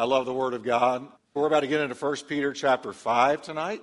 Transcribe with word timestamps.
I 0.00 0.04
love 0.04 0.24
the 0.24 0.32
Word 0.32 0.54
of 0.54 0.62
God. 0.62 1.06
We're 1.34 1.46
about 1.46 1.60
to 1.60 1.66
get 1.66 1.82
into 1.82 1.94
1 1.94 2.16
Peter 2.26 2.54
chapter 2.54 2.90
5 2.90 3.42
tonight. 3.42 3.82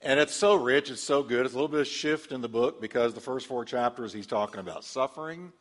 And 0.00 0.20
it's 0.20 0.34
so 0.34 0.54
rich, 0.54 0.88
it's 0.88 1.02
so 1.02 1.24
good. 1.24 1.44
It's 1.44 1.54
a 1.54 1.56
little 1.56 1.66
bit 1.66 1.80
of 1.80 1.86
a 1.88 1.90
shift 1.90 2.30
in 2.30 2.42
the 2.42 2.48
book 2.48 2.80
because 2.80 3.12
the 3.12 3.20
first 3.20 3.48
four 3.48 3.64
chapters 3.64 4.12
he's 4.12 4.28
talking 4.28 4.60
about 4.60 4.84
suffering, 4.84 5.52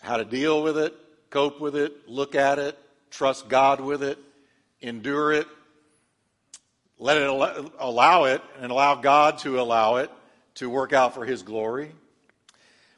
how 0.00 0.16
to 0.16 0.24
deal 0.24 0.62
with 0.62 0.78
it, 0.78 0.94
cope 1.28 1.60
with 1.60 1.74
it, 1.74 2.08
look 2.08 2.36
at 2.36 2.60
it, 2.60 2.78
trust 3.10 3.48
God 3.48 3.80
with 3.80 4.04
it, 4.04 4.16
endure 4.80 5.32
it, 5.32 5.48
let 7.00 7.16
it 7.16 7.28
allow 7.28 8.24
it, 8.26 8.42
and 8.60 8.70
allow 8.70 8.94
God 8.94 9.38
to 9.38 9.58
allow 9.58 9.96
it 9.96 10.10
to 10.54 10.70
work 10.70 10.92
out 10.92 11.14
for 11.14 11.24
his 11.24 11.42
glory. 11.42 11.90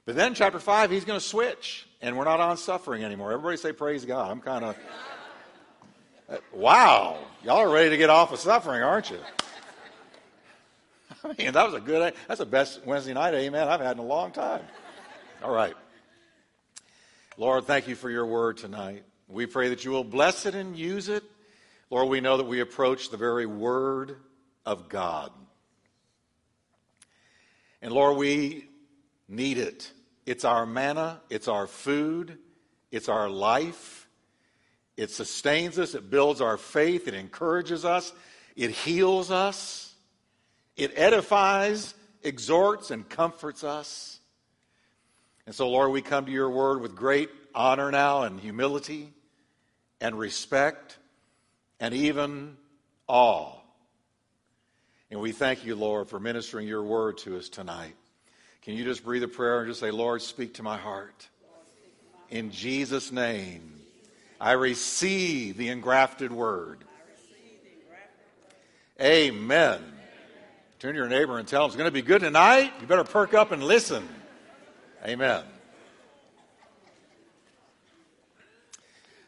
But 0.04 0.14
then, 0.14 0.34
chapter 0.34 0.58
5, 0.58 0.90
he's 0.90 1.06
going 1.06 1.18
to 1.18 1.26
switch, 1.26 1.85
and 2.02 2.16
we're 2.16 2.24
not 2.24 2.40
on 2.40 2.56
suffering 2.56 3.04
anymore. 3.04 3.32
Everybody 3.32 3.56
say, 3.56 3.72
Praise 3.72 4.04
God. 4.04 4.30
I'm 4.30 4.40
kind 4.40 4.64
of. 4.64 4.76
Uh, 6.28 6.38
wow. 6.52 7.18
Y'all 7.44 7.58
are 7.58 7.70
ready 7.70 7.90
to 7.90 7.96
get 7.96 8.10
off 8.10 8.32
of 8.32 8.40
suffering, 8.40 8.82
aren't 8.82 9.10
you? 9.10 9.20
I 11.24 11.34
mean, 11.38 11.52
that 11.52 11.66
was 11.66 11.74
a 11.74 11.80
good, 11.80 12.14
that's 12.26 12.38
the 12.38 12.46
best 12.46 12.84
Wednesday 12.84 13.14
night 13.14 13.34
amen 13.34 13.68
I've 13.68 13.80
had 13.80 13.92
in 13.92 13.98
a 13.98 14.06
long 14.06 14.32
time. 14.32 14.62
All 15.42 15.52
right. 15.52 15.74
Lord, 17.36 17.64
thank 17.64 17.86
you 17.86 17.94
for 17.94 18.10
your 18.10 18.26
word 18.26 18.56
tonight. 18.56 19.04
We 19.28 19.46
pray 19.46 19.68
that 19.68 19.84
you 19.84 19.90
will 19.90 20.04
bless 20.04 20.46
it 20.46 20.54
and 20.54 20.76
use 20.76 21.08
it. 21.08 21.22
Lord, 21.90 22.08
we 22.08 22.20
know 22.20 22.36
that 22.36 22.46
we 22.46 22.60
approach 22.60 23.10
the 23.10 23.16
very 23.16 23.46
word 23.46 24.16
of 24.64 24.88
God. 24.88 25.30
And 27.82 27.92
Lord, 27.92 28.16
we 28.16 28.68
need 29.28 29.58
it. 29.58 29.90
It's 30.26 30.44
our 30.44 30.66
manna, 30.66 31.20
it's 31.30 31.46
our 31.46 31.68
food, 31.68 32.38
it's 32.90 33.08
our 33.08 33.30
life. 33.30 34.08
It 34.96 35.10
sustains 35.10 35.78
us, 35.78 35.94
it 35.94 36.10
builds 36.10 36.40
our 36.40 36.56
faith, 36.56 37.06
it 37.06 37.14
encourages 37.14 37.84
us, 37.84 38.12
it 38.56 38.70
heals 38.70 39.30
us, 39.30 39.94
it 40.76 40.92
edifies, 40.96 41.94
exhorts, 42.22 42.90
and 42.90 43.08
comforts 43.08 43.62
us. 43.62 44.18
And 45.44 45.54
so, 45.54 45.68
Lord, 45.68 45.92
we 45.92 46.02
come 46.02 46.26
to 46.26 46.32
your 46.32 46.50
word 46.50 46.80
with 46.80 46.96
great 46.96 47.30
honor 47.54 47.90
now 47.90 48.22
and 48.22 48.40
humility 48.40 49.12
and 50.00 50.18
respect 50.18 50.98
and 51.78 51.94
even 51.94 52.56
awe. 53.06 53.52
And 55.10 55.20
we 55.20 55.32
thank 55.32 55.64
you, 55.64 55.76
Lord, 55.76 56.08
for 56.08 56.18
ministering 56.18 56.66
your 56.66 56.82
word 56.82 57.18
to 57.18 57.36
us 57.36 57.48
tonight. 57.48 57.94
Can 58.66 58.74
you 58.74 58.82
just 58.82 59.04
breathe 59.04 59.22
a 59.22 59.28
prayer 59.28 59.60
and 59.60 59.68
just 59.68 59.78
say, 59.78 59.92
Lord, 59.92 60.20
speak 60.20 60.54
to 60.54 60.64
my 60.64 60.76
heart? 60.76 61.28
In 62.30 62.50
Jesus' 62.50 63.12
name, 63.12 63.80
I 64.40 64.52
receive 64.52 65.56
the 65.56 65.68
engrafted 65.68 66.32
word. 66.32 66.80
Amen. 69.00 69.80
Turn 70.80 70.94
to 70.94 70.98
your 70.98 71.08
neighbor 71.08 71.38
and 71.38 71.46
tell 71.46 71.62
him 71.62 71.68
it's 71.68 71.76
going 71.76 71.86
to 71.86 71.92
be 71.92 72.02
good 72.02 72.22
tonight. 72.22 72.72
You 72.80 72.88
better 72.88 73.04
perk 73.04 73.34
up 73.34 73.52
and 73.52 73.62
listen. 73.62 74.08
Amen. 75.06 75.44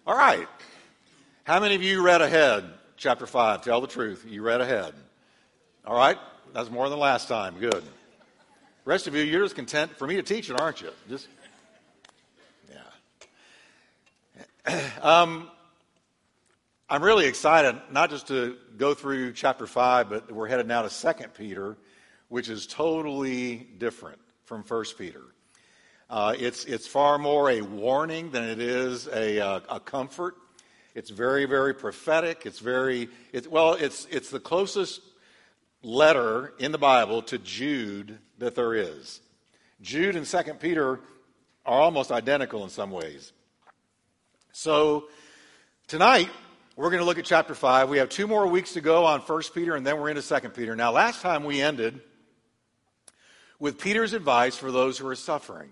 All 0.05 0.17
right. 0.17 0.49
How 1.45 1.61
many 1.61 1.77
of 1.77 1.83
you 1.85 2.03
read 2.03 2.23
ahead, 2.23 2.65
chapter 2.97 3.25
5? 3.25 3.63
Tell 3.63 3.81
the 3.81 3.87
truth. 3.87 4.27
You 4.29 4.43
read 4.43 4.61
ahead. 4.61 4.95
All 5.87 5.95
right? 5.95 6.19
That's 6.53 6.73
more 6.73 6.89
than 6.89 6.99
last 6.99 7.29
time. 7.29 7.57
Good. 7.61 7.85
Rest 8.89 9.07
of 9.07 9.15
you, 9.15 9.23
you're 9.23 9.43
just 9.43 9.55
content 9.55 9.95
for 9.99 10.07
me 10.07 10.17
to 10.17 10.23
teach 10.23 10.49
it, 10.49 10.59
aren't 10.59 10.81
you? 10.81 10.91
Just, 11.11 11.29
yeah. 14.67 14.91
um, 15.03 15.51
I'm 16.89 17.05
really 17.05 17.27
excited, 17.27 17.79
not 17.91 18.09
just 18.09 18.29
to 18.29 18.57
go 18.79 18.95
through 18.95 19.35
chapter 19.35 19.67
5, 19.67 20.09
but 20.09 20.33
we're 20.33 20.49
headed 20.49 20.67
now 20.67 20.81
to 20.81 20.89
2 20.89 21.29
Peter, 21.37 21.77
which 22.29 22.49
is 22.49 22.67
totally 22.67 23.57
different 23.57 24.19
from 24.47 24.63
1 24.63 24.85
Peter. 24.97 25.21
Uh, 26.09 26.35
it's, 26.39 26.65
it's 26.65 26.87
far 26.87 27.19
more 27.19 27.51
a 27.51 27.61
warning 27.61 28.31
than 28.31 28.45
it 28.45 28.59
is 28.59 29.07
a, 29.09 29.39
uh, 29.39 29.61
a 29.69 29.81
comfort. 29.81 30.35
It's 30.95 31.11
very, 31.11 31.45
very 31.45 31.75
prophetic. 31.75 32.47
It's 32.47 32.59
very, 32.59 33.11
it's, 33.35 33.47
well, 33.47 33.75
it's, 33.75 34.07
it's 34.11 34.31
the 34.31 34.41
closest 34.41 35.03
letter 35.83 36.55
in 36.59 36.73
the 36.73 36.79
Bible 36.79 37.21
to 37.25 37.37
Jude 37.37 38.19
that 38.39 38.55
there 38.55 38.75
is. 38.75 39.21
Jude 39.81 40.17
and 40.17 40.27
2 40.27 40.55
Peter 40.55 41.01
are 41.67 41.81
almost 41.81 42.11
identical 42.11 42.65
in 42.65 42.71
some 42.71 42.91
ways. 42.91 43.33
So 44.53 45.09
tonight, 45.87 46.29
we're 46.77 46.91
going 46.91 47.01
to 47.01 47.05
look 47.05 47.19
at 47.19 47.25
chapter 47.25 47.55
5. 47.55 47.89
We 47.89 47.99
have 47.99 48.09
two 48.09 48.27
more 48.27 48.47
weeks 48.47 48.73
to 48.75 48.81
go 48.81 49.05
on 49.05 49.21
1 49.21 49.43
Peter, 49.55 49.77
and 49.77 49.87
then 49.87 50.01
we're 50.01 50.11
into 50.11 50.23
2 50.23 50.49
Peter. 50.51 50.75
Now, 50.75 50.93
last 50.93 51.21
time 51.21 51.45
we 51.45 51.61
ended 51.61 52.01
with 53.59 53.81
Peter's 53.81 54.13
advice 54.13 54.57
for 54.57 54.71
those 54.71 54.99
who 54.99 55.07
are 55.09 55.15
suffering. 55.15 55.71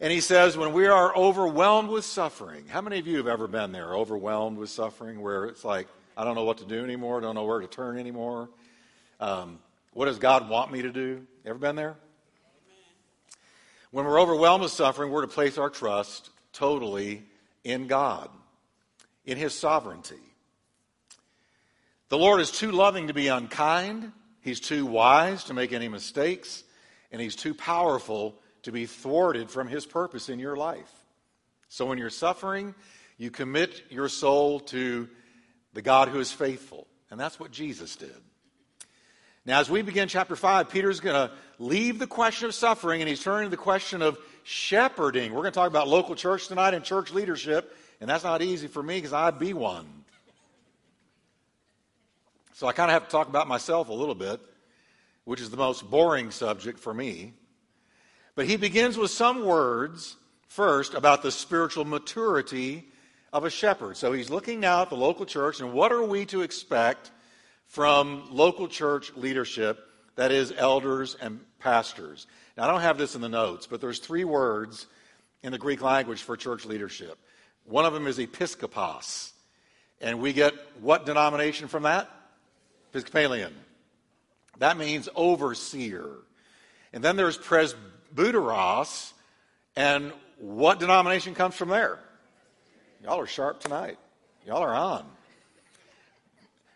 And 0.00 0.10
he 0.10 0.20
says, 0.20 0.56
when 0.56 0.72
we 0.72 0.86
are 0.86 1.14
overwhelmed 1.14 1.90
with 1.90 2.04
suffering, 2.04 2.66
how 2.68 2.80
many 2.80 2.98
of 2.98 3.06
you 3.06 3.18
have 3.18 3.26
ever 3.26 3.46
been 3.46 3.72
there, 3.72 3.94
overwhelmed 3.94 4.56
with 4.56 4.70
suffering, 4.70 5.20
where 5.20 5.44
it's 5.44 5.64
like, 5.64 5.88
I 6.16 6.24
don't 6.24 6.34
know 6.34 6.44
what 6.44 6.58
to 6.58 6.64
do 6.64 6.82
anymore, 6.82 7.18
I 7.18 7.20
don't 7.20 7.34
know 7.34 7.44
where 7.44 7.60
to 7.60 7.66
turn 7.66 7.98
anymore? 7.98 8.48
Um, 9.20 9.58
what 9.92 10.06
does 10.06 10.18
God 10.18 10.48
want 10.48 10.72
me 10.72 10.82
to 10.82 10.90
do? 10.90 11.26
Ever 11.44 11.58
been 11.58 11.76
there? 11.76 11.96
When 13.90 14.04
we're 14.04 14.20
overwhelmed 14.20 14.62
with 14.62 14.72
suffering, 14.72 15.10
we're 15.10 15.22
to 15.22 15.28
place 15.28 15.58
our 15.58 15.70
trust 15.70 16.30
totally 16.52 17.22
in 17.64 17.86
God, 17.86 18.30
in 19.24 19.36
His 19.36 19.54
sovereignty. 19.54 20.16
The 22.08 22.18
Lord 22.18 22.40
is 22.40 22.50
too 22.50 22.70
loving 22.70 23.08
to 23.08 23.14
be 23.14 23.28
unkind, 23.28 24.12
He's 24.42 24.60
too 24.60 24.86
wise 24.86 25.44
to 25.44 25.54
make 25.54 25.72
any 25.72 25.88
mistakes, 25.88 26.62
and 27.10 27.20
He's 27.20 27.36
too 27.36 27.54
powerful 27.54 28.36
to 28.62 28.72
be 28.72 28.86
thwarted 28.86 29.50
from 29.50 29.68
his 29.68 29.86
purpose 29.86 30.28
in 30.28 30.38
your 30.38 30.56
life. 30.56 30.92
So 31.68 31.86
when 31.86 31.98
you're 31.98 32.10
suffering, 32.10 32.74
you 33.16 33.30
commit 33.30 33.82
your 33.90 34.08
soul 34.08 34.60
to 34.60 35.08
the 35.72 35.82
God 35.82 36.08
who 36.08 36.20
is 36.20 36.32
faithful. 36.32 36.86
And 37.10 37.18
that's 37.18 37.40
what 37.40 37.50
Jesus 37.50 37.96
did. 37.96 38.14
Now, 39.46 39.58
as 39.58 39.70
we 39.70 39.80
begin 39.80 40.06
chapter 40.06 40.36
5, 40.36 40.68
Peter's 40.68 41.00
going 41.00 41.16
to 41.16 41.32
leave 41.58 41.98
the 41.98 42.06
question 42.06 42.46
of 42.46 42.54
suffering 42.54 43.00
and 43.00 43.08
he's 43.08 43.22
turning 43.22 43.46
to 43.46 43.50
the 43.50 43.56
question 43.56 44.02
of 44.02 44.18
shepherding. 44.42 45.32
We're 45.32 45.40
going 45.40 45.52
to 45.52 45.58
talk 45.58 45.68
about 45.68 45.88
local 45.88 46.14
church 46.14 46.48
tonight 46.48 46.74
and 46.74 46.84
church 46.84 47.12
leadership, 47.12 47.74
and 48.00 48.10
that's 48.10 48.24
not 48.24 48.42
easy 48.42 48.66
for 48.66 48.82
me 48.82 48.98
because 48.98 49.14
I'd 49.14 49.38
be 49.38 49.54
one. 49.54 49.86
So 52.52 52.66
I 52.66 52.72
kind 52.72 52.90
of 52.90 52.92
have 52.92 53.04
to 53.04 53.10
talk 53.10 53.28
about 53.28 53.48
myself 53.48 53.88
a 53.88 53.94
little 53.94 54.14
bit, 54.14 54.40
which 55.24 55.40
is 55.40 55.48
the 55.48 55.56
most 55.56 55.90
boring 55.90 56.30
subject 56.30 56.78
for 56.78 56.92
me. 56.92 57.32
But 58.34 58.44
he 58.44 58.56
begins 58.56 58.98
with 58.98 59.10
some 59.10 59.46
words 59.46 60.16
first 60.48 60.92
about 60.92 61.22
the 61.22 61.32
spiritual 61.32 61.86
maturity 61.86 62.88
of 63.32 63.44
a 63.44 63.50
shepherd. 63.50 63.96
So 63.96 64.12
he's 64.12 64.28
looking 64.28 64.60
now 64.60 64.82
at 64.82 64.90
the 64.90 64.96
local 64.96 65.24
church 65.24 65.60
and 65.60 65.72
what 65.72 65.92
are 65.92 66.02
we 66.02 66.26
to 66.26 66.42
expect 66.42 67.10
from 67.70 68.24
local 68.32 68.66
church 68.66 69.12
leadership, 69.16 69.86
that 70.16 70.32
is, 70.32 70.52
elders 70.56 71.16
and 71.20 71.40
pastors. 71.60 72.26
Now, 72.56 72.64
I 72.64 72.66
don't 72.66 72.80
have 72.80 72.98
this 72.98 73.14
in 73.14 73.20
the 73.20 73.28
notes, 73.28 73.68
but 73.68 73.80
there's 73.80 74.00
three 74.00 74.24
words 74.24 74.88
in 75.42 75.52
the 75.52 75.58
Greek 75.58 75.80
language 75.80 76.20
for 76.22 76.36
church 76.36 76.66
leadership. 76.66 77.16
One 77.64 77.84
of 77.84 77.92
them 77.92 78.08
is 78.08 78.18
episkopos. 78.18 79.30
And 80.00 80.20
we 80.20 80.32
get 80.32 80.52
what 80.80 81.06
denomination 81.06 81.68
from 81.68 81.84
that? 81.84 82.10
Episcopalian. 82.90 83.54
That 84.58 84.76
means 84.76 85.08
overseer. 85.14 86.08
And 86.92 87.04
then 87.04 87.16
there's 87.16 87.36
presbyterian 87.36 87.90
Buteros. 88.14 89.12
And 89.76 90.12
what 90.38 90.80
denomination 90.80 91.34
comes 91.34 91.54
from 91.54 91.68
there? 91.68 92.00
Y'all 93.04 93.20
are 93.20 93.26
sharp 93.26 93.60
tonight. 93.60 93.98
Y'all 94.44 94.62
are 94.62 94.74
on. 94.74 95.06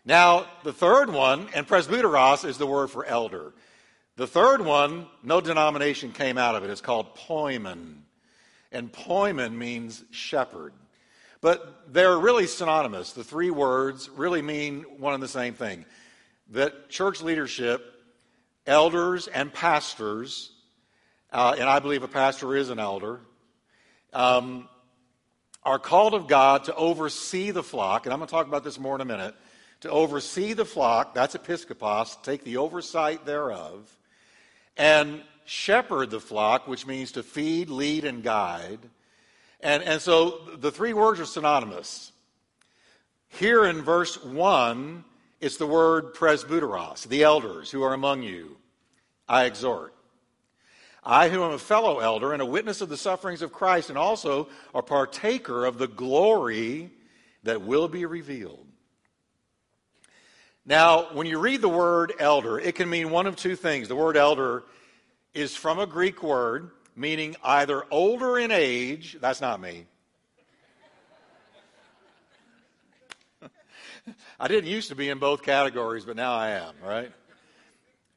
Now, 0.05 0.45
the 0.63 0.73
third 0.73 1.09
one, 1.09 1.47
and 1.53 1.67
presbyteros 1.67 2.45
is 2.47 2.57
the 2.57 2.67
word 2.67 2.89
for 2.91 3.05
elder. 3.05 3.53
The 4.17 4.27
third 4.27 4.61
one, 4.61 5.07
no 5.23 5.41
denomination 5.41 6.11
came 6.11 6.37
out 6.37 6.55
of 6.55 6.63
it. 6.63 6.69
It's 6.69 6.81
called 6.81 7.15
poimen. 7.15 8.01
And 8.71 8.91
poimen 8.91 9.53
means 9.53 10.03
shepherd. 10.11 10.73
But 11.41 11.91
they're 11.91 12.17
really 12.17 12.47
synonymous. 12.47 13.13
The 13.13 13.23
three 13.23 13.49
words 13.49 14.09
really 14.09 14.41
mean 14.41 14.83
one 14.99 15.13
and 15.13 15.23
the 15.23 15.27
same 15.27 15.53
thing. 15.53 15.85
That 16.51 16.89
church 16.89 17.21
leadership, 17.21 17.83
elders, 18.67 19.27
and 19.27 19.51
pastors 19.51 20.51
uh, 21.35 21.53
and 21.59 21.67
I 21.67 21.79
believe 21.79 22.01
a 22.01 22.07
pastor 22.07 22.55
is 22.55 22.69
an 22.69 22.79
elder, 22.79 23.19
um, 24.13 24.69
are 25.63 25.79
called 25.79 26.13
of 26.13 26.27
God 26.27 26.63
to 26.65 26.75
oversee 26.75 27.51
the 27.51 27.61
flock, 27.61 28.05
and 28.05 28.13
I'm 28.13 28.19
going 28.19 28.27
to 28.27 28.31
talk 28.31 28.47
about 28.47 28.63
this 28.63 28.79
more 28.79 28.95
in 28.95 29.01
a 29.01 29.05
minute. 29.05 29.35
To 29.81 29.89
oversee 29.89 30.53
the 30.53 30.65
flock, 30.65 31.13
that's 31.13 31.35
episkopos, 31.35 32.21
take 32.23 32.43
the 32.43 32.57
oversight 32.57 33.25
thereof, 33.25 33.95
and 34.77 35.21
shepherd 35.45 36.09
the 36.09 36.19
flock, 36.19 36.67
which 36.67 36.87
means 36.87 37.11
to 37.13 37.23
feed, 37.23 37.69
lead, 37.69 38.03
and 38.03 38.23
guide. 38.23 38.79
And, 39.61 39.83
and 39.83 40.01
so 40.01 40.39
the 40.57 40.71
three 40.71 40.93
words 40.93 41.19
are 41.19 41.25
synonymous. 41.25 42.11
Here 43.29 43.65
in 43.65 43.81
verse 43.81 44.23
1, 44.23 45.03
it's 45.41 45.57
the 45.57 45.67
word 45.67 46.13
presbyteros, 46.15 47.07
the 47.07 47.23
elders 47.23 47.69
who 47.69 47.83
are 47.83 47.93
among 47.93 48.23
you. 48.23 48.57
I 49.27 49.45
exhort. 49.45 49.93
I, 51.03 51.29
who 51.29 51.43
am 51.43 51.51
a 51.51 51.59
fellow 51.59 51.99
elder 51.99 52.33
and 52.33 52.41
a 52.41 52.45
witness 52.45 52.81
of 52.81 52.89
the 52.89 52.97
sufferings 52.97 53.43
of 53.43 53.53
Christ, 53.53 53.89
and 53.89 53.97
also 53.97 54.49
a 54.73 54.81
partaker 54.81 55.65
of 55.65 55.77
the 55.77 55.87
glory 55.87 56.89
that 57.43 57.61
will 57.61 57.87
be 57.87 58.05
revealed. 58.05 58.64
Now, 60.65 61.13
when 61.13 61.27
you 61.27 61.39
read 61.39 61.61
the 61.61 61.69
word 61.69 62.13
elder, 62.19 62.59
it 62.59 62.75
can 62.75 62.89
mean 62.89 63.11
one 63.11 63.27
of 63.27 63.35
two 63.35 63.55
things. 63.55 63.87
The 63.87 63.95
word 63.95 64.17
elder 64.17 64.63
is 65.33 65.55
from 65.55 65.79
a 65.79 65.85
Greek 65.85 66.23
word 66.23 66.71
meaning 66.95 67.35
either 67.43 67.83
older 67.91 68.39
in 68.39 68.51
age, 68.51 69.17
that's 69.19 69.41
not 69.41 69.59
me. 69.59 69.85
I 74.39 74.47
didn't 74.47 74.69
used 74.69 74.89
to 74.89 74.95
be 74.95 75.09
in 75.09 75.19
both 75.19 75.43
categories, 75.43 76.05
but 76.05 76.15
now 76.15 76.33
I 76.33 76.51
am, 76.51 76.73
right? 76.83 77.11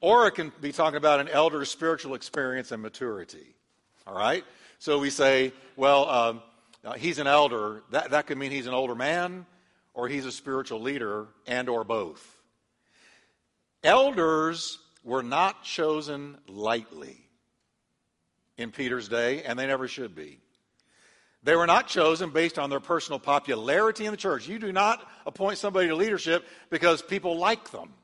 Or 0.00 0.28
it 0.28 0.32
can 0.32 0.52
be 0.60 0.70
talking 0.70 0.96
about 0.96 1.18
an 1.20 1.28
elder's 1.28 1.70
spiritual 1.70 2.14
experience 2.14 2.70
and 2.70 2.80
maturity. 2.80 3.54
All 4.06 4.16
right? 4.16 4.44
So 4.78 5.00
we 5.00 5.10
say, 5.10 5.52
well, 5.76 6.08
um, 6.08 6.42
uh, 6.84 6.92
he's 6.92 7.18
an 7.18 7.26
elder. 7.26 7.82
That, 7.90 8.12
that 8.12 8.28
could 8.28 8.38
mean 8.38 8.52
he's 8.52 8.68
an 8.68 8.74
older 8.74 8.94
man 8.94 9.44
or 9.92 10.08
he's 10.08 10.24
a 10.24 10.32
spiritual 10.32 10.80
leader 10.80 11.26
and 11.46 11.68
or 11.68 11.82
both. 11.82 12.37
Elders 13.82 14.78
were 15.04 15.22
not 15.22 15.62
chosen 15.62 16.38
lightly 16.46 17.28
in 18.56 18.70
Peter's 18.72 19.08
day, 19.08 19.42
and 19.42 19.58
they 19.58 19.66
never 19.66 19.88
should 19.88 20.14
be. 20.14 20.38
They 21.44 21.54
were 21.54 21.66
not 21.66 21.86
chosen 21.86 22.30
based 22.30 22.58
on 22.58 22.68
their 22.68 22.80
personal 22.80 23.20
popularity 23.20 24.04
in 24.04 24.10
the 24.10 24.16
church. 24.16 24.48
You 24.48 24.58
do 24.58 24.72
not 24.72 25.08
appoint 25.24 25.58
somebody 25.58 25.88
to 25.88 25.94
leadership 25.94 26.44
because 26.68 27.00
people 27.00 27.38
like 27.38 27.70
them. 27.70 27.94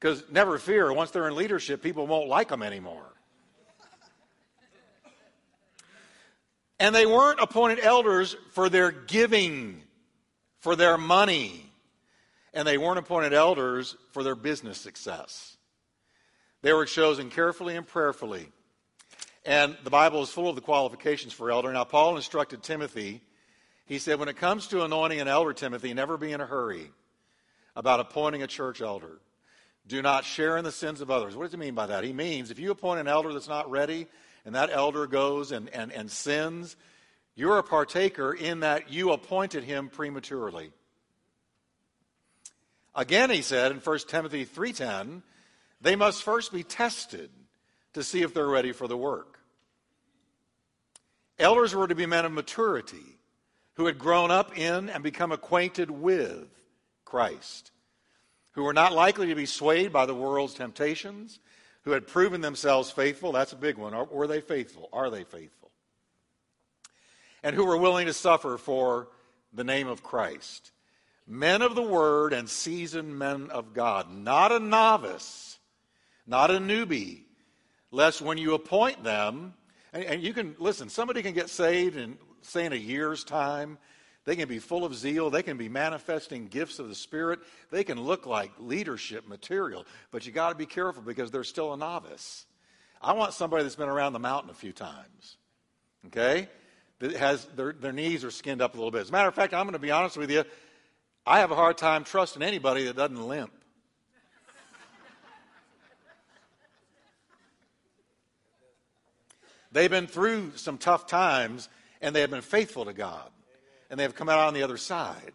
Because 0.00 0.24
never 0.30 0.58
fear, 0.58 0.92
once 0.92 1.10
they're 1.10 1.28
in 1.28 1.36
leadership, 1.36 1.82
people 1.82 2.06
won't 2.06 2.28
like 2.28 2.48
them 2.48 2.62
anymore. 2.62 3.04
And 6.80 6.94
they 6.94 7.06
weren't 7.06 7.40
appointed 7.40 7.80
elders 7.80 8.36
for 8.52 8.68
their 8.68 8.92
giving, 8.92 9.82
for 10.60 10.76
their 10.76 10.96
money. 10.96 11.67
And 12.54 12.66
they 12.66 12.78
weren't 12.78 12.98
appointed 12.98 13.32
elders 13.32 13.96
for 14.12 14.22
their 14.22 14.34
business 14.34 14.78
success. 14.78 15.56
They 16.62 16.72
were 16.72 16.86
chosen 16.86 17.30
carefully 17.30 17.76
and 17.76 17.86
prayerfully. 17.86 18.48
And 19.44 19.76
the 19.84 19.90
Bible 19.90 20.22
is 20.22 20.30
full 20.30 20.48
of 20.48 20.56
the 20.56 20.62
qualifications 20.62 21.32
for 21.32 21.50
elder. 21.50 21.72
Now, 21.72 21.84
Paul 21.84 22.16
instructed 22.16 22.62
Timothy. 22.62 23.22
He 23.86 23.98
said, 23.98 24.18
when 24.18 24.28
it 24.28 24.36
comes 24.36 24.66
to 24.68 24.84
anointing 24.84 25.20
an 25.20 25.28
elder, 25.28 25.52
Timothy, 25.52 25.94
never 25.94 26.16
be 26.16 26.32
in 26.32 26.40
a 26.40 26.46
hurry 26.46 26.90
about 27.76 28.00
appointing 28.00 28.42
a 28.42 28.46
church 28.46 28.80
elder. 28.80 29.20
Do 29.86 30.02
not 30.02 30.24
share 30.24 30.58
in 30.58 30.64
the 30.64 30.72
sins 30.72 31.00
of 31.00 31.10
others. 31.10 31.34
What 31.34 31.44
does 31.44 31.52
he 31.52 31.58
mean 31.58 31.74
by 31.74 31.86
that? 31.86 32.04
He 32.04 32.12
means 32.12 32.50
if 32.50 32.58
you 32.58 32.70
appoint 32.70 33.00
an 33.00 33.08
elder 33.08 33.32
that's 33.32 33.48
not 33.48 33.70
ready 33.70 34.06
and 34.44 34.54
that 34.54 34.70
elder 34.70 35.06
goes 35.06 35.52
and, 35.52 35.70
and, 35.70 35.92
and 35.92 36.10
sins, 36.10 36.76
you're 37.34 37.58
a 37.58 37.62
partaker 37.62 38.34
in 38.34 38.60
that 38.60 38.92
you 38.92 39.12
appointed 39.12 39.64
him 39.64 39.88
prematurely. 39.88 40.72
Again, 42.98 43.30
he 43.30 43.40
said 43.40 43.72
in 43.72 43.78
1 43.78 43.98
Timothy 44.08 44.44
3.10, 44.44 45.22
they 45.80 45.96
must 45.96 46.22
first 46.22 46.52
be 46.52 46.62
tested 46.62 47.30
to 47.94 48.02
see 48.02 48.20
if 48.20 48.34
they're 48.34 48.46
ready 48.46 48.72
for 48.72 48.86
the 48.86 48.96
work. 48.96 49.38
Elders 51.38 51.74
were 51.74 51.88
to 51.88 51.94
be 51.94 52.04
men 52.04 52.26
of 52.26 52.32
maturity 52.32 53.16
who 53.74 53.86
had 53.86 53.98
grown 53.98 54.30
up 54.30 54.58
in 54.58 54.90
and 54.90 55.02
become 55.02 55.32
acquainted 55.32 55.90
with 55.90 56.48
Christ 57.06 57.70
who 58.58 58.64
were 58.64 58.72
not 58.72 58.92
likely 58.92 59.28
to 59.28 59.36
be 59.36 59.46
swayed 59.46 59.92
by 59.92 60.04
the 60.04 60.16
world's 60.16 60.52
temptations, 60.52 61.38
who 61.82 61.92
had 61.92 62.08
proven 62.08 62.40
themselves 62.40 62.90
faithful. 62.90 63.30
That's 63.30 63.52
a 63.52 63.56
big 63.56 63.78
one. 63.78 63.94
Were 64.10 64.26
they 64.26 64.40
faithful? 64.40 64.88
Are 64.92 65.10
they 65.10 65.22
faithful? 65.22 65.70
And 67.44 67.54
who 67.54 67.64
were 67.64 67.76
willing 67.76 68.06
to 68.06 68.12
suffer 68.12 68.58
for 68.58 69.10
the 69.52 69.62
name 69.62 69.86
of 69.86 70.02
Christ. 70.02 70.72
Men 71.30 71.60
of 71.60 71.74
the 71.74 71.82
word 71.82 72.32
and 72.32 72.48
seasoned 72.48 73.18
men 73.18 73.50
of 73.50 73.74
God, 73.74 74.10
not 74.10 74.50
a 74.50 74.58
novice, 74.58 75.58
not 76.26 76.50
a 76.50 76.54
newbie, 76.54 77.24
lest 77.90 78.22
when 78.22 78.38
you 78.38 78.54
appoint 78.54 79.04
them, 79.04 79.52
and, 79.92 80.04
and 80.04 80.22
you 80.22 80.32
can, 80.32 80.56
listen, 80.58 80.88
somebody 80.88 81.22
can 81.22 81.34
get 81.34 81.50
saved 81.50 81.96
in, 81.96 82.16
say, 82.40 82.64
in 82.64 82.72
a 82.72 82.76
year's 82.76 83.24
time, 83.24 83.76
they 84.28 84.36
can 84.36 84.46
be 84.46 84.58
full 84.58 84.84
of 84.84 84.94
zeal. 84.94 85.30
They 85.30 85.42
can 85.42 85.56
be 85.56 85.70
manifesting 85.70 86.48
gifts 86.48 86.78
of 86.78 86.90
the 86.90 86.94
Spirit. 86.94 87.40
They 87.70 87.82
can 87.82 87.98
look 87.98 88.26
like 88.26 88.52
leadership 88.58 89.26
material. 89.26 89.86
But 90.10 90.26
you 90.26 90.32
got 90.32 90.50
to 90.50 90.54
be 90.54 90.66
careful 90.66 91.02
because 91.02 91.30
they're 91.30 91.44
still 91.44 91.72
a 91.72 91.78
novice. 91.78 92.44
I 93.00 93.14
want 93.14 93.32
somebody 93.32 93.62
that's 93.62 93.76
been 93.76 93.88
around 93.88 94.12
the 94.12 94.18
mountain 94.18 94.50
a 94.50 94.54
few 94.54 94.72
times. 94.72 95.38
Okay? 96.08 96.50
That 96.98 97.12
has 97.12 97.46
their, 97.56 97.72
their 97.72 97.92
knees 97.92 98.22
are 98.22 98.30
skinned 98.30 98.60
up 98.60 98.74
a 98.74 98.76
little 98.76 98.90
bit. 98.90 99.00
As 99.00 99.08
a 99.08 99.12
matter 99.12 99.28
of 99.28 99.34
fact, 99.34 99.54
I'm 99.54 99.64
going 99.64 99.72
to 99.72 99.78
be 99.78 99.92
honest 99.92 100.18
with 100.18 100.30
you. 100.30 100.44
I 101.28 101.40
have 101.40 101.50
a 101.50 101.54
hard 101.54 101.76
time 101.76 102.04
trusting 102.04 102.40
anybody 102.40 102.84
that 102.84 102.96
doesn't 102.96 103.28
limp. 103.28 103.52
They've 109.70 109.90
been 109.90 110.06
through 110.06 110.52
some 110.56 110.78
tough 110.78 111.06
times 111.06 111.68
and 112.00 112.16
they 112.16 112.22
have 112.22 112.30
been 112.30 112.40
faithful 112.40 112.86
to 112.86 112.94
God 112.94 113.28
and 113.90 114.00
they 114.00 114.04
have 114.04 114.14
come 114.14 114.30
out 114.30 114.38
on 114.38 114.54
the 114.54 114.62
other 114.62 114.78
side. 114.78 115.34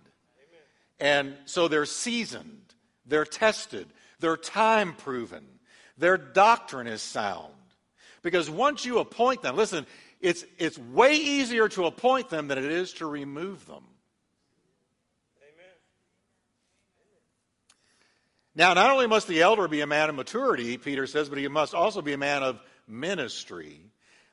And 1.00 1.36
so 1.46 1.68
they're 1.68 1.86
seasoned, 1.86 2.74
they're 3.06 3.24
tested, 3.24 3.88
they're 4.20 4.36
time 4.36 4.96
proven, 4.96 5.46
their 6.00 6.18
doctrine 6.18 6.88
is 6.88 7.04
sound. 7.04 7.54
Because 8.24 8.50
once 8.50 8.84
you 8.84 8.98
appoint 8.98 9.44
them, 9.44 9.56
listen, 9.56 9.86
it's, 10.22 10.44
it's 10.58 10.80
way 10.80 11.18
easier 11.18 11.70
to 11.70 11.86
appoint 11.86 12.30
them 12.30 12.48
than 12.48 12.58
it 12.58 12.66
is 12.66 12.94
to 12.94 13.06
remove 13.06 13.68
them. 13.68 13.84
Now, 18.56 18.74
not 18.74 18.92
only 18.92 19.08
must 19.08 19.28
the 19.28 19.42
elder 19.42 19.68
be 19.68 19.82
a 19.82 19.88
man 19.88 20.10
of 20.10 20.16
maturity, 20.16 20.78
Peter 20.78 21.08
says, 21.08 21.30
but 21.30 21.40
he 21.40 21.48
must 21.48 21.74
also 21.74 22.02
be 22.02 22.14
a 22.14 22.18
man 22.18 22.44
of 22.44 22.60
ministry. 22.88 23.80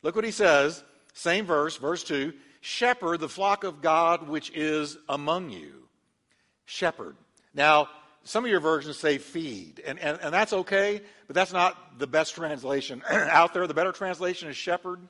Look 0.02 0.14
what 0.14 0.24
he 0.24 0.30
says, 0.30 0.82
same 1.14 1.46
verse, 1.46 1.76
verse 1.76 2.04
2 2.04 2.32
shepherd 2.60 3.20
the 3.20 3.28
flock 3.28 3.64
of 3.64 3.80
God 3.80 4.28
which 4.28 4.50
is 4.54 4.98
among 5.08 5.50
you. 5.50 5.88
Shepherd. 6.66 7.16
Now, 7.54 7.88
some 8.22 8.44
of 8.44 8.50
your 8.50 8.60
versions 8.60 8.98
say 8.98 9.18
feed, 9.18 9.82
and, 9.84 9.98
and, 9.98 10.18
and 10.20 10.32
that's 10.32 10.52
okay, 10.52 11.00
but 11.26 11.34
that's 11.34 11.52
not 11.52 11.98
the 11.98 12.06
best 12.06 12.34
translation 12.34 13.02
out 13.10 13.54
there. 13.54 13.66
The 13.66 13.74
better 13.74 13.92
translation 13.92 14.48
is 14.48 14.56
shepherd. 14.56 15.00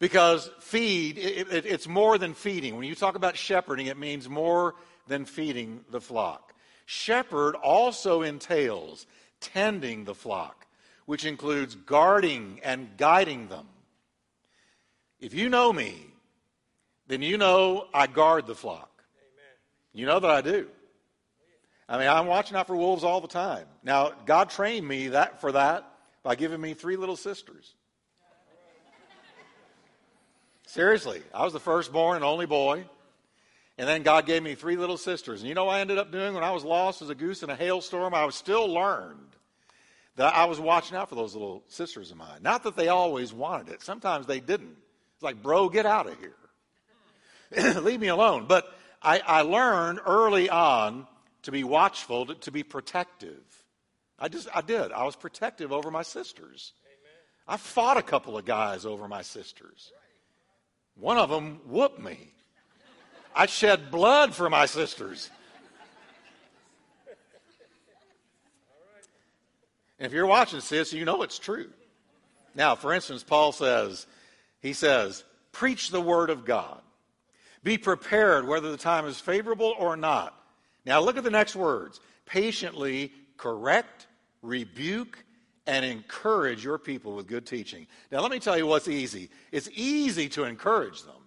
Because 0.00 0.50
feed, 0.60 1.18
it, 1.18 1.52
it, 1.52 1.66
it's 1.66 1.88
more 1.88 2.18
than 2.18 2.34
feeding. 2.34 2.76
When 2.76 2.86
you 2.86 2.94
talk 2.94 3.16
about 3.16 3.36
shepherding, 3.36 3.86
it 3.86 3.96
means 3.96 4.28
more 4.28 4.74
than 5.06 5.24
feeding 5.24 5.84
the 5.90 6.00
flock. 6.00 6.54
Shepherd 6.90 7.54
also 7.54 8.22
entails 8.22 9.06
tending 9.42 10.04
the 10.04 10.14
flock, 10.14 10.66
which 11.04 11.26
includes 11.26 11.74
guarding 11.74 12.62
and 12.64 12.96
guiding 12.96 13.48
them. 13.48 13.66
If 15.20 15.34
you 15.34 15.50
know 15.50 15.70
me, 15.70 16.06
then 17.06 17.20
you 17.20 17.36
know 17.36 17.88
I 17.92 18.06
guard 18.06 18.46
the 18.46 18.54
flock. 18.54 19.04
Amen. 19.18 19.52
You 19.92 20.06
know 20.06 20.18
that 20.18 20.30
I 20.30 20.40
do. 20.40 20.66
I 21.90 21.98
mean, 21.98 22.08
I'm 22.08 22.26
watching 22.26 22.56
out 22.56 22.66
for 22.66 22.74
wolves 22.74 23.04
all 23.04 23.20
the 23.20 23.28
time. 23.28 23.66
Now, 23.82 24.12
God 24.24 24.48
trained 24.48 24.88
me 24.88 25.08
that 25.08 25.42
for 25.42 25.52
that 25.52 25.92
by 26.22 26.36
giving 26.36 26.58
me 26.58 26.72
three 26.72 26.96
little 26.96 27.16
sisters. 27.16 27.74
Seriously, 30.66 31.20
I 31.34 31.44
was 31.44 31.52
the 31.52 31.60
firstborn 31.60 32.16
and 32.16 32.24
only 32.24 32.46
boy. 32.46 32.86
And 33.78 33.88
then 33.88 34.02
God 34.02 34.26
gave 34.26 34.42
me 34.42 34.56
three 34.56 34.76
little 34.76 34.96
sisters. 34.96 35.40
And 35.40 35.48
you 35.48 35.54
know 35.54 35.66
what 35.66 35.76
I 35.76 35.80
ended 35.80 35.98
up 35.98 36.10
doing 36.10 36.34
when 36.34 36.42
I 36.42 36.50
was 36.50 36.64
lost 36.64 37.00
as 37.00 37.10
a 37.10 37.14
goose 37.14 37.44
in 37.44 37.50
a 37.50 37.54
hailstorm? 37.54 38.12
I 38.12 38.24
was 38.24 38.34
still 38.34 38.66
learned 38.66 39.36
that 40.16 40.34
I 40.34 40.46
was 40.46 40.58
watching 40.58 40.96
out 40.96 41.08
for 41.08 41.14
those 41.14 41.34
little 41.34 41.62
sisters 41.68 42.10
of 42.10 42.16
mine. 42.16 42.40
Not 42.42 42.64
that 42.64 42.74
they 42.74 42.88
always 42.88 43.32
wanted 43.32 43.72
it. 43.72 43.82
Sometimes 43.82 44.26
they 44.26 44.40
didn't. 44.40 44.76
It's 45.14 45.22
like, 45.22 45.40
bro, 45.40 45.68
get 45.68 45.86
out 45.86 46.08
of 46.08 46.16
here. 46.18 47.74
Leave 47.82 48.00
me 48.00 48.08
alone. 48.08 48.46
But 48.48 48.76
I, 49.00 49.20
I, 49.20 49.42
learned 49.42 50.00
early 50.04 50.50
on 50.50 51.06
to 51.42 51.52
be 51.52 51.62
watchful, 51.62 52.26
to, 52.26 52.34
to, 52.34 52.50
be 52.50 52.64
protective. 52.64 53.44
I 54.18 54.28
just, 54.28 54.48
I 54.52 54.60
did. 54.60 54.90
I 54.90 55.04
was 55.04 55.14
protective 55.14 55.72
over 55.72 55.88
my 55.90 56.02
sisters. 56.02 56.72
Amen. 56.84 57.16
I 57.46 57.56
fought 57.56 57.96
a 57.96 58.02
couple 58.02 58.36
of 58.36 58.44
guys 58.44 58.84
over 58.84 59.06
my 59.06 59.22
sisters. 59.22 59.92
One 60.96 61.16
of 61.16 61.30
them 61.30 61.60
whooped 61.64 62.00
me. 62.00 62.32
I 63.38 63.46
shed 63.46 63.92
blood 63.92 64.34
for 64.34 64.50
my 64.50 64.66
sisters. 64.66 65.30
And 70.00 70.06
if 70.06 70.12
you're 70.12 70.26
watching 70.26 70.60
this, 70.68 70.92
you 70.92 71.04
know 71.04 71.22
it's 71.22 71.38
true. 71.38 71.70
Now, 72.56 72.74
for 72.74 72.92
instance, 72.92 73.22
Paul 73.22 73.52
says, 73.52 74.08
he 74.60 74.72
says, 74.72 75.22
preach 75.52 75.90
the 75.90 76.00
word 76.00 76.30
of 76.30 76.44
God. 76.44 76.80
Be 77.62 77.78
prepared 77.78 78.48
whether 78.48 78.72
the 78.72 78.76
time 78.76 79.06
is 79.06 79.20
favorable 79.20 79.72
or 79.78 79.96
not. 79.96 80.34
Now 80.84 81.00
look 81.00 81.16
at 81.16 81.22
the 81.22 81.30
next 81.30 81.54
words. 81.54 82.00
Patiently 82.26 83.12
correct, 83.36 84.08
rebuke, 84.42 85.24
and 85.68 85.84
encourage 85.84 86.64
your 86.64 86.78
people 86.78 87.14
with 87.14 87.28
good 87.28 87.46
teaching. 87.46 87.86
Now 88.10 88.20
let 88.20 88.32
me 88.32 88.40
tell 88.40 88.58
you 88.58 88.66
what's 88.66 88.88
easy. 88.88 89.30
It's 89.52 89.68
easy 89.74 90.28
to 90.30 90.42
encourage 90.42 91.02
them. 91.02 91.22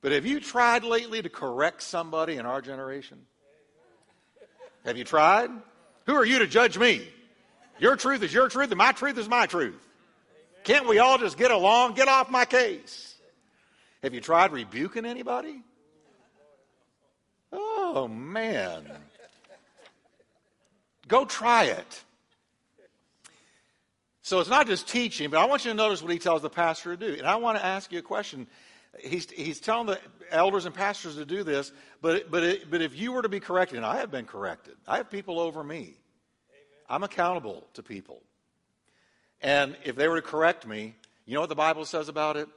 But 0.00 0.12
have 0.12 0.26
you 0.26 0.40
tried 0.40 0.84
lately 0.84 1.22
to 1.22 1.28
correct 1.28 1.82
somebody 1.82 2.36
in 2.36 2.46
our 2.46 2.60
generation? 2.60 3.18
Have 4.84 4.96
you 4.96 5.04
tried? 5.04 5.50
Who 6.06 6.14
are 6.14 6.24
you 6.24 6.38
to 6.38 6.46
judge 6.46 6.78
me? 6.78 7.06
Your 7.78 7.96
truth 7.96 8.22
is 8.22 8.32
your 8.32 8.48
truth, 8.48 8.70
and 8.70 8.78
my 8.78 8.92
truth 8.92 9.18
is 9.18 9.28
my 9.28 9.46
truth. 9.46 9.80
Can't 10.64 10.88
we 10.88 10.98
all 10.98 11.18
just 11.18 11.36
get 11.36 11.50
along? 11.50 11.94
Get 11.94 12.08
off 12.08 12.30
my 12.30 12.44
case. 12.44 13.14
Have 14.02 14.14
you 14.14 14.20
tried 14.20 14.52
rebuking 14.52 15.04
anybody? 15.04 15.62
Oh, 17.52 18.06
man. 18.08 18.84
Go 21.08 21.24
try 21.24 21.64
it. 21.64 22.04
So 24.22 24.40
it's 24.40 24.50
not 24.50 24.66
just 24.66 24.86
teaching, 24.86 25.30
but 25.30 25.38
I 25.38 25.46
want 25.46 25.64
you 25.64 25.70
to 25.70 25.76
notice 25.76 26.02
what 26.02 26.12
he 26.12 26.18
tells 26.18 26.42
the 26.42 26.50
pastor 26.50 26.94
to 26.94 27.06
do. 27.08 27.14
And 27.18 27.26
I 27.26 27.36
want 27.36 27.56
to 27.56 27.64
ask 27.64 27.90
you 27.90 27.98
a 27.98 28.02
question. 28.02 28.46
He's, 29.02 29.30
he's 29.30 29.60
telling 29.60 29.86
the 29.86 29.98
elders 30.30 30.66
and 30.66 30.74
pastors 30.74 31.16
to 31.16 31.24
do 31.24 31.42
this, 31.42 31.72
but, 32.00 32.30
but, 32.30 32.42
it, 32.42 32.70
but 32.70 32.82
if 32.82 32.96
you 32.96 33.12
were 33.12 33.22
to 33.22 33.28
be 33.28 33.40
corrected, 33.40 33.76
and 33.78 33.86
I 33.86 33.96
have 33.96 34.10
been 34.10 34.24
corrected, 34.24 34.74
I 34.86 34.98
have 34.98 35.10
people 35.10 35.40
over 35.40 35.62
me. 35.64 35.76
Amen. 35.76 35.94
I'm 36.88 37.02
accountable 37.02 37.66
to 37.74 37.82
people. 37.82 38.22
And 39.40 39.76
if 39.84 39.96
they 39.96 40.08
were 40.08 40.20
to 40.20 40.26
correct 40.26 40.66
me, 40.66 40.94
you 41.26 41.34
know 41.34 41.40
what 41.40 41.48
the 41.48 41.54
Bible 41.54 41.84
says 41.84 42.08
about 42.08 42.36
it? 42.36 42.48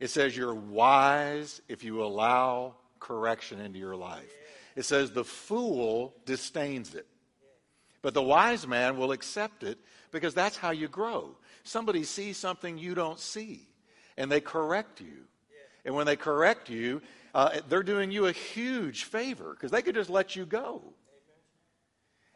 It 0.00 0.10
says 0.10 0.36
you're 0.36 0.54
wise 0.54 1.60
if 1.68 1.84
you 1.84 2.02
allow 2.02 2.74
correction 2.98 3.60
into 3.60 3.78
your 3.78 3.96
life. 3.96 4.30
It 4.74 4.84
says 4.84 5.10
the 5.10 5.24
fool 5.24 6.14
disdains 6.24 6.94
it, 6.94 7.06
but 8.00 8.14
the 8.14 8.22
wise 8.22 8.66
man 8.66 8.96
will 8.96 9.12
accept 9.12 9.62
it 9.62 9.78
because 10.10 10.34
that's 10.34 10.56
how 10.56 10.70
you 10.70 10.88
grow. 10.88 11.36
Somebody 11.62 12.04
sees 12.04 12.36
something 12.36 12.78
you 12.78 12.94
don't 12.94 13.18
see, 13.18 13.68
and 14.16 14.30
they 14.30 14.40
correct 14.40 15.00
you. 15.00 15.26
And 15.84 15.94
when 15.94 16.06
they 16.06 16.16
correct 16.16 16.70
you, 16.70 17.02
uh, 17.34 17.60
they're 17.68 17.82
doing 17.82 18.10
you 18.10 18.26
a 18.26 18.32
huge 18.32 19.04
favor 19.04 19.52
because 19.52 19.70
they 19.70 19.82
could 19.82 19.94
just 19.94 20.10
let 20.10 20.36
you 20.36 20.46
go 20.46 20.82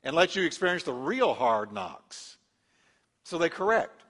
and 0.02 0.14
let 0.14 0.36
you 0.36 0.44
experience 0.44 0.84
the 0.84 0.92
real 0.92 1.34
hard 1.34 1.72
knocks. 1.72 2.38
So 3.24 3.38
they 3.38 3.48
correct. 3.48 4.02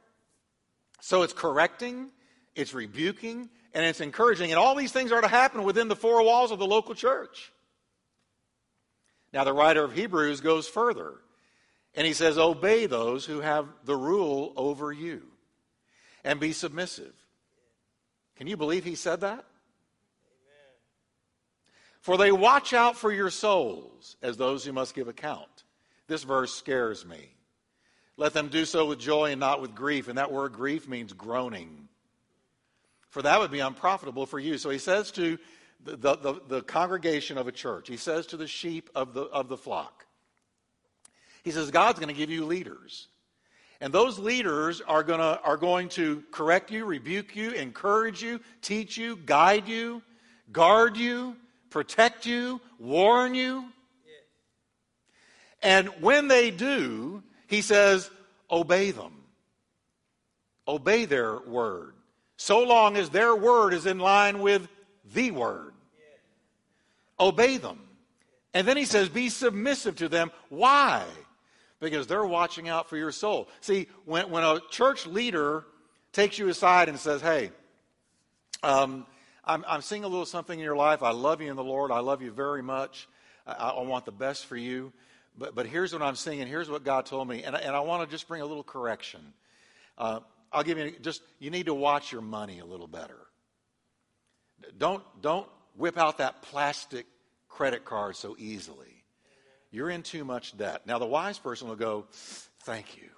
So 1.00 1.22
it's 1.22 1.32
correcting, 1.32 2.08
it's 2.54 2.74
rebuking, 2.74 3.48
and 3.72 3.84
it's 3.84 4.00
encouraging. 4.00 4.50
And 4.50 4.58
all 4.58 4.74
these 4.74 4.92
things 4.92 5.12
are 5.12 5.20
to 5.20 5.28
happen 5.28 5.62
within 5.64 5.88
the 5.88 5.96
four 5.96 6.22
walls 6.22 6.50
of 6.50 6.58
the 6.58 6.66
local 6.66 6.94
church. 6.94 7.52
Now, 9.32 9.44
the 9.44 9.52
writer 9.52 9.84
of 9.84 9.92
Hebrews 9.92 10.40
goes 10.40 10.68
further, 10.68 11.14
and 11.94 12.06
he 12.06 12.12
says, 12.12 12.38
Obey 12.38 12.86
those 12.86 13.26
who 13.26 13.40
have 13.40 13.66
the 13.84 13.96
rule 13.96 14.52
over 14.56 14.92
you, 14.92 15.22
and 16.24 16.40
be 16.40 16.52
submissive. 16.52 17.12
Can 18.36 18.46
you 18.46 18.56
believe 18.56 18.84
he 18.84 18.94
said 18.94 19.20
that? 19.22 19.32
Amen. 19.32 19.44
For 22.00 22.16
they 22.16 22.32
watch 22.32 22.72
out 22.72 22.96
for 22.96 23.12
your 23.12 23.30
souls 23.30 24.16
as 24.22 24.36
those 24.36 24.64
who 24.64 24.72
must 24.72 24.94
give 24.94 25.08
account. 25.08 25.64
This 26.06 26.22
verse 26.22 26.54
scares 26.54 27.04
me. 27.04 27.32
Let 28.16 28.32
them 28.32 28.48
do 28.48 28.64
so 28.64 28.86
with 28.86 28.98
joy 28.98 29.32
and 29.32 29.40
not 29.40 29.60
with 29.60 29.74
grief. 29.74 30.08
And 30.08 30.18
that 30.18 30.32
word 30.32 30.52
grief 30.52 30.88
means 30.88 31.12
groaning. 31.12 31.88
For 33.10 33.22
that 33.22 33.40
would 33.40 33.50
be 33.50 33.60
unprofitable 33.60 34.26
for 34.26 34.38
you. 34.38 34.58
So 34.58 34.70
he 34.70 34.78
says 34.78 35.10
to 35.12 35.38
the, 35.82 36.16
the, 36.16 36.40
the, 36.48 36.62
congregation 36.62 37.38
of 37.38 37.46
a 37.46 37.52
church, 37.52 37.88
he 37.88 37.96
says 37.96 38.26
to 38.28 38.36
the 38.36 38.46
sheep 38.46 38.90
of 38.94 39.14
the, 39.14 39.22
of 39.22 39.48
the 39.48 39.56
flock, 39.56 40.06
he 41.42 41.50
says, 41.50 41.70
God's 41.70 41.98
going 41.98 42.12
to 42.12 42.18
give 42.18 42.30
you 42.30 42.44
leaders. 42.44 43.08
And 43.80 43.92
those 43.92 44.18
leaders 44.18 44.80
are, 44.80 45.02
gonna, 45.02 45.38
are 45.44 45.56
going 45.56 45.90
to 45.90 46.22
correct 46.30 46.70
you, 46.70 46.84
rebuke 46.84 47.36
you, 47.36 47.50
encourage 47.50 48.22
you, 48.22 48.40
teach 48.62 48.96
you, 48.96 49.16
guide 49.16 49.68
you, 49.68 50.02
guard 50.50 50.96
you, 50.96 51.36
protect 51.68 52.24
you, 52.24 52.60
warn 52.78 53.34
you. 53.34 53.66
And 55.62 55.88
when 56.00 56.28
they 56.28 56.50
do, 56.50 57.22
he 57.48 57.60
says, 57.60 58.10
obey 58.50 58.92
them. 58.92 59.12
Obey 60.68 61.04
their 61.04 61.38
word. 61.40 61.94
So 62.36 62.62
long 62.62 62.96
as 62.96 63.10
their 63.10 63.34
word 63.34 63.72
is 63.74 63.86
in 63.86 63.98
line 63.98 64.40
with 64.40 64.68
the 65.12 65.30
word. 65.30 65.74
Obey 67.18 67.56
them. 67.56 67.80
And 68.52 68.66
then 68.66 68.76
he 68.76 68.84
says, 68.84 69.08
be 69.08 69.28
submissive 69.28 69.96
to 69.96 70.08
them. 70.08 70.30
Why? 70.48 71.04
Because 71.80 72.06
they're 72.06 72.24
watching 72.24 72.68
out 72.68 72.88
for 72.88 72.96
your 72.96 73.12
soul. 73.12 73.48
See, 73.60 73.88
when, 74.04 74.30
when 74.30 74.42
a 74.42 74.60
church 74.70 75.06
leader 75.06 75.64
takes 76.12 76.38
you 76.38 76.48
aside 76.48 76.88
and 76.88 76.98
says, 76.98 77.20
hey, 77.20 77.50
um, 78.62 79.06
I'm, 79.44 79.64
I'm, 79.68 79.82
seeing 79.82 80.02
a 80.04 80.08
little 80.08 80.24
something 80.24 80.58
in 80.58 80.64
your 80.64 80.76
life. 80.76 81.02
I 81.02 81.10
love 81.10 81.42
you 81.42 81.50
in 81.50 81.56
the 81.56 81.64
Lord. 81.64 81.90
I 81.90 82.00
love 82.00 82.22
you 82.22 82.30
very 82.30 82.62
much. 82.62 83.08
I, 83.46 83.52
I 83.52 83.82
want 83.82 84.06
the 84.06 84.12
best 84.12 84.46
for 84.46 84.56
you. 84.56 84.92
But, 85.38 85.54
but 85.54 85.66
here's 85.66 85.92
what 85.92 86.02
I'm 86.02 86.16
seeing, 86.16 86.40
and 86.40 86.48
here's 86.48 86.70
what 86.70 86.82
God 86.82 87.06
told 87.06 87.28
me. 87.28 87.42
And, 87.42 87.54
and 87.54 87.76
I 87.76 87.80
want 87.80 88.08
to 88.08 88.14
just 88.14 88.26
bring 88.26 88.40
a 88.40 88.46
little 88.46 88.64
correction. 88.64 89.20
Uh, 89.98 90.20
I'll 90.50 90.62
give 90.62 90.78
you 90.78 90.94
just, 91.02 91.22
you 91.38 91.50
need 91.50 91.66
to 91.66 91.74
watch 91.74 92.10
your 92.10 92.22
money 92.22 92.60
a 92.60 92.64
little 92.64 92.86
better. 92.86 93.18
Don't, 94.78 95.02
don't 95.20 95.46
whip 95.76 95.98
out 95.98 96.18
that 96.18 96.40
plastic 96.42 97.06
credit 97.48 97.84
card 97.84 98.16
so 98.16 98.34
easily. 98.38 98.95
You're 99.70 99.90
in 99.90 100.02
too 100.02 100.24
much 100.24 100.56
debt. 100.56 100.86
Now, 100.86 100.98
the 100.98 101.06
wise 101.06 101.38
person 101.38 101.68
will 101.68 101.76
go, 101.76 102.06
Thank 102.60 102.96
you. 102.96 103.08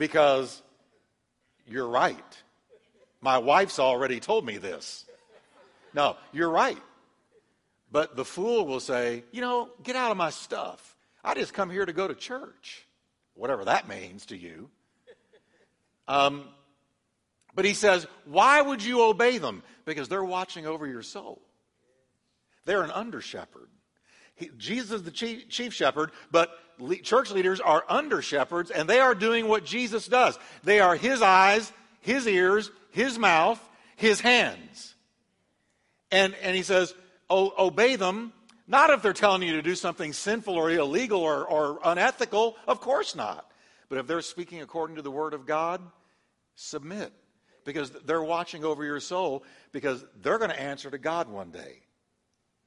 because 0.00 0.62
you're 1.66 1.86
right. 1.86 2.24
My 3.20 3.36
wife's 3.36 3.78
already 3.78 4.18
told 4.18 4.46
me 4.46 4.56
this. 4.56 5.04
No, 5.92 6.16
you're 6.32 6.48
right. 6.48 6.78
But 7.92 8.16
the 8.16 8.24
fool 8.24 8.66
will 8.66 8.80
say, 8.80 9.24
you 9.30 9.42
know, 9.42 9.68
get 9.82 9.96
out 9.96 10.10
of 10.10 10.16
my 10.16 10.30
stuff. 10.30 10.96
I 11.22 11.34
just 11.34 11.52
come 11.52 11.68
here 11.68 11.84
to 11.84 11.92
go 11.92 12.08
to 12.08 12.14
church, 12.14 12.86
whatever 13.34 13.66
that 13.66 13.88
means 13.88 14.26
to 14.26 14.36
you. 14.36 14.70
Um, 16.08 16.44
but 17.54 17.64
he 17.64 17.74
says, 17.74 18.06
why 18.24 18.60
would 18.60 18.82
you 18.82 19.02
obey 19.02 19.38
them? 19.38 19.62
Because 19.84 20.08
they're 20.08 20.24
watching 20.24 20.66
over 20.66 20.86
your 20.86 21.02
soul. 21.02 21.42
They're 22.64 22.82
an 22.82 22.90
under 22.90 23.20
shepherd. 23.20 23.68
Jesus 24.56 24.90
is 24.92 25.02
the 25.02 25.10
chief, 25.10 25.48
chief 25.48 25.74
shepherd, 25.74 26.12
but 26.30 26.50
le- 26.78 26.96
church 26.96 27.30
leaders 27.30 27.60
are 27.60 27.84
under 27.88 28.22
shepherds, 28.22 28.70
and 28.70 28.88
they 28.88 29.00
are 29.00 29.14
doing 29.14 29.48
what 29.48 29.64
Jesus 29.64 30.06
does. 30.06 30.38
They 30.64 30.80
are 30.80 30.96
his 30.96 31.20
eyes, 31.20 31.70
his 32.00 32.26
ears, 32.26 32.70
his 32.90 33.18
mouth, 33.18 33.60
his 33.96 34.20
hands. 34.20 34.94
And, 36.10 36.34
and 36.42 36.56
he 36.56 36.62
says, 36.62 36.94
obey 37.30 37.96
them, 37.96 38.32
not 38.66 38.90
if 38.90 39.02
they're 39.02 39.12
telling 39.12 39.42
you 39.42 39.54
to 39.54 39.62
do 39.62 39.74
something 39.74 40.12
sinful 40.12 40.54
or 40.54 40.70
illegal 40.70 41.20
or, 41.20 41.44
or 41.44 41.80
unethical, 41.84 42.56
of 42.66 42.80
course 42.80 43.14
not. 43.14 43.50
But 43.88 43.98
if 43.98 44.06
they're 44.06 44.22
speaking 44.22 44.62
according 44.62 44.96
to 44.96 45.02
the 45.02 45.10
word 45.10 45.34
of 45.34 45.44
God, 45.44 45.82
submit. 46.54 47.12
Because 47.64 47.90
they're 47.90 48.22
watching 48.22 48.64
over 48.64 48.84
your 48.84 49.00
soul, 49.00 49.44
because 49.72 50.04
they're 50.22 50.38
going 50.38 50.50
to 50.50 50.60
answer 50.60 50.90
to 50.90 50.98
God 50.98 51.28
one 51.28 51.50
day. 51.50 51.82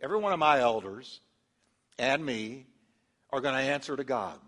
Every 0.02 0.18
one 0.18 0.34
of 0.34 0.40
my 0.40 0.60
elders 0.60 1.22
and 1.98 2.26
me 2.26 2.66
are 3.32 3.42
going 3.42 3.56
to 3.56 3.62
answer 3.62 3.96
to 3.96 4.04
God. 4.04 4.40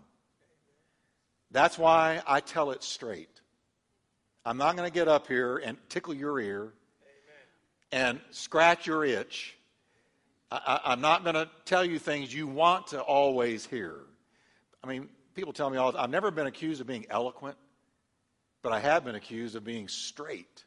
That's 1.50 1.78
why 1.78 2.22
I 2.26 2.40
tell 2.40 2.70
it 2.70 2.82
straight. 2.82 3.40
I'm 4.44 4.58
not 4.58 4.76
going 4.76 4.88
to 4.88 4.94
get 4.94 5.08
up 5.08 5.26
here 5.26 5.56
and 5.56 5.76
tickle 5.88 6.14
your 6.14 6.38
ear 6.38 6.72
and 7.90 8.20
scratch 8.30 8.86
your 8.86 9.04
itch. 9.04 9.56
I, 10.50 10.92
am 10.92 11.00
not 11.00 11.24
going 11.24 11.34
to 11.34 11.48
tell 11.64 11.84
you 11.84 11.98
things 11.98 12.32
you 12.32 12.46
want 12.46 12.88
to 12.88 13.00
always 13.00 13.66
hear. 13.66 13.96
I 14.84 14.86
mean, 14.86 15.08
people 15.34 15.52
tell 15.52 15.68
me 15.68 15.76
all 15.78 15.96
I've 15.96 16.10
never 16.10 16.30
been 16.30 16.46
accused 16.46 16.80
of 16.80 16.86
being 16.86 17.06
eloquent, 17.10 17.56
but 18.66 18.72
I 18.72 18.80
have 18.80 19.04
been 19.04 19.14
accused 19.14 19.54
of 19.54 19.62
being 19.62 19.86
straight. 19.86 20.64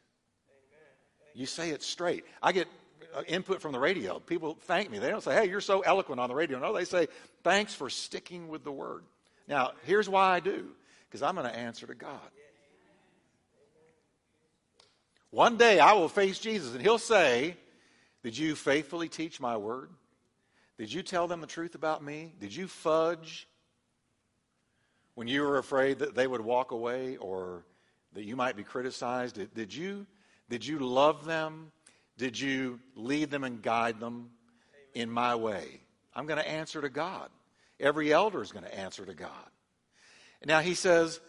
You 1.34 1.44
say 1.44 1.68
it 1.68 1.82
straight. 1.82 2.24
I 2.42 2.50
get 2.50 2.66
uh, 3.14 3.20
input 3.28 3.60
from 3.60 3.72
the 3.72 3.78
radio. 3.78 4.20
People 4.20 4.56
thank 4.62 4.90
me. 4.90 4.98
They 4.98 5.10
don't 5.10 5.22
say, 5.22 5.34
hey, 5.34 5.50
you're 5.50 5.60
so 5.60 5.82
eloquent 5.82 6.18
on 6.18 6.30
the 6.30 6.34
radio. 6.34 6.58
No, 6.58 6.72
they 6.72 6.86
say, 6.86 7.08
thanks 7.44 7.74
for 7.74 7.90
sticking 7.90 8.48
with 8.48 8.64
the 8.64 8.72
word. 8.72 9.04
Now, 9.48 9.72
here's 9.84 10.08
why 10.08 10.34
I 10.34 10.40
do 10.40 10.68
because 11.04 11.22
I'm 11.22 11.34
going 11.34 11.46
to 11.46 11.54
answer 11.54 11.86
to 11.88 11.94
God. 11.94 12.30
One 15.28 15.58
day 15.58 15.78
I 15.78 15.92
will 15.92 16.08
face 16.08 16.38
Jesus 16.38 16.72
and 16.72 16.80
he'll 16.80 16.96
say, 16.96 17.54
Did 18.22 18.34
you 18.34 18.54
faithfully 18.54 19.10
teach 19.10 19.40
my 19.40 19.58
word? 19.58 19.90
Did 20.78 20.90
you 20.90 21.02
tell 21.02 21.28
them 21.28 21.42
the 21.42 21.46
truth 21.46 21.74
about 21.74 22.02
me? 22.02 22.32
Did 22.40 22.56
you 22.56 22.66
fudge 22.66 23.46
when 25.16 25.28
you 25.28 25.42
were 25.42 25.58
afraid 25.58 25.98
that 25.98 26.14
they 26.14 26.26
would 26.26 26.40
walk 26.40 26.70
away 26.70 27.18
or 27.18 27.62
that 28.14 28.24
you 28.24 28.36
might 28.36 28.56
be 28.56 28.62
criticized? 28.62 29.36
Did, 29.36 29.54
did, 29.54 29.74
you, 29.74 30.06
did 30.48 30.66
you 30.66 30.78
love 30.78 31.24
them? 31.24 31.72
Did 32.18 32.38
you 32.38 32.80
lead 32.94 33.30
them 33.30 33.44
and 33.44 33.62
guide 33.62 34.00
them 34.00 34.30
in 34.94 35.10
my 35.10 35.34
way? 35.34 35.80
I'm 36.14 36.26
going 36.26 36.40
to 36.40 36.48
answer 36.48 36.80
to 36.80 36.88
God. 36.88 37.30
Every 37.78 38.12
elder 38.12 38.42
is 38.42 38.52
going 38.52 38.64
to 38.64 38.78
answer 38.78 39.06
to 39.06 39.14
God. 39.14 39.30
Now 40.44 40.60
he 40.60 40.74
says, 40.74 41.20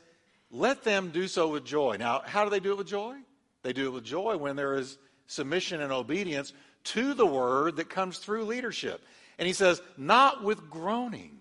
let 0.50 0.84
them 0.84 1.12
do 1.12 1.28
so 1.28 1.50
with 1.50 1.64
joy. 1.64 1.98
Now, 1.98 2.22
how 2.26 2.44
do 2.44 2.50
they 2.50 2.60
do 2.60 2.72
it 2.72 2.78
with 2.78 2.88
joy? 2.88 3.16
They 3.64 3.74
do 3.74 3.88
it 3.88 3.92
with 3.92 4.04
joy 4.04 4.38
when 4.38 4.56
there 4.56 4.76
is 4.76 4.98
submission 5.28 5.82
and 5.82 5.94
obedience 5.94 6.52
to 6.84 7.14
the 7.14 7.26
word 7.26 7.78
that 7.78 7.90
comes 7.90 8.18
through 8.18 8.46
leadership. 8.46 9.02
And 9.38 9.48
he 9.48 9.54
says, 9.54 9.82
not 9.98 10.44
with 10.44 10.70
groaning. 10.70 11.38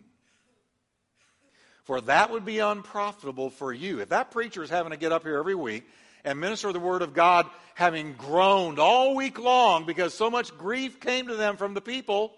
For 1.91 2.01
that 2.03 2.31
would 2.31 2.45
be 2.45 2.61
unprofitable 2.61 3.51
for 3.51 3.73
you. 3.73 3.99
If 3.99 4.11
that 4.11 4.31
preacher 4.31 4.63
is 4.63 4.71
having 4.71 4.93
to 4.93 4.97
get 4.97 5.11
up 5.11 5.25
here 5.25 5.37
every 5.37 5.57
week 5.57 5.89
and 6.23 6.39
minister 6.39 6.73
the 6.73 6.79
word 6.79 7.03
of 7.03 7.15
God, 7.15 7.49
having 7.75 8.13
groaned 8.13 8.79
all 8.79 9.17
week 9.17 9.41
long 9.41 9.87
because 9.87 10.15
so 10.15 10.31
much 10.31 10.57
grief 10.57 11.01
came 11.01 11.27
to 11.27 11.35
them 11.35 11.57
from 11.57 11.75
the 11.75 11.81
people, 11.81 12.33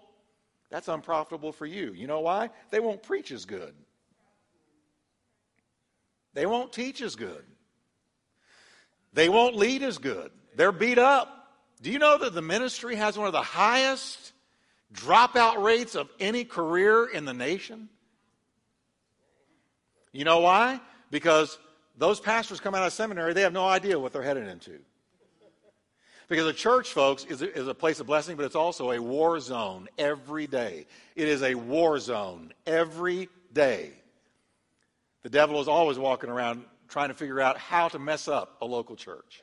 that's 0.71 0.87
unprofitable 0.87 1.51
for 1.51 1.67
you. 1.67 1.93
You 1.93 2.07
know 2.07 2.21
why? 2.21 2.49
They 2.71 2.79
won't 2.79 3.03
preach 3.03 3.31
as 3.31 3.45
good. 3.45 3.75
They 6.33 6.47
won't 6.47 6.73
teach 6.73 7.03
as 7.03 7.15
good. 7.15 7.43
They 9.13 9.29
won't 9.29 9.55
lead 9.55 9.83
as 9.83 9.99
good. 9.99 10.31
They're 10.55 10.71
beat 10.71 10.97
up. 10.97 11.29
Do 11.79 11.91
you 11.91 11.99
know 11.99 12.17
that 12.17 12.33
the 12.33 12.41
ministry 12.41 12.95
has 12.95 13.19
one 13.19 13.27
of 13.27 13.33
the 13.33 13.43
highest 13.43 14.33
dropout 14.91 15.61
rates 15.61 15.93
of 15.93 16.09
any 16.19 16.43
career 16.43 17.05
in 17.05 17.25
the 17.25 17.35
nation? 17.35 17.89
You 20.13 20.23
know 20.23 20.39
why? 20.39 20.79
Because 21.11 21.57
those 21.97 22.19
pastors 22.19 22.59
come 22.59 22.73
out 22.73 22.87
of 22.87 22.93
seminary, 22.93 23.33
they 23.33 23.41
have 23.41 23.53
no 23.53 23.65
idea 23.65 23.99
what 23.99 24.13
they're 24.13 24.23
headed 24.23 24.47
into. 24.47 24.79
Because 26.29 26.45
the 26.45 26.53
church, 26.53 26.93
folks, 26.93 27.25
is 27.25 27.41
a, 27.41 27.53
is 27.53 27.67
a 27.67 27.73
place 27.73 27.99
of 27.99 28.07
blessing, 28.07 28.37
but 28.37 28.45
it's 28.45 28.55
also 28.55 28.91
a 28.91 29.01
war 29.01 29.39
zone 29.39 29.89
every 29.97 30.47
day. 30.47 30.85
It 31.15 31.27
is 31.27 31.43
a 31.43 31.53
war 31.55 31.99
zone 31.99 32.53
every 32.65 33.27
day. 33.51 33.91
The 35.23 35.29
devil 35.29 35.59
is 35.59 35.67
always 35.67 35.99
walking 35.99 36.29
around 36.29 36.63
trying 36.87 37.09
to 37.09 37.13
figure 37.13 37.41
out 37.41 37.57
how 37.57 37.87
to 37.89 37.99
mess 37.99 38.27
up 38.27 38.57
a 38.61 38.65
local 38.65 38.95
church. 38.95 39.41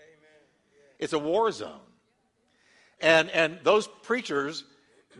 It's 0.98 1.12
a 1.12 1.18
war 1.18 1.50
zone. 1.52 1.80
And, 3.00 3.30
and 3.30 3.58
those 3.62 3.88
preachers 4.02 4.64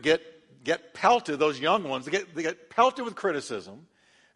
get, 0.01 0.21
get 0.63 0.93
pelted, 0.93 1.39
those 1.39 1.59
young 1.59 1.83
ones, 1.83 2.05
they 2.05 2.11
get, 2.11 2.35
they 2.35 2.43
get 2.43 2.69
pelted 2.69 3.05
with 3.05 3.15
criticism, 3.15 3.87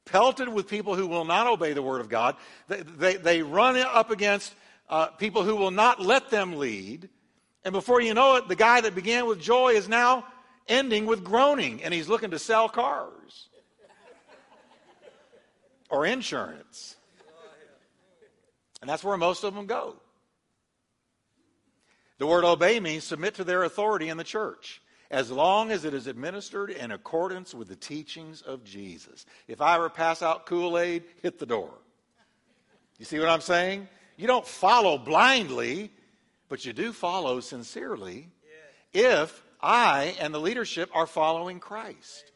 pelted 0.06 0.48
with 0.48 0.68
people 0.68 0.96
who 0.96 1.08
will 1.08 1.26
not 1.26 1.48
obey 1.48 1.74
the 1.74 1.82
word 1.82 2.02
of 2.02 2.10
God. 2.10 2.36
They, 2.68 2.82
they, 2.82 3.16
they 3.16 3.42
run 3.42 3.76
up 3.78 4.12
against 4.12 4.54
uh, 4.90 5.08
people 5.08 5.44
who 5.44 5.56
will 5.56 5.72
not 5.72 6.00
let 6.00 6.30
them 6.30 6.58
lead. 6.58 7.10
And 7.64 7.74
before 7.74 8.02
you 8.02 8.14
know 8.14 8.36
it, 8.36 8.48
the 8.48 8.56
guy 8.56 8.82
that 8.82 8.94
began 8.94 9.26
with 9.26 9.42
joy 9.42 9.74
is 9.74 9.90
now 9.90 10.26
ending 10.68 11.06
with 11.06 11.24
groaning, 11.24 11.84
and 11.84 11.94
he's 11.94 12.08
looking 12.08 12.32
to 12.32 12.40
sell 12.40 12.70
cars 12.70 13.50
or 15.90 16.06
insurance. 16.06 16.96
And 18.82 18.90
that's 18.90 19.04
where 19.04 19.18
most 19.18 19.44
of 19.44 19.56
them 19.56 19.66
go. 19.66 19.96
The 22.18 22.28
word 22.28 22.46
obey 22.46 22.80
means 22.80 23.04
submit 23.04 23.36
to 23.36 23.44
their 23.44 23.64
authority 23.64 24.10
in 24.10 24.18
the 24.18 24.24
church 24.24 24.82
as 25.12 25.32
long 25.32 25.72
as 25.72 25.86
it 25.86 25.94
is 25.94 26.08
administered 26.08 26.70
in 26.70 26.92
accordance 26.92 27.54
with 27.54 27.68
the 27.68 27.76
teachings 27.76 28.42
of 28.42 28.64
Jesus. 28.64 29.26
If 29.48 29.62
I 29.62 29.76
ever 29.76 29.90
pass 29.90 30.22
out 30.22 30.46
Kool 30.46 30.78
Aid, 30.78 31.04
hit 31.22 31.40
the 31.40 31.46
door. 31.46 31.74
You 32.98 33.06
see 33.06 33.20
what 33.20 33.30
I'm 33.30 33.42
saying? 33.42 33.88
You 34.18 34.28
don't 34.28 34.48
follow 34.48 34.98
blindly, 34.98 35.92
but 36.50 36.66
you 36.66 36.74
do 36.74 36.94
follow 36.94 37.40
sincerely 37.40 38.30
if 38.94 39.44
I 39.62 40.16
and 40.20 40.34
the 40.34 40.40
leadership 40.40 40.90
are 40.94 41.08
following 41.08 41.60
Christ. 41.60 42.32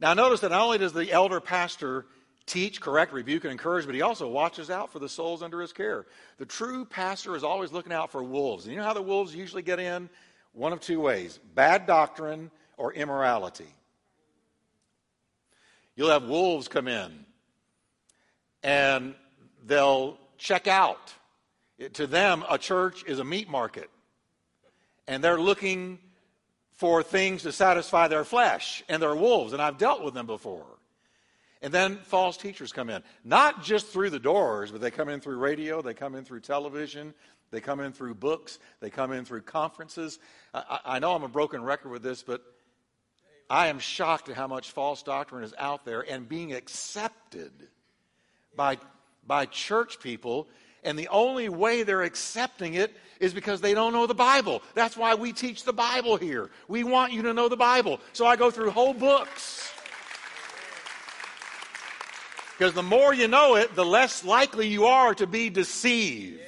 Now, 0.00 0.12
notice 0.14 0.40
that 0.40 0.50
not 0.50 0.62
only 0.62 0.78
does 0.78 0.92
the 0.92 1.10
elder 1.12 1.40
pastor 1.40 2.06
teach, 2.46 2.80
correct, 2.80 3.12
rebuke, 3.12 3.44
and 3.44 3.52
encourage, 3.52 3.86
but 3.86 3.94
he 3.94 4.02
also 4.02 4.28
watches 4.28 4.70
out 4.70 4.92
for 4.92 4.98
the 4.98 5.08
souls 5.08 5.42
under 5.42 5.60
his 5.60 5.72
care. 5.72 6.06
The 6.38 6.44
true 6.44 6.84
pastor 6.84 7.36
is 7.36 7.44
always 7.44 7.72
looking 7.72 7.92
out 7.92 8.10
for 8.10 8.22
wolves. 8.22 8.64
And 8.64 8.72
you 8.72 8.80
know 8.80 8.86
how 8.86 8.92
the 8.92 9.00
wolves 9.00 9.34
usually 9.34 9.62
get 9.62 9.78
in? 9.78 10.10
One 10.54 10.72
of 10.72 10.80
two 10.80 11.00
ways 11.00 11.38
bad 11.54 11.86
doctrine 11.86 12.50
or 12.76 12.92
immorality. 12.92 13.68
You'll 15.96 16.10
have 16.10 16.24
wolves 16.24 16.66
come 16.66 16.88
in 16.88 17.26
and 18.62 19.14
they'll 19.66 20.18
check 20.38 20.66
out. 20.66 21.12
It, 21.78 21.94
to 21.94 22.06
them, 22.06 22.44
a 22.48 22.56
church 22.56 23.04
is 23.06 23.18
a 23.18 23.24
meat 23.24 23.48
market. 23.48 23.90
And 25.06 25.22
they're 25.22 25.40
looking 25.40 25.98
for 26.72 27.02
things 27.02 27.42
to 27.42 27.52
satisfy 27.52 28.08
their 28.08 28.24
flesh, 28.24 28.82
and 28.88 29.00
they're 29.00 29.14
wolves, 29.14 29.52
and 29.52 29.62
I've 29.62 29.78
dealt 29.78 30.02
with 30.02 30.14
them 30.14 30.26
before. 30.26 30.66
And 31.62 31.72
then 31.72 31.98
false 31.98 32.36
teachers 32.36 32.72
come 32.72 32.90
in, 32.90 33.02
not 33.24 33.62
just 33.62 33.86
through 33.86 34.10
the 34.10 34.18
doors, 34.18 34.70
but 34.70 34.80
they 34.80 34.90
come 34.90 35.08
in 35.08 35.20
through 35.20 35.38
radio, 35.38 35.82
they 35.82 35.94
come 35.94 36.14
in 36.14 36.24
through 36.24 36.40
television, 36.40 37.14
they 37.54 37.60
come 37.60 37.80
in 37.80 37.92
through 37.92 38.16
books, 38.16 38.58
they 38.80 38.90
come 38.90 39.12
in 39.12 39.24
through 39.24 39.42
conferences. 39.42 40.18
I, 40.52 40.80
I 40.84 40.98
know 40.98 41.14
I'm 41.14 41.22
a 41.22 41.28
broken 41.28 41.62
record 41.62 41.90
with 41.90 42.02
this, 42.02 42.22
but 42.22 42.42
I 43.48 43.68
am 43.68 43.78
shocked 43.78 44.28
at 44.28 44.36
how 44.36 44.48
much 44.48 44.72
false 44.72 45.02
doctrine 45.02 45.44
is 45.44 45.54
out 45.56 45.84
there 45.84 46.00
and 46.00 46.28
being 46.28 46.52
accepted 46.52 47.52
by, 48.56 48.78
by 49.26 49.46
church 49.46 50.00
people 50.00 50.48
and 50.84 50.98
the 50.98 51.08
only 51.08 51.48
way 51.48 51.82
they're 51.82 52.02
accepting 52.02 52.74
it 52.74 52.92
is 53.18 53.32
because 53.32 53.60
they 53.60 53.72
don't 53.72 53.92
know 53.92 54.06
the 54.06 54.14
Bible. 54.14 54.62
That's 54.74 54.96
why 54.96 55.14
we 55.14 55.32
teach 55.32 55.64
the 55.64 55.72
Bible 55.72 56.16
here. 56.16 56.50
We 56.68 56.84
want 56.84 57.12
you 57.12 57.22
to 57.22 57.32
know 57.32 57.48
the 57.48 57.56
Bible. 57.56 58.00
So 58.12 58.26
I 58.26 58.36
go 58.36 58.50
through 58.50 58.70
whole 58.70 58.92
books. 58.92 59.70
Because 62.58 62.74
the 62.74 62.82
more 62.82 63.14
you 63.14 63.28
know 63.28 63.56
it, 63.56 63.74
the 63.74 63.84
less 63.84 64.24
likely 64.24 64.68
you 64.68 64.84
are 64.84 65.14
to 65.14 65.26
be 65.26 65.50
deceived. 65.50 66.40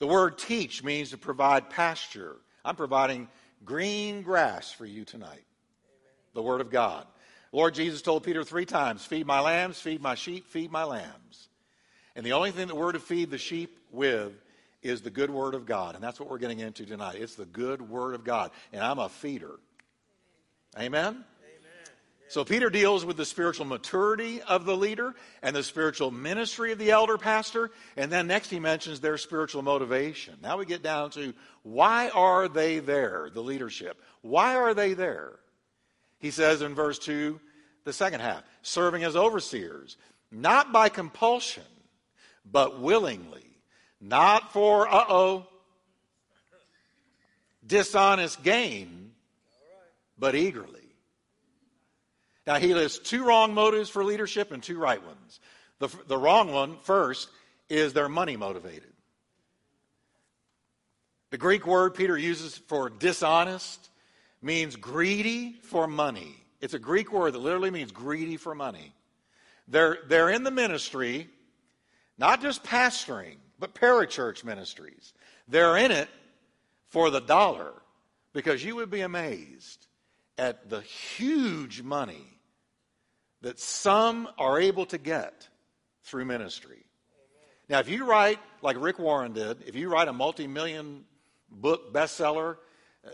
The 0.00 0.06
word 0.06 0.38
teach 0.38 0.82
means 0.82 1.10
to 1.10 1.18
provide 1.18 1.70
pasture. 1.70 2.36
I'm 2.64 2.74
providing 2.74 3.28
green 3.64 4.22
grass 4.22 4.72
for 4.72 4.86
you 4.86 5.04
tonight. 5.04 5.44
The 6.34 6.42
Word 6.42 6.60
of 6.60 6.70
God. 6.70 7.06
Lord 7.52 7.74
Jesus 7.74 8.00
told 8.00 8.22
Peter 8.22 8.42
three 8.42 8.64
times 8.64 9.04
feed 9.04 9.26
my 9.26 9.40
lambs, 9.40 9.80
feed 9.80 10.00
my 10.00 10.14
sheep, 10.14 10.46
feed 10.46 10.72
my 10.72 10.84
lambs. 10.84 11.48
And 12.16 12.24
the 12.24 12.32
only 12.32 12.50
thing 12.50 12.68
that 12.68 12.76
we're 12.76 12.92
to 12.92 13.00
feed 13.00 13.30
the 13.30 13.38
sheep 13.38 13.78
with 13.92 14.32
is 14.82 15.02
the 15.02 15.10
good 15.10 15.30
word 15.30 15.54
of 15.54 15.66
God. 15.66 15.94
And 15.94 16.02
that's 16.02 16.18
what 16.18 16.30
we're 16.30 16.38
getting 16.38 16.60
into 16.60 16.86
tonight. 16.86 17.16
It's 17.16 17.34
the 17.34 17.44
good 17.44 17.82
word 17.82 18.14
of 18.14 18.24
God. 18.24 18.50
And 18.72 18.82
I'm 18.82 18.98
a 18.98 19.08
feeder. 19.08 19.58
Amen? 20.78 21.24
So 22.30 22.44
Peter 22.44 22.70
deals 22.70 23.04
with 23.04 23.16
the 23.16 23.24
spiritual 23.24 23.66
maturity 23.66 24.40
of 24.42 24.64
the 24.64 24.76
leader 24.76 25.16
and 25.42 25.56
the 25.56 25.64
spiritual 25.64 26.12
ministry 26.12 26.70
of 26.70 26.78
the 26.78 26.92
elder 26.92 27.18
pastor. 27.18 27.72
And 27.96 28.08
then 28.08 28.28
next 28.28 28.50
he 28.50 28.60
mentions 28.60 29.00
their 29.00 29.18
spiritual 29.18 29.62
motivation. 29.62 30.36
Now 30.40 30.56
we 30.56 30.64
get 30.64 30.80
down 30.80 31.10
to 31.10 31.34
why 31.64 32.08
are 32.10 32.46
they 32.46 32.78
there, 32.78 33.30
the 33.34 33.42
leadership? 33.42 34.00
Why 34.20 34.54
are 34.54 34.74
they 34.74 34.94
there? 34.94 35.40
He 36.20 36.30
says 36.30 36.62
in 36.62 36.72
verse 36.72 37.00
2, 37.00 37.40
the 37.82 37.92
second 37.92 38.20
half, 38.20 38.44
serving 38.62 39.02
as 39.02 39.16
overseers, 39.16 39.96
not 40.30 40.70
by 40.70 40.88
compulsion 40.88 41.64
but 42.44 42.80
willingly, 42.80 43.56
not 44.00 44.52
for, 44.52 44.86
uh 44.86 45.04
oh, 45.08 45.48
dishonest 47.66 48.44
gain, 48.44 49.10
but 50.16 50.36
eagerly. 50.36 50.79
Now, 52.50 52.56
he 52.56 52.74
lists 52.74 52.98
two 53.08 53.24
wrong 53.24 53.54
motives 53.54 53.90
for 53.90 54.02
leadership 54.02 54.50
and 54.50 54.60
two 54.60 54.76
right 54.76 55.00
ones. 55.00 55.38
The, 55.78 55.86
the 56.08 56.18
wrong 56.18 56.50
one, 56.50 56.78
first, 56.78 57.30
is 57.68 57.92
they're 57.92 58.08
money 58.08 58.36
motivated. 58.36 58.92
The 61.30 61.38
Greek 61.38 61.64
word 61.64 61.94
Peter 61.94 62.18
uses 62.18 62.58
for 62.58 62.90
dishonest 62.90 63.88
means 64.42 64.74
greedy 64.74 65.60
for 65.62 65.86
money. 65.86 66.42
It's 66.60 66.74
a 66.74 66.80
Greek 66.80 67.12
word 67.12 67.34
that 67.34 67.38
literally 67.38 67.70
means 67.70 67.92
greedy 67.92 68.36
for 68.36 68.52
money. 68.52 68.94
They're, 69.68 69.98
they're 70.08 70.30
in 70.30 70.42
the 70.42 70.50
ministry 70.50 71.28
not 72.18 72.42
just 72.42 72.64
pastoring, 72.64 73.36
but 73.60 73.76
parachurch 73.76 74.42
ministries. 74.42 75.12
They're 75.46 75.76
in 75.76 75.92
it 75.92 76.08
for 76.88 77.10
the 77.10 77.20
dollar 77.20 77.74
because 78.32 78.64
you 78.64 78.74
would 78.74 78.90
be 78.90 79.02
amazed 79.02 79.86
at 80.36 80.68
the 80.68 80.80
huge 80.80 81.82
money 81.82 82.29
that 83.42 83.58
some 83.58 84.28
are 84.38 84.60
able 84.60 84.86
to 84.86 84.98
get 84.98 85.48
through 86.04 86.24
ministry. 86.24 86.84
Now, 87.68 87.78
if 87.78 87.88
you 87.88 88.04
write, 88.04 88.38
like 88.62 88.76
Rick 88.80 88.98
Warren 88.98 89.32
did, 89.32 89.62
if 89.66 89.76
you 89.76 89.88
write 89.88 90.08
a 90.08 90.12
multi 90.12 90.46
million 90.46 91.04
book 91.50 91.92
bestseller, 91.92 92.56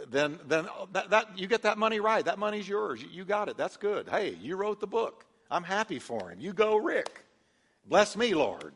then, 0.08 0.38
then 0.46 0.66
that, 0.92 1.10
that, 1.10 1.38
you 1.38 1.46
get 1.46 1.62
that 1.62 1.78
money 1.78 2.00
right. 2.00 2.24
That 2.24 2.38
money's 2.38 2.68
yours. 2.68 3.04
You, 3.10 3.24
got 3.24 3.48
it. 3.48 3.56
That's 3.56 3.76
good. 3.76 4.08
Hey, 4.08 4.36
you 4.40 4.56
wrote 4.56 4.80
the 4.80 4.86
book. 4.86 5.24
I'm 5.50 5.62
happy 5.62 5.98
for 5.98 6.30
him. 6.30 6.40
You 6.40 6.52
go, 6.52 6.76
Rick. 6.76 7.24
Bless 7.86 8.16
me, 8.16 8.34
Lord. 8.34 8.72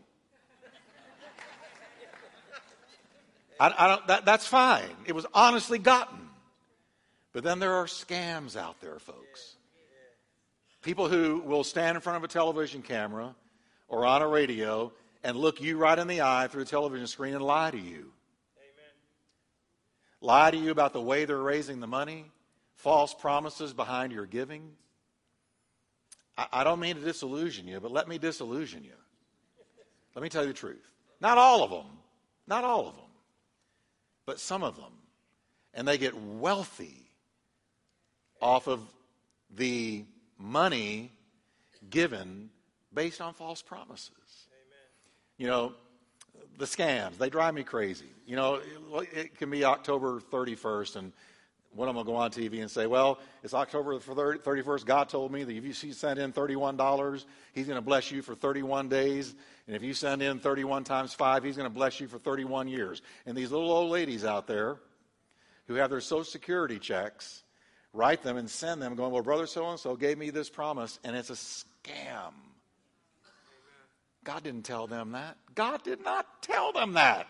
I, 3.58 3.74
I 3.76 3.88
don't, 3.88 4.06
that, 4.06 4.24
that's 4.24 4.46
fine. 4.46 4.88
It 5.06 5.14
was 5.14 5.26
honestly 5.34 5.78
gotten. 5.78 6.18
But 7.32 7.44
then 7.44 7.58
there 7.58 7.74
are 7.74 7.86
scams 7.86 8.56
out 8.56 8.80
there, 8.80 8.98
folks. 8.98 9.56
People 10.82 11.08
who 11.08 11.40
will 11.44 11.64
stand 11.64 11.96
in 11.96 12.00
front 12.00 12.16
of 12.16 12.24
a 12.24 12.28
television 12.28 12.82
camera 12.82 13.34
or 13.88 14.06
on 14.06 14.22
a 14.22 14.28
radio 14.28 14.92
and 15.22 15.36
look 15.36 15.60
you 15.60 15.76
right 15.76 15.98
in 15.98 16.06
the 16.06 16.22
eye 16.22 16.48
through 16.50 16.62
a 16.62 16.66
television 16.66 17.06
screen 17.06 17.34
and 17.34 17.44
lie 17.44 17.70
to 17.70 17.78
you. 17.78 18.12
Amen. 18.56 18.92
Lie 20.22 20.50
to 20.52 20.56
you 20.56 20.70
about 20.70 20.92
the 20.92 21.00
way 21.00 21.26
they're 21.26 21.36
raising 21.36 21.80
the 21.80 21.86
money, 21.86 22.24
false 22.76 23.12
promises 23.12 23.74
behind 23.74 24.12
your 24.12 24.24
giving. 24.24 24.70
I, 26.38 26.46
I 26.52 26.64
don't 26.64 26.80
mean 26.80 26.96
to 26.96 27.02
disillusion 27.02 27.68
you, 27.68 27.78
but 27.80 27.92
let 27.92 28.08
me 28.08 28.16
disillusion 28.16 28.82
you. 28.84 28.92
Let 30.14 30.22
me 30.22 30.28
tell 30.28 30.42
you 30.42 30.48
the 30.48 30.54
truth. 30.54 30.90
Not 31.20 31.36
all 31.36 31.62
of 31.62 31.70
them, 31.70 31.86
not 32.46 32.64
all 32.64 32.88
of 32.88 32.96
them, 32.96 33.04
but 34.24 34.40
some 34.40 34.62
of 34.62 34.76
them. 34.76 34.92
And 35.74 35.86
they 35.86 35.98
get 35.98 36.14
wealthy 36.14 37.10
off 38.40 38.66
of 38.66 38.80
the 39.54 40.04
money 40.40 41.12
given 41.88 42.50
based 42.92 43.20
on 43.20 43.34
false 43.34 43.62
promises. 43.62 44.10
Amen. 44.10 44.88
You 45.36 45.46
know, 45.46 45.72
the 46.58 46.64
scams, 46.64 47.18
they 47.18 47.30
drive 47.30 47.54
me 47.54 47.62
crazy. 47.62 48.10
You 48.26 48.36
know, 48.36 48.60
it 49.12 49.36
can 49.36 49.50
be 49.50 49.64
October 49.64 50.20
31st, 50.20 50.96
and 50.96 51.12
one 51.72 51.88
of 51.88 51.94
them 51.94 52.04
will 52.04 52.12
go 52.12 52.16
on 52.16 52.30
TV 52.30 52.60
and 52.60 52.70
say, 52.70 52.86
Well, 52.86 53.18
it's 53.42 53.54
October 53.54 53.98
31st. 53.98 54.84
God 54.84 55.08
told 55.08 55.30
me 55.32 55.44
that 55.44 55.56
if 55.56 55.64
you 55.64 55.92
send 55.92 56.18
in 56.18 56.32
$31, 56.32 57.24
He's 57.52 57.66
going 57.66 57.76
to 57.76 57.82
bless 57.82 58.10
you 58.10 58.22
for 58.22 58.34
31 58.34 58.88
days. 58.88 59.34
And 59.66 59.76
if 59.76 59.82
you 59.82 59.94
send 59.94 60.20
in 60.20 60.40
31 60.40 60.84
times 60.84 61.14
5, 61.14 61.44
He's 61.44 61.56
going 61.56 61.68
to 61.68 61.74
bless 61.74 62.00
you 62.00 62.08
for 62.08 62.18
31 62.18 62.68
years. 62.68 63.02
And 63.24 63.36
these 63.36 63.52
little 63.52 63.70
old 63.70 63.90
ladies 63.90 64.24
out 64.24 64.46
there 64.46 64.78
who 65.66 65.74
have 65.74 65.90
their 65.90 66.00
Social 66.00 66.24
Security 66.24 66.78
checks 66.80 67.44
write 67.92 68.22
them 68.22 68.36
and 68.36 68.48
send 68.48 68.80
them, 68.80 68.94
going, 68.94 69.12
Well, 69.12 69.22
brother 69.22 69.46
so 69.46 69.68
and 69.70 69.78
so 69.78 69.96
gave 69.96 70.18
me 70.18 70.30
this 70.30 70.48
promise, 70.48 70.98
and 71.04 71.16
it's 71.16 71.30
a 71.30 71.34
scam. 71.34 72.32
God 74.24 74.42
didn't 74.42 74.64
tell 74.64 74.86
them 74.86 75.12
that. 75.12 75.36
God 75.54 75.82
did 75.82 76.04
not 76.04 76.42
tell 76.42 76.72
them 76.72 76.94
that. 76.94 77.26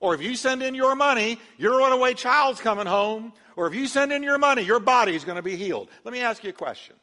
Or 0.00 0.14
if 0.14 0.22
you 0.22 0.36
send 0.36 0.62
in 0.62 0.74
your 0.74 0.94
money, 0.94 1.38
your 1.56 1.78
runaway 1.78 2.14
child's 2.14 2.60
coming 2.60 2.86
home. 2.86 3.32
Or 3.56 3.66
if 3.66 3.74
you 3.74 3.86
send 3.86 4.12
in 4.12 4.22
your 4.22 4.38
money, 4.38 4.62
your 4.62 4.80
body's 4.80 5.24
going 5.24 5.36
to 5.36 5.42
be 5.42 5.56
healed. 5.56 5.88
Let 6.04 6.12
me 6.12 6.20
ask 6.20 6.44
you 6.44 6.50
a 6.50 6.52
question 6.52 6.96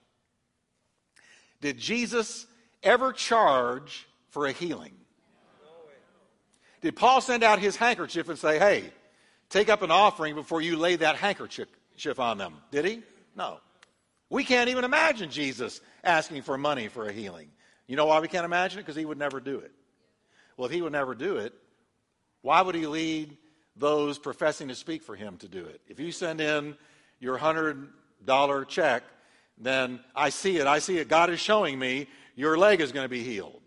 Did 1.62 1.78
Jesus 1.78 2.46
ever 2.84 3.12
charge 3.12 4.08
for 4.30 4.46
a 4.46 4.52
healing? 4.52 4.94
Did 6.82 6.96
Paul 6.96 7.20
send 7.20 7.44
out 7.44 7.60
his 7.60 7.76
handkerchief 7.76 8.30
and 8.30 8.38
say, 8.38 8.60
Hey, 8.60 8.92
take 9.50 9.70
up 9.70 9.82
an 9.82 9.92
offering 9.92 10.36
before 10.36 10.62
you 10.62 10.78
lay 10.78 10.96
that 10.98 11.16
handkerchief 11.16 11.68
on 12.18 12.38
them? 12.38 12.56
Did 12.72 12.86
he? 12.86 13.04
No. 13.36 13.60
We 14.30 14.44
can't 14.44 14.70
even 14.70 14.84
imagine 14.84 15.30
Jesus 15.30 15.82
asking 16.04 16.42
for 16.42 16.58
money 16.58 16.88
for 16.88 17.08
a 17.08 17.12
healing. 17.12 17.50
You 17.88 17.96
know 17.96 18.06
why 18.06 18.20
we 18.20 18.28
can't 18.28 18.46
imagine 18.46 18.80
it? 18.80 18.84
Because 18.84 18.96
he 18.96 19.06
would 19.06 19.18
never 19.18 19.40
do 19.40 19.60
it. 19.60 19.72
Well, 20.58 20.66
if 20.66 20.72
he 20.72 20.82
would 20.82 20.92
never 20.92 21.14
do 21.16 21.38
it, 21.38 21.54
why 22.42 22.62
would 22.62 22.76
he 22.76 22.88
lead 22.88 23.38
those 23.76 24.18
professing 24.18 24.68
to 24.70 24.76
speak 24.76 25.04
for 25.04 25.16
him 25.16 25.38
to 25.38 25.48
do 25.48 25.66
it? 25.66 25.82
If 25.88 26.00
you 26.00 26.12
send 26.12 26.42
in 26.42 26.76
your 27.20 27.38
$100 27.38 28.68
check, 28.68 29.04
then 29.58 30.00
I 30.16 30.30
see 30.30 30.58
it. 30.58 30.68
I 30.68 30.80
see 30.80 30.98
it. 30.98 31.08
God 31.08 31.30
is 31.30 31.40
showing 31.40 31.78
me 31.78 32.08
your 32.36 32.58
leg 32.58 32.82
is 32.82 32.92
going 32.92 33.06
to 33.06 33.10
be 33.10 33.24
healed. 33.24 33.62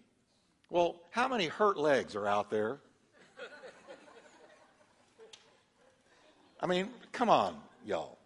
Well, 0.71 0.97
how 1.11 1.29
many 1.29 1.47
hurt 1.47 1.79
legs 1.79 2.15
are 2.15 2.27
out 2.27 2.51
there? 2.51 2.79
I 6.61 6.67
mean, 6.67 6.89
come 7.13 7.31
on, 7.31 7.57
y'all. 7.87 8.18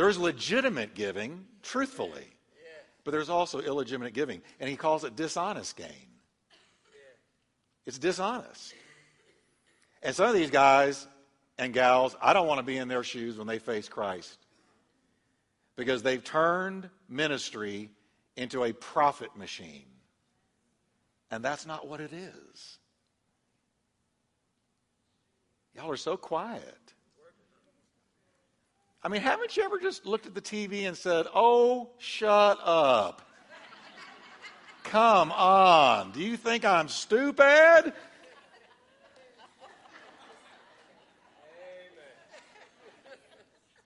There's 0.00 0.16
legitimate 0.16 0.94
giving, 0.94 1.44
truthfully. 1.62 2.24
But 3.04 3.10
there's 3.10 3.28
also 3.28 3.60
illegitimate 3.60 4.14
giving. 4.14 4.40
And 4.58 4.66
he 4.66 4.74
calls 4.74 5.04
it 5.04 5.14
dishonest 5.14 5.76
gain. 5.76 6.08
It's 7.84 7.98
dishonest. 7.98 8.72
And 10.02 10.16
some 10.16 10.26
of 10.26 10.32
these 10.32 10.48
guys 10.48 11.06
and 11.58 11.74
gals, 11.74 12.16
I 12.22 12.32
don't 12.32 12.46
want 12.46 12.60
to 12.60 12.62
be 12.62 12.78
in 12.78 12.88
their 12.88 13.02
shoes 13.02 13.36
when 13.36 13.46
they 13.46 13.58
face 13.58 13.90
Christ. 13.90 14.38
Because 15.76 16.02
they've 16.02 16.24
turned 16.24 16.88
ministry 17.06 17.90
into 18.36 18.64
a 18.64 18.72
profit 18.72 19.36
machine. 19.36 19.84
And 21.30 21.44
that's 21.44 21.66
not 21.66 21.86
what 21.86 22.00
it 22.00 22.14
is. 22.14 22.78
Y'all 25.76 25.90
are 25.90 25.96
so 25.98 26.16
quiet. 26.16 26.89
I 29.02 29.08
mean, 29.08 29.22
haven't 29.22 29.56
you 29.56 29.62
ever 29.62 29.78
just 29.78 30.04
looked 30.04 30.26
at 30.26 30.34
the 30.34 30.42
TV 30.42 30.86
and 30.86 30.96
said, 30.96 31.26
oh, 31.34 31.88
shut 31.98 32.58
up? 32.62 33.22
Come 34.84 35.32
on. 35.32 36.12
Do 36.12 36.20
you 36.20 36.36
think 36.36 36.64
I'm 36.64 36.88
stupid? 36.88 37.94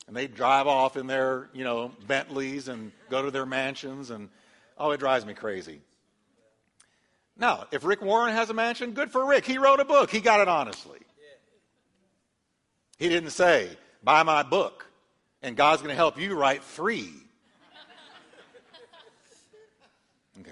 And 0.06 0.16
they 0.16 0.26
drive 0.26 0.66
off 0.66 0.96
in 0.96 1.06
their, 1.06 1.48
you 1.52 1.64
know, 1.64 1.92
Bentleys 2.06 2.68
and 2.68 2.90
go 3.08 3.22
to 3.22 3.30
their 3.30 3.46
mansions 3.46 4.10
and 4.10 4.28
oh, 4.78 4.90
it 4.90 4.98
drives 4.98 5.24
me 5.24 5.34
crazy. 5.34 5.80
Now, 7.36 7.66
if 7.70 7.84
Rick 7.84 8.02
Warren 8.02 8.34
has 8.34 8.50
a 8.50 8.54
mansion, 8.54 8.92
good 8.92 9.10
for 9.10 9.24
Rick. 9.26 9.44
He 9.44 9.58
wrote 9.58 9.80
a 9.80 9.84
book. 9.84 10.10
He 10.10 10.20
got 10.20 10.40
it 10.40 10.48
honestly. 10.48 11.00
He 12.98 13.08
didn't 13.08 13.30
say, 13.30 13.70
buy 14.02 14.22
my 14.22 14.42
book 14.42 14.86
and 15.44 15.56
God's 15.56 15.82
going 15.82 15.90
to 15.90 15.96
help 15.96 16.18
you 16.18 16.34
write 16.34 16.64
three. 16.64 17.10
Okay. 20.40 20.50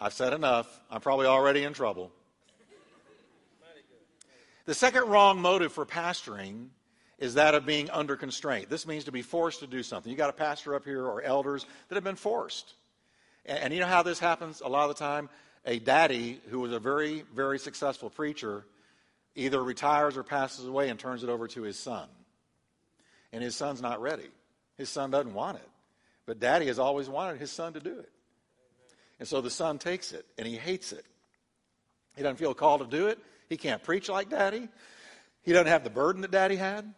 I've 0.00 0.12
said 0.12 0.32
enough. 0.32 0.80
I'm 0.90 1.00
probably 1.00 1.26
already 1.26 1.62
in 1.62 1.72
trouble. 1.72 2.10
The 4.64 4.74
second 4.74 5.08
wrong 5.08 5.40
motive 5.40 5.72
for 5.72 5.86
pastoring 5.86 6.66
is 7.18 7.34
that 7.34 7.54
of 7.54 7.64
being 7.64 7.88
under 7.90 8.16
constraint. 8.16 8.68
This 8.68 8.84
means 8.84 9.04
to 9.04 9.12
be 9.12 9.22
forced 9.22 9.60
to 9.60 9.68
do 9.68 9.84
something. 9.84 10.10
You 10.10 10.18
got 10.18 10.28
a 10.28 10.34
pastor 10.34 10.74
up 10.74 10.84
here 10.84 11.06
or 11.06 11.22
elders 11.22 11.64
that 11.88 11.94
have 11.94 12.04
been 12.04 12.16
forced. 12.16 12.74
And, 13.46 13.58
and, 13.58 13.72
you 13.72 13.78
know 13.78 13.86
how 13.86 14.02
this 14.02 14.18
happens 14.18 14.60
a 14.60 14.68
lot 14.68 14.90
of 14.90 14.96
the 14.96 14.98
time? 14.98 15.30
A 15.64 15.78
daddy 15.78 16.40
who 16.50 16.58
was 16.58 16.72
a 16.72 16.80
very, 16.80 17.22
very 17.32 17.60
successful 17.60 18.10
preacher 18.10 18.66
either 19.36 19.62
retires 19.62 20.16
or 20.16 20.24
passes 20.24 20.66
away 20.66 20.88
and 20.88 20.98
turns 20.98 21.22
it 21.22 21.28
over 21.28 21.46
to 21.46 21.62
his 21.62 21.78
son 21.78 22.08
and 23.32 23.42
his 23.42 23.56
son's 23.56 23.82
not 23.82 24.00
ready. 24.00 24.28
His 24.76 24.88
son 24.88 25.10
doesn't 25.10 25.34
want 25.34 25.58
it. 25.58 25.68
But 26.26 26.40
daddy 26.40 26.66
has 26.66 26.78
always 26.78 27.08
wanted 27.08 27.40
his 27.40 27.50
son 27.50 27.72
to 27.74 27.80
do 27.80 27.98
it. 27.98 28.10
And 29.18 29.28
so 29.28 29.40
the 29.40 29.50
son 29.50 29.78
takes 29.78 30.12
it 30.12 30.26
and 30.36 30.46
he 30.46 30.56
hates 30.56 30.92
it. 30.92 31.04
He 32.16 32.22
doesn't 32.22 32.36
feel 32.36 32.54
called 32.54 32.80
to 32.80 32.96
do 32.96 33.06
it. 33.06 33.18
He 33.48 33.56
can't 33.56 33.82
preach 33.82 34.08
like 34.08 34.28
daddy. 34.28 34.68
He 35.42 35.52
doesn't 35.52 35.68
have 35.68 35.84
the 35.84 35.90
burden 35.90 36.22
that 36.22 36.30
daddy 36.30 36.56
had. 36.56 36.80
Amen. 36.80 36.94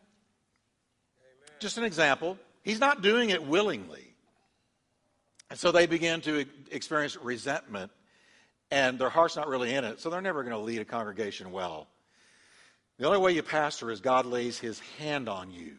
Just 1.60 1.76
an 1.78 1.84
example. 1.84 2.38
He's 2.62 2.80
not 2.80 3.02
doing 3.02 3.30
it 3.30 3.44
willingly. 3.44 4.14
And 5.50 5.58
so 5.58 5.72
they 5.72 5.86
begin 5.86 6.20
to 6.22 6.46
experience 6.70 7.16
resentment 7.16 7.90
and 8.70 8.98
their 8.98 9.08
heart's 9.08 9.36
not 9.36 9.48
really 9.48 9.74
in 9.74 9.84
it. 9.84 10.00
So 10.00 10.10
they're 10.10 10.20
never 10.20 10.42
going 10.42 10.54
to 10.54 10.60
lead 10.60 10.80
a 10.80 10.84
congregation 10.84 11.52
well. 11.52 11.86
The 12.98 13.06
only 13.06 13.18
way 13.18 13.32
you 13.32 13.42
pastor 13.42 13.90
is 13.90 14.00
God 14.00 14.26
lays 14.26 14.58
his 14.58 14.80
hand 14.98 15.28
on 15.28 15.50
you 15.50 15.76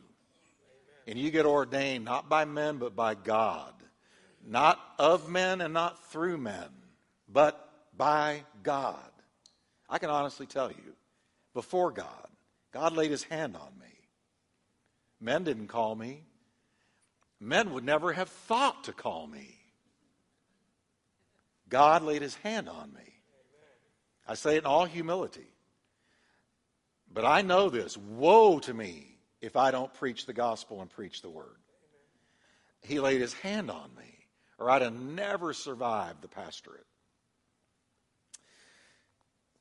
and 1.10 1.17
you 1.17 1.32
get 1.32 1.48
ordained 1.48 2.06
not 2.06 2.30
by 2.30 2.45
men, 2.45 2.78
but 2.78 2.95
by 2.95 3.15
God. 3.15 3.74
Not 4.45 4.80
of 5.00 5.28
men 5.28 5.60
and 5.60 5.74
not 5.74 6.12
through 6.12 6.38
men, 6.38 6.69
but 7.28 7.67
by 7.98 8.43
God. 8.62 9.12
I 9.89 9.98
can 9.98 10.12
honestly 10.12 10.45
tell 10.45 10.69
you, 10.69 10.93
before 11.56 11.89
God, 11.89 12.28
God 12.72 12.95
laid 12.95 13.10
his 13.10 13.24
hand 13.24 13.56
on 13.56 13.72
me. 13.82 13.88
Men 15.19 15.43
didn't 15.43 15.67
call 15.67 15.95
me. 15.95 16.22
Men 17.39 17.74
would 17.74 17.84
never 17.84 18.13
have 18.13 18.30
thought 18.30 18.84
to 18.84 18.93
call 18.93 19.26
me. 19.26 19.58
God 21.69 22.04
laid 22.04 22.22
his 22.22 22.36
hand 22.36 22.69
on 22.69 22.93
me. 22.93 23.15
I 24.28 24.36
say 24.36 24.58
it 24.58 24.60
in 24.60 24.65
all 24.67 24.86
humility. 24.86 25.50
But 27.12 27.26
I 27.26 27.41
know 27.41 27.72
this 27.72 27.98
woe 27.98 28.60
to 28.60 28.74
me 28.76 29.09
if 29.41 29.56
I 29.56 29.71
don't 29.71 29.93
preach 29.93 30.25
the 30.25 30.34
gospel 30.34 30.82
and 30.82 30.89
preach 30.89 31.21
the 31.21 31.30
word. 31.30 31.58
He 32.82 32.99
laid 32.99 33.21
his 33.21 33.34
hand 33.34 33.69
on 33.69 33.89
me, 33.97 34.15
or 34.58 34.69
I'd 34.69 34.82
have 34.82 34.93
never 34.93 35.54
survived 35.54 36.21
the 36.21 36.28
pastorate. 36.28 36.86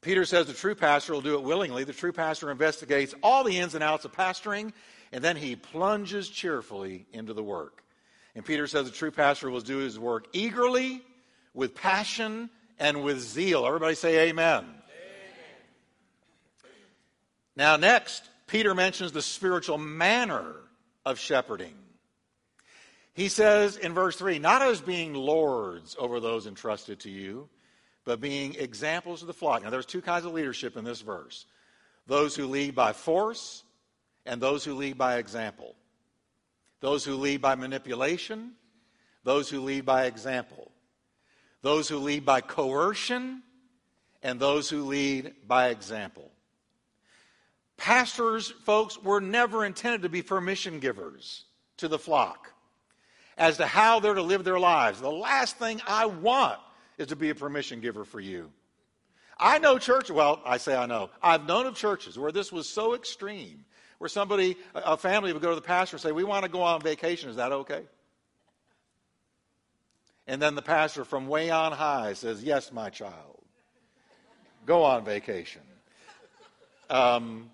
Peter 0.01 0.25
says 0.25 0.47
the 0.47 0.53
true 0.53 0.77
pastor 0.77 1.13
will 1.13 1.21
do 1.21 1.35
it 1.35 1.43
willingly. 1.43 1.85
The 1.85 1.93
true 1.93 2.13
pastor 2.13 2.51
investigates 2.51 3.15
all 3.23 3.43
the 3.43 3.59
ins 3.59 3.75
and 3.75 3.83
outs 3.83 4.05
of 4.05 4.13
pastoring, 4.13 4.73
and 5.13 5.25
then 5.25 5.37
he 5.37 5.57
plunges 5.57 6.29
cheerfully 6.29 7.07
into 7.13 7.35
the 7.35 7.43
work. 7.43 7.83
And 8.35 8.45
Peter 8.45 8.69
says 8.69 8.87
the 8.87 8.97
true 8.97 9.11
pastor 9.11 9.51
will 9.51 9.61
do 9.61 9.79
his 9.79 9.99
work 9.99 10.29
eagerly, 10.33 11.03
with 11.55 11.75
passion 11.75 12.51
and 12.79 13.03
with 13.03 13.19
zeal. 13.19 13.67
Everybody 13.67 13.97
say 13.97 14.29
amen. 14.29 14.63
amen. 14.63 14.75
Now, 17.57 17.77
next, 17.77 18.23
Peter 18.49 18.75
mentions 18.75 19.13
the 19.13 19.23
spiritual 19.23 19.79
manner 19.79 20.57
of 21.07 21.19
shepherding. 21.19 21.75
He 23.13 23.29
says 23.29 23.77
in 23.77 23.95
verse 23.95 24.17
3 24.17 24.39
not 24.39 24.63
as 24.63 24.81
being 24.81 25.15
lords 25.15 25.95
over 25.99 26.19
those 26.19 26.47
entrusted 26.47 27.01
to 27.01 27.11
you, 27.11 27.49
but 28.05 28.21
being 28.21 28.55
examples 28.55 29.21
of 29.23 29.29
the 29.29 29.35
flock. 29.35 29.63
Now, 29.63 29.71
there's 29.71 29.87
two 29.87 30.01
kinds 30.01 30.25
of 30.25 30.33
leadership 30.33 30.77
in 30.77 30.85
this 30.85 31.03
verse 31.03 31.47
those 32.07 32.35
who 32.35 32.47
lead 32.47 32.75
by 32.75 32.95
force 32.95 33.63
and 34.25 34.41
those 34.41 34.65
who 34.65 34.75
lead 34.75 34.97
by 34.97 35.19
example. 35.19 35.75
Those 36.81 37.05
who 37.05 37.17
lead 37.17 37.43
by 37.43 37.55
manipulation, 37.55 38.53
those 39.25 39.51
who 39.51 39.61
lead 39.61 39.85
by 39.85 40.07
example. 40.07 40.71
Those 41.61 41.89
who 41.89 41.99
lead 41.99 42.25
by 42.25 42.41
coercion, 42.41 43.43
and 44.23 44.39
those 44.39 44.71
who 44.71 44.85
lead 44.85 45.35
by 45.47 45.69
example. 45.69 46.31
Pastors, 47.79 48.51
folks, 48.65 49.01
were 49.03 49.21
never 49.21 49.65
intended 49.65 50.03
to 50.03 50.09
be 50.09 50.21
permission 50.21 50.81
givers 50.81 51.45
to 51.79 51.89
the 51.89 51.99
flock 51.99 52.53
as 53.39 53.57
to 53.59 53.67
how 53.67 54.01
they're 54.01 54.15
to 54.15 54.23
live 54.23 54.45
their 54.45 54.59
lives. 54.59 55.01
The 55.01 55.11
last 55.11 55.57
thing 55.59 55.81
I 55.87 56.07
want 56.07 56.59
is 56.99 57.07
to 57.07 57.17
be 57.17 57.31
a 57.31 57.35
permission 57.35 57.81
giver 57.81 58.05
for 58.05 58.21
you. 58.21 58.51
I 59.39 59.61
know 59.61 59.79
churches, 59.79 60.11
well, 60.11 60.43
I 60.45 60.57
say 60.57 60.77
I 60.77 60.87
know. 60.87 61.11
I've 61.23 61.47
known 61.47 61.67
of 61.67 61.77
churches 61.77 62.19
where 62.19 62.33
this 62.33 62.51
was 62.51 62.69
so 62.69 62.95
extreme, 62.95 63.65
where 63.99 64.09
somebody, 64.09 64.57
a 64.75 64.97
family 64.97 65.33
would 65.33 65.41
go 65.41 65.51
to 65.51 65.55
the 65.55 65.63
pastor 65.63 65.95
and 65.97 66.03
say, 66.03 66.11
We 66.11 66.25
want 66.25 66.45
to 66.45 66.51
go 66.51 66.63
on 66.63 66.81
vacation. 66.81 67.31
Is 67.31 67.37
that 67.37 67.53
okay? 67.53 67.85
And 70.27 70.43
then 70.43 70.57
the 70.57 70.63
pastor 70.63 71.05
from 71.05 71.29
way 71.29 71.51
on 71.51 71.71
high 71.71 72.15
says, 72.15 72.43
Yes, 72.43 72.73
my 72.73 72.91
child. 72.91 73.45
Go 74.67 74.83
on 74.83 75.05
vacation. 75.05 75.63
Um, 76.91 77.51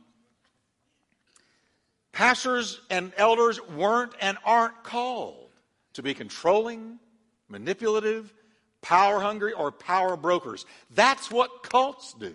pastors 2.15 2.81
and 2.91 3.13
elders 3.17 3.61
weren't 3.69 4.13
and 4.21 4.39
aren't 4.45 4.85
called 4.85 5.51
to 5.95 6.03
be 6.03 6.15
controlling, 6.15 6.99
manipulative, 7.49 8.33
power 8.81 9.21
hungry, 9.21 9.53
or 9.53 9.73
power 9.73 10.17
brokers. 10.17 10.65
That's 10.95 11.31
what 11.31 11.65
cults 11.65 12.15
do. 12.15 12.35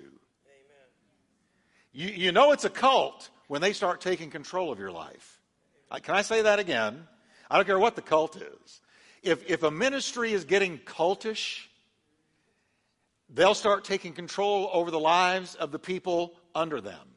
You, 1.94 2.10
you 2.10 2.32
know 2.32 2.52
it's 2.52 2.66
a 2.66 2.70
cult 2.70 3.30
when 3.48 3.62
they 3.62 3.74
start 3.74 4.02
taking 4.02 4.30
control 4.30 4.72
of 4.72 4.80
your 4.80 4.92
life. 4.92 5.40
Can 6.04 6.14
I 6.14 6.22
say 6.22 6.44
that 6.44 6.60
again? 6.60 7.08
I 7.50 7.56
don't 7.56 7.66
care 7.66 7.80
what 7.80 7.96
the 7.96 8.02
cult 8.02 8.36
is. 8.36 8.82
If, 9.24 9.50
if 9.50 9.64
a 9.64 9.72
ministry 9.72 10.34
is 10.34 10.46
getting 10.46 10.78
cultish, 10.80 11.66
they'll 13.30 13.56
start 13.56 13.86
taking 13.86 14.14
control 14.14 14.70
over 14.72 14.92
the 14.92 15.00
lives 15.00 15.56
of 15.56 15.72
the 15.72 15.80
people 15.80 16.36
under 16.54 16.80
them. 16.80 17.08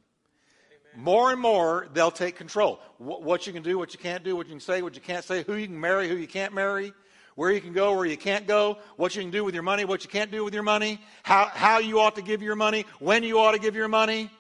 More 0.95 1.33
and 1.33 1.41
more, 1.41 1.89
they'll 1.95 2.11
take 2.11 2.37
control. 2.37 2.81
What 2.99 3.47
you 3.47 3.53
can 3.53 3.63
do, 3.63 3.79
what 3.79 3.93
you 3.93 3.99
can't 3.99 4.23
do, 4.23 4.37
what 4.37 4.47
you 4.47 4.53
can 4.53 4.61
say, 4.61 4.83
what 4.83 4.95
you 4.95 5.01
can't 5.01 5.25
say, 5.25 5.43
who 5.43 5.55
you 5.55 5.67
can 5.67 5.81
marry, 5.81 6.09
who 6.09 6.17
you 6.17 6.29
can't 6.29 6.53
marry, 6.55 6.93
where 7.35 7.51
you 7.51 7.61
can 7.61 7.73
go, 7.73 7.95
where 7.97 8.05
you 8.05 8.17
can't 8.17 8.47
go, 8.47 8.79
what 8.97 9.17
you 9.17 9.23
can 9.23 9.31
do 9.31 9.43
with 9.43 9.55
your 9.55 9.63
money, 9.63 9.85
what 9.85 10.05
you 10.05 10.11
can't 10.11 10.31
do 10.31 10.45
with 10.45 10.53
your 10.53 10.63
money, 10.63 11.01
how, 11.23 11.47
how 11.47 11.79
you 11.79 11.99
ought 11.99 12.17
to 12.17 12.23
give 12.23 12.43
your 12.43 12.57
money, 12.57 12.85
when 12.99 13.23
you 13.23 13.39
ought 13.39 13.53
to 13.53 13.59
give 13.59 13.75
your 13.75 13.89
money. 13.89 14.21
Amen. 14.21 14.31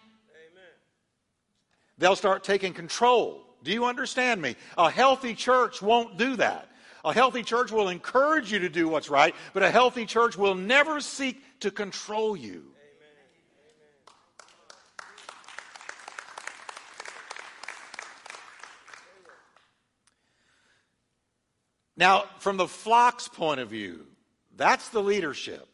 They'll 1.98 2.16
start 2.16 2.44
taking 2.44 2.74
control. 2.74 3.42
Do 3.62 3.72
you 3.72 3.86
understand 3.86 4.42
me? 4.42 4.56
A 4.76 4.90
healthy 4.90 5.34
church 5.34 5.80
won't 5.80 6.18
do 6.18 6.36
that. 6.36 6.68
A 7.04 7.12
healthy 7.12 7.42
church 7.42 7.72
will 7.72 7.88
encourage 7.88 8.52
you 8.52 8.60
to 8.60 8.68
do 8.68 8.88
what's 8.88 9.10
right, 9.10 9.34
but 9.54 9.62
a 9.62 9.70
healthy 9.70 10.06
church 10.06 10.36
will 10.36 10.54
never 10.54 11.00
seek 11.00 11.42
to 11.60 11.70
control 11.70 12.36
you. 12.36 12.71
Now, 22.02 22.24
from 22.40 22.56
the 22.56 22.66
flock's 22.66 23.28
point 23.28 23.60
of 23.60 23.68
view, 23.68 24.04
that's 24.56 24.88
the 24.88 25.00
leadership. 25.00 25.68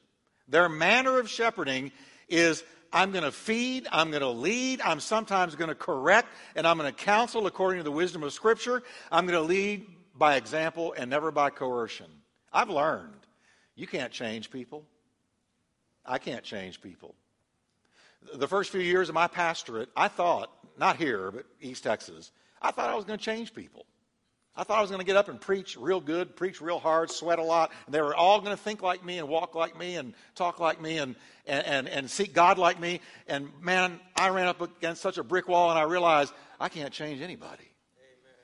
Their 0.46 0.68
manner 0.68 1.18
of 1.18 1.30
shepherding 1.30 1.90
is 2.28 2.62
I'm 2.92 3.12
going 3.12 3.24
to 3.24 3.32
feed, 3.32 3.88
I'm 3.90 4.10
going 4.10 4.20
to 4.20 4.28
lead, 4.28 4.82
I'm 4.82 5.00
sometimes 5.00 5.54
going 5.54 5.70
to 5.70 5.74
correct, 5.74 6.28
and 6.54 6.66
I'm 6.66 6.76
going 6.76 6.94
to 6.94 7.04
counsel 7.04 7.46
according 7.46 7.78
to 7.78 7.82
the 7.82 7.90
wisdom 7.90 8.22
of 8.22 8.34
Scripture. 8.34 8.82
I'm 9.10 9.24
going 9.24 9.40
to 9.40 9.48
lead 9.48 9.86
by 10.14 10.36
example 10.36 10.92
and 10.98 11.08
never 11.08 11.30
by 11.30 11.48
coercion. 11.48 12.10
I've 12.52 12.68
learned 12.68 13.26
you 13.74 13.86
can't 13.86 14.12
change 14.12 14.50
people. 14.50 14.84
I 16.04 16.18
can't 16.18 16.44
change 16.44 16.82
people. 16.82 17.14
The 18.34 18.48
first 18.48 18.70
few 18.70 18.82
years 18.82 19.08
of 19.08 19.14
my 19.14 19.28
pastorate, 19.28 19.88
I 19.96 20.08
thought, 20.08 20.52
not 20.78 20.98
here, 20.98 21.30
but 21.30 21.46
East 21.62 21.84
Texas, 21.84 22.32
I 22.60 22.70
thought 22.70 22.90
I 22.90 22.96
was 22.96 23.06
going 23.06 23.18
to 23.18 23.24
change 23.24 23.54
people. 23.54 23.86
I 24.58 24.64
thought 24.64 24.78
I 24.78 24.80
was 24.80 24.90
going 24.90 24.98
to 24.98 25.06
get 25.06 25.16
up 25.16 25.28
and 25.28 25.40
preach 25.40 25.76
real 25.76 26.00
good, 26.00 26.34
preach 26.34 26.60
real 26.60 26.80
hard, 26.80 27.12
sweat 27.12 27.38
a 27.38 27.44
lot, 27.44 27.70
and 27.86 27.94
they 27.94 28.00
were 28.00 28.16
all 28.16 28.40
going 28.40 28.50
to 28.50 28.60
think 28.60 28.82
like 28.82 29.04
me 29.04 29.18
and 29.18 29.28
walk 29.28 29.54
like 29.54 29.78
me 29.78 29.94
and 29.94 30.14
talk 30.34 30.58
like 30.58 30.80
me 30.82 30.98
and, 30.98 31.14
and, 31.46 31.64
and, 31.64 31.88
and 31.88 32.10
seek 32.10 32.34
God 32.34 32.58
like 32.58 32.80
me. 32.80 33.00
And 33.28 33.50
man, 33.60 34.00
I 34.16 34.30
ran 34.30 34.48
up 34.48 34.60
against 34.60 35.00
such 35.00 35.16
a 35.16 35.22
brick 35.22 35.46
wall 35.46 35.70
and 35.70 35.78
I 35.78 35.84
realized 35.84 36.34
I 36.58 36.68
can't 36.68 36.92
change 36.92 37.22
anybody. 37.22 37.52
Amen. 37.62 38.34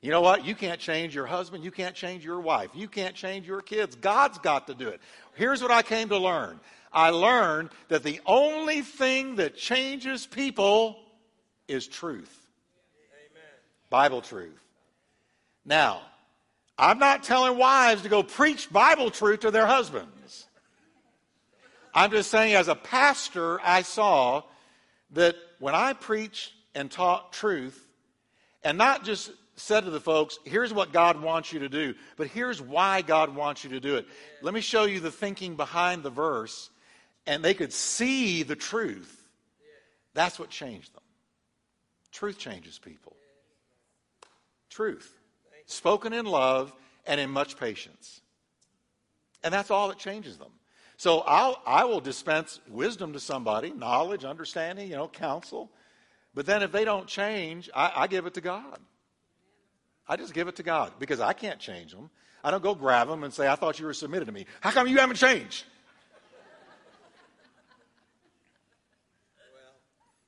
You 0.00 0.12
know 0.12 0.20
what? 0.20 0.44
You 0.44 0.54
can't 0.54 0.78
change 0.78 1.12
your 1.12 1.26
husband. 1.26 1.64
You 1.64 1.72
can't 1.72 1.96
change 1.96 2.24
your 2.24 2.40
wife. 2.40 2.70
You 2.72 2.86
can't 2.86 3.16
change 3.16 3.44
your 3.44 3.60
kids. 3.60 3.96
God's 3.96 4.38
got 4.38 4.68
to 4.68 4.74
do 4.74 4.86
it. 4.86 5.00
Here's 5.34 5.60
what 5.60 5.72
I 5.72 5.82
came 5.82 6.08
to 6.10 6.18
learn 6.18 6.60
I 6.92 7.10
learned 7.10 7.70
that 7.88 8.04
the 8.04 8.20
only 8.26 8.82
thing 8.82 9.36
that 9.36 9.56
changes 9.56 10.24
people 10.24 11.00
is 11.66 11.88
truth. 11.88 12.46
Amen. 13.32 13.42
Bible 13.90 14.20
truth. 14.20 14.63
Now, 15.64 16.02
I'm 16.76 16.98
not 16.98 17.22
telling 17.22 17.56
wives 17.56 18.02
to 18.02 18.08
go 18.08 18.22
preach 18.22 18.70
Bible 18.70 19.10
truth 19.10 19.40
to 19.40 19.50
their 19.50 19.66
husbands. 19.66 20.46
I'm 21.94 22.10
just 22.10 22.30
saying, 22.30 22.54
as 22.54 22.68
a 22.68 22.74
pastor, 22.74 23.60
I 23.62 23.82
saw 23.82 24.42
that 25.12 25.36
when 25.60 25.74
I 25.74 25.92
preached 25.92 26.52
and 26.74 26.90
taught 26.90 27.32
truth, 27.32 27.80
and 28.64 28.76
not 28.76 29.04
just 29.04 29.30
said 29.56 29.84
to 29.84 29.90
the 29.90 30.00
folks, 30.00 30.38
here's 30.44 30.74
what 30.74 30.92
God 30.92 31.22
wants 31.22 31.52
you 31.52 31.60
to 31.60 31.68
do, 31.68 31.94
but 32.16 32.26
here's 32.26 32.60
why 32.60 33.02
God 33.02 33.36
wants 33.36 33.62
you 33.62 33.70
to 33.70 33.80
do 33.80 33.96
it. 33.96 34.06
Let 34.42 34.52
me 34.52 34.60
show 34.60 34.84
you 34.84 34.98
the 34.98 35.12
thinking 35.12 35.54
behind 35.54 36.02
the 36.02 36.10
verse, 36.10 36.68
and 37.26 37.44
they 37.44 37.54
could 37.54 37.72
see 37.72 38.42
the 38.42 38.56
truth. 38.56 39.22
That's 40.14 40.38
what 40.38 40.50
changed 40.50 40.92
them. 40.92 41.02
Truth 42.10 42.38
changes 42.38 42.80
people. 42.80 43.16
Truth 44.68 45.14
spoken 45.66 46.12
in 46.12 46.26
love 46.26 46.72
and 47.06 47.20
in 47.20 47.30
much 47.30 47.58
patience. 47.58 48.20
And 49.42 49.52
that's 49.52 49.70
all 49.70 49.88
that 49.88 49.98
changes 49.98 50.38
them. 50.38 50.52
So 50.96 51.20
I'll, 51.20 51.60
I 51.66 51.84
will 51.84 52.00
dispense 52.00 52.60
wisdom 52.68 53.12
to 53.14 53.20
somebody, 53.20 53.72
knowledge, 53.72 54.24
understanding, 54.24 54.88
you 54.88 54.96
know, 54.96 55.08
counsel. 55.08 55.70
But 56.34 56.46
then 56.46 56.62
if 56.62 56.72
they 56.72 56.84
don't 56.84 57.06
change, 57.06 57.68
I, 57.74 57.92
I 57.94 58.06
give 58.06 58.26
it 58.26 58.34
to 58.34 58.40
God. 58.40 58.78
I 60.06 60.16
just 60.16 60.34
give 60.34 60.48
it 60.48 60.56
to 60.56 60.62
God 60.62 60.92
because 60.98 61.20
I 61.20 61.32
can't 61.32 61.58
change 61.58 61.92
them. 61.92 62.10
I 62.42 62.50
don't 62.50 62.62
go 62.62 62.74
grab 62.74 63.08
them 63.08 63.24
and 63.24 63.32
say, 63.32 63.48
I 63.48 63.54
thought 63.54 63.78
you 63.78 63.86
were 63.86 63.94
submitted 63.94 64.26
to 64.26 64.32
me. 64.32 64.46
How 64.60 64.70
come 64.70 64.86
you 64.86 64.98
haven't 64.98 65.16
changed? 65.16 65.64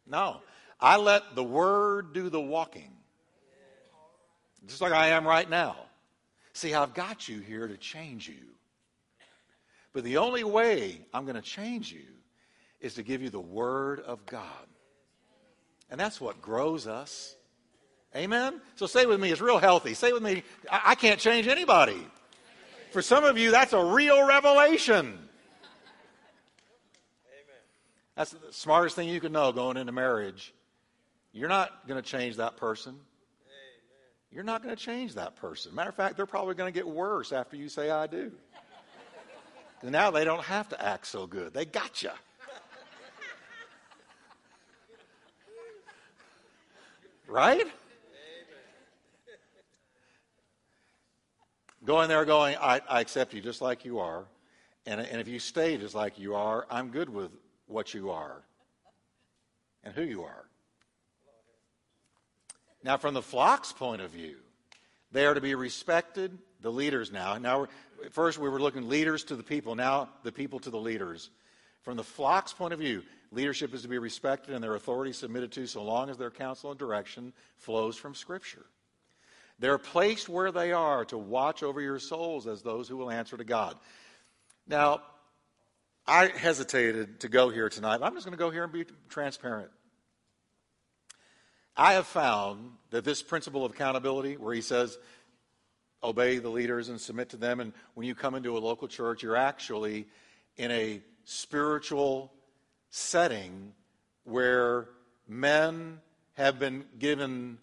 No. 0.06 0.40
I 0.80 0.96
let 0.96 1.34
the 1.34 1.44
word 1.44 2.12
do 2.12 2.28
the 2.28 2.40
walking 2.40 2.95
just 4.66 4.80
like 4.80 4.92
I 4.92 5.08
am 5.08 5.26
right 5.26 5.48
now. 5.48 5.76
See, 6.52 6.74
I've 6.74 6.94
got 6.94 7.28
you 7.28 7.40
here 7.40 7.68
to 7.68 7.76
change 7.76 8.28
you. 8.28 8.46
But 9.92 10.04
the 10.04 10.18
only 10.18 10.44
way 10.44 11.00
I'm 11.12 11.24
going 11.24 11.36
to 11.36 11.42
change 11.42 11.92
you 11.92 12.04
is 12.80 12.94
to 12.94 13.02
give 13.02 13.22
you 13.22 13.30
the 13.30 13.40
Word 13.40 14.00
of 14.00 14.24
God. 14.26 14.42
And 15.90 15.98
that's 15.98 16.20
what 16.20 16.42
grows 16.42 16.86
us. 16.86 17.34
Amen? 18.14 18.60
So 18.76 18.86
say 18.86 19.06
with 19.06 19.20
me, 19.20 19.30
it's 19.30 19.40
real 19.40 19.58
healthy. 19.58 19.94
Say 19.94 20.12
with 20.12 20.22
me, 20.22 20.42
I, 20.70 20.80
I 20.86 20.94
can't 20.94 21.20
change 21.20 21.46
anybody. 21.46 22.06
For 22.90 23.02
some 23.02 23.24
of 23.24 23.36
you, 23.36 23.50
that's 23.50 23.72
a 23.72 23.84
real 23.84 24.26
revelation. 24.26 25.06
Amen. 25.06 25.18
That's 28.14 28.30
the 28.30 28.38
smartest 28.50 28.96
thing 28.96 29.08
you 29.08 29.20
can 29.20 29.32
know 29.32 29.52
going 29.52 29.76
into 29.76 29.92
marriage. 29.92 30.54
You're 31.32 31.48
not 31.48 31.86
going 31.86 32.02
to 32.02 32.08
change 32.08 32.36
that 32.36 32.56
person 32.56 32.96
you're 34.36 34.44
not 34.44 34.62
going 34.62 34.76
to 34.76 34.80
change 34.80 35.14
that 35.14 35.34
person. 35.36 35.74
Matter 35.74 35.88
of 35.88 35.94
fact, 35.94 36.14
they're 36.14 36.26
probably 36.26 36.54
going 36.54 36.70
to 36.70 36.78
get 36.78 36.86
worse 36.86 37.32
after 37.32 37.56
you 37.56 37.70
say, 37.70 37.88
I 37.88 38.06
do. 38.06 38.30
Now 39.82 40.10
they 40.10 40.24
don't 40.24 40.44
have 40.44 40.68
to 40.68 40.84
act 40.84 41.06
so 41.06 41.26
good. 41.26 41.54
They 41.54 41.64
got 41.64 42.02
you. 42.02 42.10
Right? 47.26 47.66
Going 51.86 52.10
there 52.10 52.26
going, 52.26 52.56
I, 52.60 52.82
I 52.90 53.00
accept 53.00 53.32
you 53.32 53.40
just 53.40 53.62
like 53.62 53.86
you 53.86 54.00
are, 54.00 54.26
And, 54.84 55.00
and 55.00 55.18
if 55.18 55.28
you 55.28 55.38
stay 55.38 55.78
just 55.78 55.94
like 55.94 56.18
you 56.18 56.34
are, 56.34 56.66
I'm 56.70 56.90
good 56.90 57.08
with 57.08 57.30
what 57.68 57.94
you 57.94 58.10
are 58.10 58.42
and 59.82 59.94
who 59.94 60.02
you 60.02 60.24
are. 60.24 60.44
Now, 62.86 62.96
from 62.96 63.14
the 63.14 63.22
flock's 63.22 63.72
point 63.72 64.00
of 64.00 64.12
view, 64.12 64.36
they 65.10 65.26
are 65.26 65.34
to 65.34 65.40
be 65.40 65.56
respected, 65.56 66.38
the 66.60 66.70
leaders 66.70 67.10
now. 67.10 67.36
Now, 67.36 67.66
first 68.12 68.38
we 68.38 68.48
were 68.48 68.60
looking 68.60 68.88
leaders 68.88 69.24
to 69.24 69.34
the 69.34 69.42
people, 69.42 69.74
now 69.74 70.08
the 70.22 70.30
people 70.30 70.60
to 70.60 70.70
the 70.70 70.78
leaders. 70.78 71.30
From 71.82 71.96
the 71.96 72.04
flock's 72.04 72.52
point 72.52 72.72
of 72.72 72.78
view, 72.78 73.02
leadership 73.32 73.74
is 73.74 73.82
to 73.82 73.88
be 73.88 73.98
respected 73.98 74.54
and 74.54 74.62
their 74.62 74.76
authority 74.76 75.12
submitted 75.12 75.50
to 75.52 75.66
so 75.66 75.82
long 75.82 76.10
as 76.10 76.16
their 76.16 76.30
counsel 76.30 76.70
and 76.70 76.78
direction 76.78 77.32
flows 77.56 77.96
from 77.96 78.14
Scripture. 78.14 78.66
They're 79.58 79.78
placed 79.78 80.28
where 80.28 80.52
they 80.52 80.70
are 80.70 81.04
to 81.06 81.18
watch 81.18 81.64
over 81.64 81.80
your 81.80 81.98
souls 81.98 82.46
as 82.46 82.62
those 82.62 82.86
who 82.86 82.96
will 82.96 83.10
answer 83.10 83.36
to 83.36 83.44
God. 83.44 83.76
Now, 84.68 85.02
I 86.06 86.28
hesitated 86.28 87.18
to 87.18 87.28
go 87.28 87.48
here 87.48 87.68
tonight. 87.68 87.98
I'm 88.00 88.14
just 88.14 88.26
going 88.26 88.38
to 88.38 88.44
go 88.44 88.50
here 88.50 88.62
and 88.62 88.72
be 88.72 88.84
transparent. 89.08 89.72
I 91.76 91.92
have 91.92 92.06
found 92.06 92.72
that 92.90 93.04
this 93.04 93.22
principle 93.22 93.64
of 93.64 93.72
accountability, 93.72 94.36
where 94.36 94.54
he 94.54 94.62
says, 94.62 94.98
obey 96.02 96.38
the 96.38 96.48
leaders 96.48 96.88
and 96.88 96.98
submit 96.98 97.30
to 97.30 97.36
them, 97.36 97.60
and 97.60 97.74
when 97.94 98.06
you 98.06 98.14
come 98.14 98.34
into 98.34 98.56
a 98.56 98.60
local 98.60 98.88
church, 98.88 99.22
you're 99.22 99.36
actually 99.36 100.06
in 100.56 100.70
a 100.70 101.02
spiritual 101.24 102.32
setting 102.88 103.74
where 104.24 104.88
men 105.28 106.00
have 106.34 106.58
been 106.58 106.84
given 106.98 107.58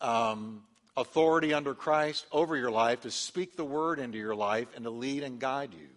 um, 0.00 0.64
authority 0.96 1.54
under 1.54 1.74
Christ 1.74 2.26
over 2.32 2.56
your 2.56 2.70
life 2.70 3.02
to 3.02 3.10
speak 3.10 3.56
the 3.56 3.64
word 3.64 4.00
into 4.00 4.18
your 4.18 4.34
life 4.34 4.68
and 4.74 4.84
to 4.84 4.90
lead 4.90 5.22
and 5.22 5.38
guide 5.38 5.72
you. 5.72 5.88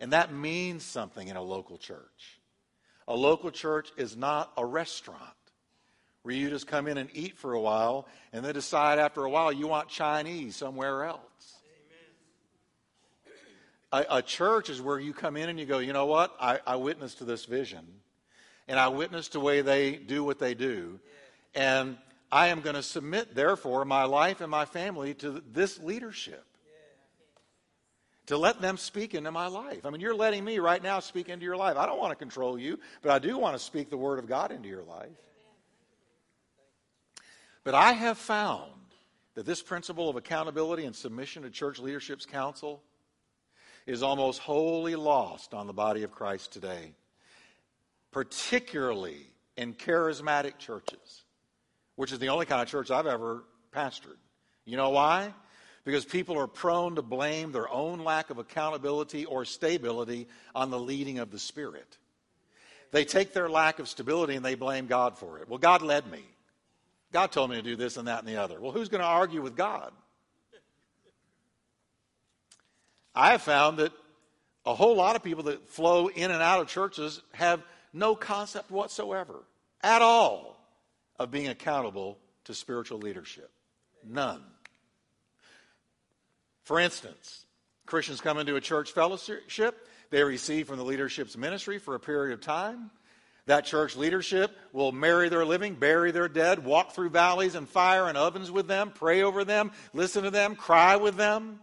And 0.00 0.12
that 0.12 0.32
means 0.32 0.82
something 0.82 1.28
in 1.28 1.36
a 1.36 1.42
local 1.42 1.78
church. 1.78 2.40
A 3.06 3.14
local 3.14 3.50
church 3.50 3.90
is 3.96 4.16
not 4.16 4.52
a 4.56 4.64
restaurant 4.64 5.34
where 6.22 6.34
you 6.34 6.50
just 6.50 6.66
come 6.66 6.86
in 6.86 6.98
and 6.98 7.08
eat 7.14 7.36
for 7.36 7.54
a 7.54 7.60
while 7.60 8.06
and 8.32 8.44
then 8.44 8.54
decide 8.54 8.98
after 8.98 9.24
a 9.24 9.30
while 9.30 9.52
you 9.52 9.66
want 9.66 9.88
Chinese 9.88 10.56
somewhere 10.56 11.04
else. 11.04 11.20
A, 13.92 14.04
a, 14.10 14.22
church 14.22 14.70
is 14.70 14.80
where 14.80 15.00
you 15.00 15.12
come 15.12 15.36
in 15.36 15.48
and 15.48 15.58
you 15.58 15.66
go, 15.66 15.78
you 15.78 15.92
know 15.92 16.06
what? 16.06 16.36
I, 16.40 16.60
I 16.64 16.76
witness 16.76 17.16
to 17.16 17.24
this 17.24 17.44
vision, 17.44 17.84
and 18.68 18.78
I 18.78 18.86
witness 18.86 19.26
to 19.28 19.38
the 19.38 19.40
way 19.40 19.62
they 19.62 19.96
do 19.96 20.22
what 20.22 20.38
they 20.38 20.54
do, 20.54 21.00
and 21.56 21.96
I 22.30 22.48
am 22.48 22.60
going 22.60 22.76
to 22.76 22.84
submit, 22.84 23.34
therefore, 23.34 23.84
my 23.84 24.04
life 24.04 24.40
and 24.40 24.50
my 24.50 24.64
family 24.64 25.14
to 25.14 25.42
this 25.50 25.80
leadership. 25.80 26.44
To 28.26 28.36
let 28.36 28.60
them 28.60 28.76
speak 28.76 29.16
into 29.16 29.32
my 29.32 29.48
life. 29.48 29.84
I 29.84 29.90
mean, 29.90 30.00
you're 30.00 30.14
letting 30.14 30.44
me 30.44 30.60
right 30.60 30.80
now 30.80 31.00
speak 31.00 31.28
into 31.28 31.44
your 31.44 31.56
life. 31.56 31.76
I 31.76 31.84
don't 31.84 31.98
want 31.98 32.12
to 32.12 32.16
control 32.16 32.56
you, 32.56 32.78
but 33.02 33.10
I 33.10 33.18
do 33.18 33.36
want 33.36 33.56
to 33.56 33.58
speak 33.58 33.90
the 33.90 33.96
Word 33.96 34.20
of 34.20 34.28
God 34.28 34.52
into 34.52 34.68
your 34.68 34.84
life. 34.84 35.08
But 37.64 37.74
I 37.74 37.92
have 37.92 38.18
found 38.18 38.72
that 39.34 39.46
this 39.46 39.62
principle 39.62 40.08
of 40.08 40.16
accountability 40.16 40.84
and 40.84 40.94
submission 40.94 41.42
to 41.42 41.50
church 41.50 41.78
leadership's 41.78 42.26
counsel 42.26 42.82
is 43.86 44.02
almost 44.02 44.40
wholly 44.40 44.96
lost 44.96 45.54
on 45.54 45.66
the 45.66 45.72
body 45.72 46.02
of 46.02 46.12
Christ 46.12 46.52
today, 46.52 46.94
particularly 48.12 49.26
in 49.56 49.74
charismatic 49.74 50.58
churches, 50.58 51.22
which 51.96 52.12
is 52.12 52.18
the 52.18 52.28
only 52.28 52.46
kind 52.46 52.62
of 52.62 52.68
church 52.68 52.90
I've 52.90 53.06
ever 53.06 53.44
pastored. 53.74 54.18
You 54.64 54.76
know 54.76 54.90
why? 54.90 55.32
Because 55.84 56.04
people 56.04 56.38
are 56.38 56.46
prone 56.46 56.96
to 56.96 57.02
blame 57.02 57.52
their 57.52 57.68
own 57.70 58.00
lack 58.00 58.30
of 58.30 58.38
accountability 58.38 59.24
or 59.24 59.44
stability 59.44 60.28
on 60.54 60.70
the 60.70 60.78
leading 60.78 61.18
of 61.18 61.30
the 61.30 61.38
Spirit. 61.38 61.98
They 62.90 63.04
take 63.04 63.32
their 63.32 63.48
lack 63.48 63.78
of 63.78 63.88
stability 63.88 64.34
and 64.34 64.44
they 64.44 64.56
blame 64.56 64.86
God 64.86 65.16
for 65.16 65.38
it. 65.38 65.48
Well, 65.48 65.58
God 65.58 65.82
led 65.82 66.10
me. 66.10 66.22
God 67.12 67.32
told 67.32 67.50
me 67.50 67.56
to 67.56 67.62
do 67.62 67.76
this 67.76 67.96
and 67.96 68.08
that 68.08 68.20
and 68.20 68.28
the 68.28 68.36
other. 68.36 68.60
Well, 68.60 68.72
who's 68.72 68.88
going 68.88 69.00
to 69.00 69.06
argue 69.06 69.42
with 69.42 69.56
God? 69.56 69.92
I 73.14 73.32
have 73.32 73.42
found 73.42 73.78
that 73.78 73.92
a 74.64 74.74
whole 74.74 74.94
lot 74.94 75.16
of 75.16 75.22
people 75.22 75.44
that 75.44 75.68
flow 75.68 76.08
in 76.08 76.30
and 76.30 76.42
out 76.42 76.60
of 76.60 76.68
churches 76.68 77.20
have 77.32 77.62
no 77.92 78.14
concept 78.14 78.70
whatsoever, 78.70 79.42
at 79.82 80.00
all, 80.02 80.56
of 81.18 81.30
being 81.30 81.48
accountable 81.48 82.18
to 82.44 82.54
spiritual 82.54 82.98
leadership. 82.98 83.50
None. 84.06 84.42
For 86.62 86.78
instance, 86.78 87.46
Christians 87.84 88.20
come 88.20 88.38
into 88.38 88.54
a 88.54 88.60
church 88.60 88.92
fellowship, 88.92 89.88
they 90.10 90.22
receive 90.22 90.68
from 90.68 90.76
the 90.76 90.84
leadership's 90.84 91.36
ministry 91.36 91.78
for 91.78 91.94
a 91.94 92.00
period 92.00 92.34
of 92.34 92.40
time. 92.40 92.90
That 93.46 93.64
church 93.64 93.96
leadership 93.96 94.56
will 94.72 94.92
marry 94.92 95.28
their 95.28 95.44
living, 95.44 95.74
bury 95.74 96.10
their 96.10 96.28
dead, 96.28 96.64
walk 96.64 96.92
through 96.92 97.10
valleys 97.10 97.54
and 97.54 97.68
fire 97.68 98.06
and 98.06 98.16
ovens 98.16 98.50
with 98.50 98.68
them, 98.68 98.92
pray 98.94 99.22
over 99.22 99.44
them, 99.44 99.72
listen 99.92 100.24
to 100.24 100.30
them, 100.30 100.54
cry 100.54 100.96
with 100.96 101.16
them. 101.16 101.60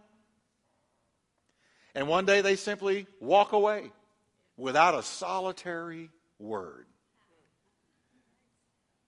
And 1.94 2.08
one 2.08 2.26
day 2.26 2.40
they 2.42 2.56
simply 2.56 3.06
walk 3.20 3.52
away 3.52 3.90
without 4.56 4.94
a 4.94 5.02
solitary 5.02 6.10
word. 6.38 6.86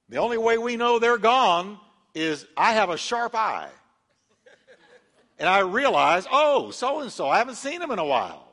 The 0.08 0.16
only 0.16 0.38
way 0.38 0.58
we 0.58 0.76
know 0.76 0.98
they're 0.98 1.18
gone 1.18 1.78
is 2.14 2.46
I 2.56 2.72
have 2.72 2.90
a 2.90 2.96
sharp 2.96 3.34
eye. 3.34 3.68
And 5.38 5.48
I 5.48 5.60
realize, 5.60 6.26
oh, 6.30 6.70
so 6.70 7.00
and 7.00 7.10
so, 7.10 7.28
I 7.28 7.38
haven't 7.38 7.54
seen 7.54 7.80
him 7.80 7.90
in 7.90 7.98
a 7.98 8.04
while. 8.04 8.49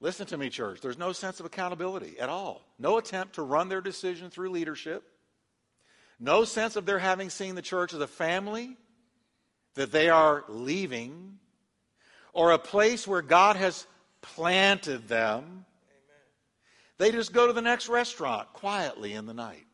Listen 0.00 0.26
to 0.26 0.38
me, 0.38 0.48
church. 0.48 0.80
There's 0.80 0.98
no 0.98 1.12
sense 1.12 1.40
of 1.40 1.46
accountability 1.46 2.18
at 2.20 2.28
all. 2.28 2.62
No 2.78 2.98
attempt 2.98 3.34
to 3.34 3.42
run 3.42 3.68
their 3.68 3.80
decision 3.80 4.30
through 4.30 4.50
leadership. 4.50 5.02
No 6.20 6.44
sense 6.44 6.76
of 6.76 6.86
their 6.86 6.98
having 6.98 7.30
seen 7.30 7.54
the 7.54 7.62
church 7.62 7.92
as 7.92 8.00
a 8.00 8.06
family 8.06 8.76
that 9.74 9.92
they 9.92 10.08
are 10.08 10.44
leaving 10.48 11.38
or 12.32 12.52
a 12.52 12.58
place 12.58 13.06
where 13.06 13.22
God 13.22 13.56
has 13.56 13.86
planted 14.20 15.08
them. 15.08 15.42
Amen. 15.44 15.64
They 16.98 17.12
just 17.12 17.32
go 17.32 17.46
to 17.46 17.52
the 17.52 17.62
next 17.62 17.88
restaurant 17.88 18.52
quietly 18.52 19.12
in 19.12 19.26
the 19.26 19.34
night. 19.34 19.66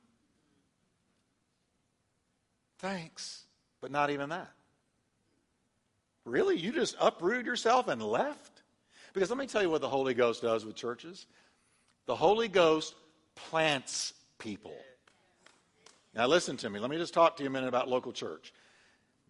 Thanks, 2.78 3.44
but 3.80 3.90
not 3.90 4.10
even 4.10 4.30
that. 4.30 4.50
Really? 6.24 6.58
You 6.58 6.72
just 6.72 6.96
uprooted 7.00 7.46
yourself 7.46 7.88
and 7.88 8.02
left? 8.02 8.53
Because 9.14 9.30
let 9.30 9.38
me 9.38 9.46
tell 9.46 9.62
you 9.62 9.70
what 9.70 9.80
the 9.80 9.88
Holy 9.88 10.12
Ghost 10.12 10.42
does 10.42 10.66
with 10.66 10.76
churches 10.76 11.26
the 12.06 12.16
Holy 12.16 12.48
Ghost 12.48 12.94
plants 13.34 14.12
people. 14.38 14.76
Now, 16.14 16.26
listen 16.26 16.58
to 16.58 16.68
me. 16.68 16.78
Let 16.78 16.90
me 16.90 16.98
just 16.98 17.14
talk 17.14 17.38
to 17.38 17.42
you 17.42 17.48
a 17.48 17.52
minute 17.52 17.68
about 17.68 17.88
local 17.88 18.12
church. 18.12 18.52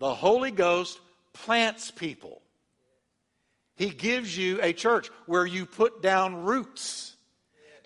The 0.01 0.13
Holy 0.13 0.51
Ghost 0.51 0.99
plants 1.33 1.93
people. 1.93 2.43
He 3.77 3.91
gives 3.91 4.37
you 4.37 4.61
a 4.61 4.73
church 4.73 5.09
where 5.27 5.47
you 5.47 5.67
put 5.67 6.03
down 6.03 6.43
roots 6.43 7.15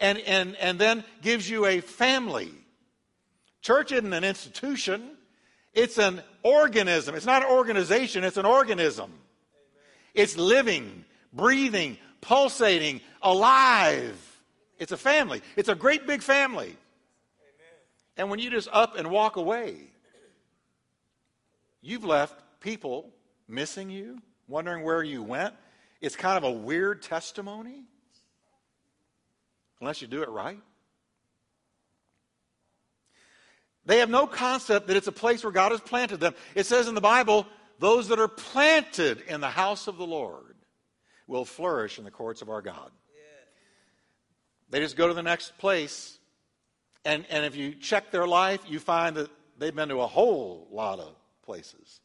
and, 0.00 0.18
and, 0.20 0.56
and 0.56 0.78
then 0.78 1.04
gives 1.20 1.48
you 1.48 1.66
a 1.66 1.80
family. 1.80 2.50
Church 3.60 3.92
isn't 3.92 4.12
an 4.12 4.24
institution, 4.24 5.10
it's 5.74 5.98
an 5.98 6.22
organism. 6.42 7.14
It's 7.14 7.26
not 7.26 7.42
an 7.42 7.50
organization, 7.50 8.24
it's 8.24 8.36
an 8.36 8.46
organism. 8.46 9.12
It's 10.14 10.36
living, 10.36 11.04
breathing, 11.32 11.98
pulsating, 12.20 13.00
alive. 13.22 14.16
It's 14.78 14.92
a 14.92 14.96
family. 14.96 15.42
It's 15.56 15.68
a 15.68 15.74
great 15.74 16.06
big 16.06 16.22
family. 16.22 16.76
And 18.16 18.30
when 18.30 18.38
you 18.38 18.50
just 18.50 18.68
up 18.72 18.96
and 18.96 19.10
walk 19.10 19.36
away, 19.36 19.76
you've 21.80 22.04
left 22.04 22.34
people 22.60 23.10
missing 23.46 23.90
you, 23.90 24.20
wondering 24.48 24.84
where 24.84 25.02
you 25.02 25.22
went. 25.22 25.54
It's 26.00 26.16
kind 26.16 26.36
of 26.36 26.44
a 26.44 26.50
weird 26.50 27.02
testimony, 27.02 27.84
unless 29.80 30.02
you 30.02 30.08
do 30.08 30.22
it 30.22 30.28
right. 30.28 30.60
They 33.84 33.98
have 33.98 34.10
no 34.10 34.26
concept 34.26 34.88
that 34.88 34.96
it's 34.96 35.06
a 35.06 35.12
place 35.12 35.42
where 35.42 35.52
God 35.52 35.72
has 35.72 35.80
planted 35.80 36.20
them. 36.20 36.34
It 36.54 36.66
says 36.66 36.88
in 36.88 36.94
the 36.94 37.00
Bible, 37.00 37.46
those 37.78 38.08
that 38.08 38.18
are 38.18 38.28
planted 38.28 39.22
in 39.22 39.40
the 39.40 39.48
house 39.48 39.86
of 39.86 39.96
the 39.96 40.06
Lord 40.06 40.56
will 41.28 41.44
flourish 41.44 41.98
in 41.98 42.04
the 42.04 42.10
courts 42.10 42.42
of 42.42 42.50
our 42.50 42.62
God. 42.62 42.90
They 44.70 44.80
just 44.80 44.96
go 44.96 45.08
to 45.08 45.14
the 45.14 45.22
next 45.22 45.56
place, 45.56 46.18
and, 47.04 47.24
and 47.30 47.44
if 47.44 47.56
you 47.56 47.74
check 47.74 48.10
their 48.10 48.26
life, 48.26 48.60
you 48.68 48.78
find 48.80 49.16
that 49.16 49.30
they've 49.58 49.74
been 49.74 49.88
to 49.90 50.00
a 50.00 50.06
whole 50.06 50.68
lot 50.70 50.98
of 50.98 51.14
places. 51.42 52.00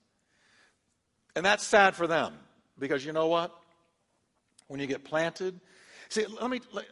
And 1.35 1.45
that's 1.45 1.63
sad 1.63 1.95
for 1.95 2.07
them, 2.07 2.35
because 2.77 3.03
you 3.03 3.11
know 3.11 3.27
what? 3.27 3.53
When 4.67 4.79
you 4.79 4.87
get 4.87 5.03
planted, 5.03 5.59
see, 6.07 6.25
let 6.39 6.49
me, 6.49 6.61
let, 6.71 6.85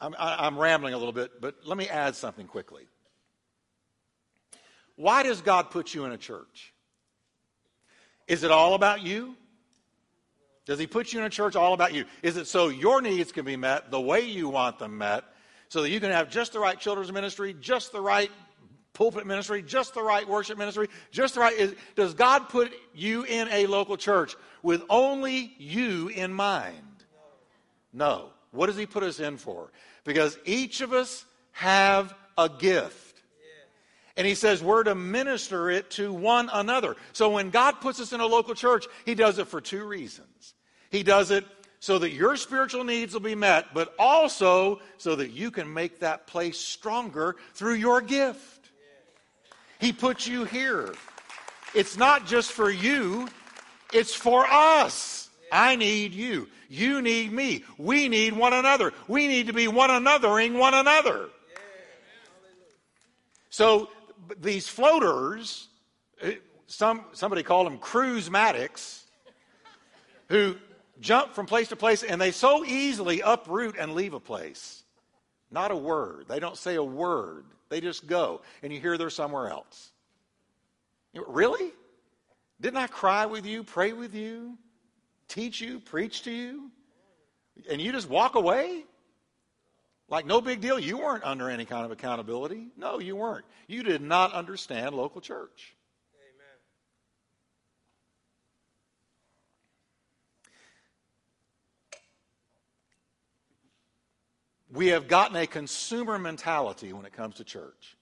I'm, 0.00 0.14
I'm 0.18 0.58
rambling 0.58 0.92
a 0.92 0.98
little 0.98 1.12
bit, 1.12 1.40
but 1.40 1.54
let 1.64 1.78
me 1.78 1.88
add 1.88 2.14
something 2.14 2.46
quickly. 2.46 2.86
Why 4.96 5.22
does 5.22 5.40
God 5.40 5.70
put 5.70 5.94
you 5.94 6.04
in 6.04 6.12
a 6.12 6.18
church? 6.18 6.74
Is 8.26 8.42
it 8.42 8.50
all 8.50 8.74
about 8.74 9.02
you? 9.02 9.36
Does 10.68 10.78
he 10.78 10.86
put 10.86 11.14
you 11.14 11.18
in 11.18 11.24
a 11.24 11.30
church 11.30 11.56
all 11.56 11.72
about 11.72 11.94
you? 11.94 12.04
Is 12.22 12.36
it 12.36 12.46
so 12.46 12.68
your 12.68 13.00
needs 13.00 13.32
can 13.32 13.46
be 13.46 13.56
met 13.56 13.90
the 13.90 13.98
way 14.00 14.20
you 14.20 14.50
want 14.50 14.78
them 14.78 14.98
met, 14.98 15.24
so 15.70 15.80
that 15.80 15.88
you 15.88 15.98
can 15.98 16.10
have 16.10 16.28
just 16.28 16.52
the 16.52 16.60
right 16.60 16.78
children's 16.78 17.10
ministry, 17.10 17.56
just 17.58 17.90
the 17.90 18.02
right 18.02 18.30
pulpit 18.92 19.26
ministry, 19.26 19.62
just 19.62 19.94
the 19.94 20.02
right 20.02 20.28
worship 20.28 20.58
ministry, 20.58 20.88
just 21.10 21.36
the 21.36 21.40
right. 21.40 21.54
Is, 21.54 21.74
does 21.96 22.12
God 22.12 22.50
put 22.50 22.70
you 22.94 23.22
in 23.22 23.48
a 23.48 23.66
local 23.66 23.96
church 23.96 24.36
with 24.62 24.82
only 24.90 25.54
you 25.56 26.08
in 26.08 26.34
mind? 26.34 26.76
No. 27.94 28.28
What 28.50 28.66
does 28.66 28.76
He 28.76 28.84
put 28.84 29.02
us 29.02 29.20
in 29.20 29.38
for? 29.38 29.72
Because 30.04 30.38
each 30.44 30.82
of 30.82 30.92
us 30.92 31.24
have 31.52 32.14
a 32.36 32.50
gift. 32.50 33.22
And 34.18 34.26
he 34.26 34.34
says 34.34 34.62
we're 34.62 34.82
to 34.82 34.96
minister 34.96 35.70
it 35.70 35.90
to 35.92 36.12
one 36.12 36.50
another. 36.52 36.96
So 37.12 37.30
when 37.30 37.50
God 37.50 37.80
puts 37.80 38.00
us 38.00 38.12
in 38.12 38.20
a 38.20 38.26
local 38.26 38.52
church, 38.54 38.86
he 39.06 39.14
does 39.14 39.38
it 39.38 39.46
for 39.46 39.60
two 39.60 39.84
reasons. 39.84 40.54
He 40.90 41.02
does 41.02 41.30
it 41.30 41.44
so 41.80 41.98
that 41.98 42.10
your 42.10 42.36
spiritual 42.36 42.84
needs 42.84 43.12
will 43.12 43.20
be 43.20 43.34
met, 43.34 43.72
but 43.72 43.94
also 43.98 44.80
so 44.96 45.14
that 45.16 45.30
you 45.30 45.50
can 45.50 45.72
make 45.72 46.00
that 46.00 46.26
place 46.26 46.58
stronger 46.58 47.36
through 47.54 47.74
your 47.74 48.00
gift. 48.00 48.70
He 49.78 49.92
put 49.92 50.26
you 50.26 50.44
here. 50.44 50.94
It's 51.74 51.96
not 51.96 52.26
just 52.26 52.52
for 52.52 52.70
you, 52.70 53.28
it's 53.92 54.14
for 54.14 54.46
us. 54.46 55.30
I 55.52 55.76
need 55.76 56.12
you. 56.12 56.48
You 56.68 57.00
need 57.00 57.32
me. 57.32 57.64
We 57.78 58.08
need 58.08 58.34
one 58.34 58.52
another. 58.52 58.92
We 59.06 59.28
need 59.28 59.46
to 59.46 59.52
be 59.52 59.68
one 59.68 59.88
anothering 59.88 60.58
one 60.58 60.74
another. 60.74 61.28
So 63.50 63.88
these 64.38 64.68
floaters, 64.68 65.68
eh, 66.20 66.34
some, 66.66 67.04
somebody 67.12 67.42
called 67.42 67.66
them 67.66 67.78
cruise-matics, 67.78 69.04
who 70.28 70.56
jump 71.00 71.34
from 71.34 71.46
place 71.46 71.68
to 71.68 71.76
place 71.76 72.02
and 72.02 72.20
they 72.20 72.30
so 72.30 72.64
easily 72.64 73.20
uproot 73.20 73.76
and 73.78 73.94
leave 73.94 74.14
a 74.14 74.20
place. 74.20 74.82
Not 75.50 75.70
a 75.70 75.76
word. 75.76 76.26
They 76.28 76.40
don't 76.40 76.56
say 76.56 76.74
a 76.74 76.82
word. 76.82 77.44
They 77.68 77.80
just 77.80 78.06
go, 78.06 78.40
and 78.62 78.72
you 78.72 78.80
hear 78.80 78.96
they're 78.96 79.10
somewhere 79.10 79.48
else. 79.48 79.90
Really? 81.26 81.72
Didn't 82.60 82.78
I 82.78 82.86
cry 82.86 83.26
with 83.26 83.46
you, 83.46 83.62
pray 83.62 83.92
with 83.92 84.14
you, 84.14 84.56
teach 85.28 85.60
you, 85.60 85.78
preach 85.78 86.22
to 86.22 86.30
you? 86.30 86.70
And 87.70 87.80
you 87.80 87.92
just 87.92 88.08
walk 88.08 88.34
away? 88.34 88.84
Like 90.08 90.26
no 90.26 90.40
big 90.40 90.60
deal. 90.60 90.78
You 90.78 90.98
weren't 90.98 91.24
under 91.24 91.50
any 91.50 91.64
kind 91.64 91.84
of 91.84 91.90
accountability. 91.90 92.68
No, 92.76 92.98
you 92.98 93.16
weren't. 93.16 93.44
You 93.66 93.82
did 93.82 94.00
not 94.00 94.32
understand 94.32 94.94
local 94.94 95.20
church. 95.20 95.74
We 104.70 104.88
have 104.88 105.08
gotten 105.08 105.36
a 105.36 105.46
consumer 105.46 106.18
mentality 106.18 106.92
when 106.92 107.06
it 107.06 107.12
comes 107.12 107.36
to 107.36 107.44
church. 107.44 107.96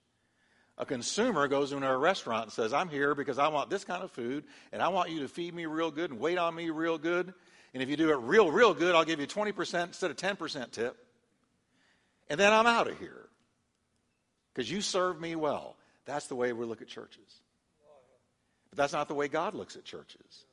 A 0.79 0.85
consumer 0.85 1.49
goes 1.49 1.73
into 1.73 1.89
a 1.89 1.97
restaurant 1.97 2.45
and 2.45 2.53
says, 2.53 2.75
I'm 2.75 2.89
here 2.89 3.15
because 3.15 3.39
I 3.39 3.49
want 3.49 3.71
this 3.71 3.85
kind 3.85 4.03
of 4.03 4.11
food, 4.11 4.45
and 4.73 4.83
I 4.83 4.89
want 4.89 5.11
you 5.11 5.21
to 5.21 5.29
feed 5.29 5.55
me 5.55 5.67
real 5.67 5.91
good 5.91 6.11
and 6.11 6.21
wait 6.21 6.39
on 6.39 6.55
me 6.55 6.71
real 6.71 6.99
good. 6.99 7.33
And 7.73 7.83
if 7.83 7.89
you 7.89 7.97
do 7.97 8.11
it 8.11 8.17
real, 8.17 8.51
real 8.51 8.75
good, 8.75 8.95
I'll 8.95 9.05
give 9.05 9.21
you 9.21 9.27
20% 9.27 9.87
instead 9.87 10.11
of 10.11 10.17
10% 10.17 10.71
tip. 10.73 10.97
And 12.29 12.39
then 12.39 12.53
I'm 12.53 12.67
out 12.67 12.89
of 12.89 12.99
here 12.99 13.27
because 14.53 14.71
you 14.71 14.81
serve 14.81 15.21
me 15.21 15.37
well. 15.37 15.77
That's 16.05 16.27
the 16.27 16.35
way 16.35 16.53
we 16.53 16.67
look 16.67 16.83
at 16.83 16.89
churches. 16.89 17.41
But 18.71 18.79
that's 18.79 18.93
not 18.93 19.09
the 19.09 19.15
way 19.15 19.29
God 19.29 19.55
looks 19.55 19.77
at 19.77 19.85
churches. 19.85 20.45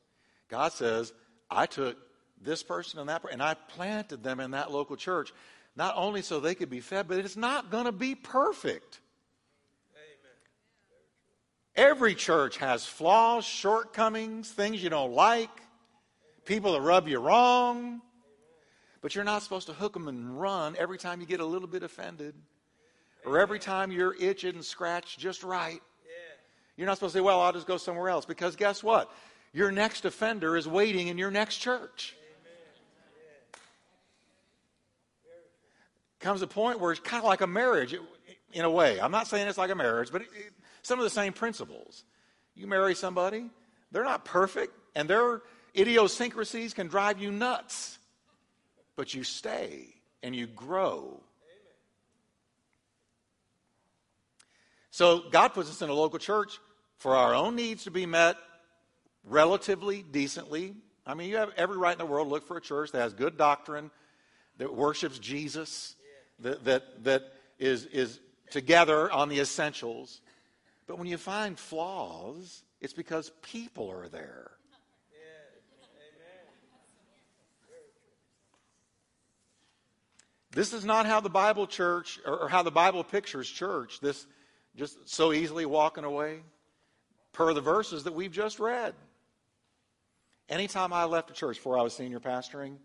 God 0.50 0.72
says, 0.72 1.14
I 1.50 1.66
took 1.66 1.98
this 2.42 2.64
person 2.64 3.00
and 3.00 3.10
that 3.10 3.24
person, 3.24 3.34
and 3.34 3.44
I 3.44 3.56
planted 3.56 4.24
them 4.24 4.40
in 4.40 4.52
that 4.52 4.72
local 4.72 4.96
church, 4.96 5.34
not 5.76 5.94
only 5.98 6.22
so 6.22 6.40
they 6.40 6.56
could 6.56 6.70
be 6.70 6.80
fed, 6.80 7.08
but 7.08 7.18
it's 7.18 7.36
not 7.36 7.72
going 7.72 7.86
to 7.86 7.92
be 7.92 8.16
perfect. 8.16 9.00
Every 11.76 12.14
church 12.14 12.58
has 12.58 12.86
flaws, 12.86 13.46
shortcomings, 13.46 14.52
things 14.52 14.84
you 14.84 14.90
don't 14.90 15.14
like, 15.14 15.50
people 16.46 16.74
that 16.74 16.82
rub 16.82 17.08
you 17.08 17.20
wrong. 17.20 18.02
But 19.02 19.16
you're 19.16 19.24
not 19.24 19.42
supposed 19.42 19.68
to 19.68 19.74
hook 19.74 19.94
them 19.94 20.08
and 20.08 20.40
run 20.40 20.76
every 20.80 20.98
time 20.98 21.20
you 21.20 21.26
get 21.26 21.40
a 21.40 21.46
little 21.46 21.68
bit 21.68 21.84
offended 21.84 22.36
or 23.26 23.40
every 23.40 23.60
time 23.60 23.92
you're 23.92 24.16
itching 24.18 24.56
and 24.56 24.64
scratched 24.64 25.20
just 25.20 25.44
right. 25.44 25.82
You're 26.78 26.88
not 26.88 26.98
supposed 26.98 27.14
to 27.14 27.20
say, 27.20 27.22
well, 27.22 27.42
I'll 27.42 27.54
just 27.54 27.68
go 27.68 27.78
somewhere 27.78 28.10
else. 28.10 28.26
Because 28.26 28.56
guess 28.56 28.84
what? 28.84 29.12
Your 29.52 29.72
next 29.72 30.06
offender 30.06 30.56
is 30.58 30.68
waiting 30.68 31.08
in 31.08 31.18
your 31.18 31.32
next 31.32 31.58
church. 31.58 32.16
Comes 36.24 36.42
a 36.42 36.48
point 36.48 36.80
where 36.80 36.92
it's 36.92 37.02
kind 37.02 37.22
of 37.22 37.28
like 37.28 37.42
a 37.42 37.48
marriage 37.48 37.94
in 38.54 38.66
a 38.66 38.70
way. 38.70 39.00
I'm 39.00 39.12
not 39.12 39.28
saying 39.28 39.48
it's 39.48 39.58
like 39.58 39.72
a 39.72 39.76
marriage, 39.76 40.10
but 40.12 40.22
it, 40.22 40.30
it, 40.34 40.54
some 40.82 40.98
of 40.98 41.04
the 41.04 41.10
same 41.10 41.34
principles. 41.34 42.04
You 42.56 42.66
marry 42.66 42.96
somebody, 42.96 43.50
they're 43.92 44.04
not 44.04 44.26
perfect, 44.26 44.74
and 44.96 45.10
their 45.10 45.42
idiosyncrasies 45.76 46.74
can 46.74 46.88
drive 46.88 47.22
you 47.22 47.32
nuts 47.32 48.00
but 48.96 49.14
you 49.14 49.24
stay 49.24 49.88
and 50.22 50.36
you 50.36 50.48
grow. 50.48 51.20
So 54.92 55.24
God 55.32 55.50
puts 55.50 55.70
us 55.70 55.82
in 55.82 55.90
a 55.90 55.94
local 55.94 56.20
church 56.20 56.60
for 56.98 57.16
our 57.16 57.34
own 57.34 57.56
needs 57.56 57.86
to 57.86 57.92
be 57.92 58.06
met 58.06 58.38
relatively 59.24 60.04
decently. 60.04 60.76
I 61.06 61.16
mean, 61.16 61.30
you 61.30 61.38
have 61.38 61.50
every 61.58 61.78
right 61.78 61.94
in 61.94 61.98
the 61.98 62.06
world 62.06 62.28
to 62.28 62.34
look 62.34 62.48
for 62.48 62.58
a 62.58 62.62
church 62.62 62.92
that 62.92 63.00
has 63.00 63.14
good 63.14 63.38
doctrine, 63.38 63.90
that 64.58 64.74
worships 64.74 65.18
Jesus, 65.18 65.96
that, 66.44 66.64
that, 66.66 67.04
that 67.04 67.34
is, 67.60 67.86
is 67.86 68.20
together 68.52 69.12
on 69.12 69.30
the 69.30 69.40
essentials. 69.40 70.22
But 70.88 70.98
when 70.98 71.08
you 71.08 71.18
find 71.18 71.58
flaws, 71.58 72.64
it's 72.82 72.94
because 72.94 73.32
people 73.42 73.90
are 73.90 74.08
there. 74.08 74.52
This 80.52 80.72
is 80.72 80.86
not 80.86 81.08
how 81.08 81.20
the 81.20 81.30
Bible 81.30 81.66
church 81.66 82.20
or 82.26 82.48
how 82.48 82.62
the 82.62 82.70
Bible 82.70 83.04
pictures 83.04 83.50
church, 83.50 84.00
this 84.02 84.28
just 84.76 85.10
so 85.10 85.34
easily 85.34 85.66
walking 85.66 86.04
away, 86.04 86.42
per 87.32 87.54
the 87.54 87.62
verses 87.62 88.04
that 88.04 88.14
we've 88.14 88.32
just 88.32 88.60
read. 88.60 88.94
Anytime 90.50 90.94
I 90.94 91.06
left 91.06 91.32
a 91.32 91.34
church 91.34 91.58
before 91.58 91.80
I 91.80 91.82
was 91.82 91.96
senior 91.96 92.20
pastoring, 92.20 92.76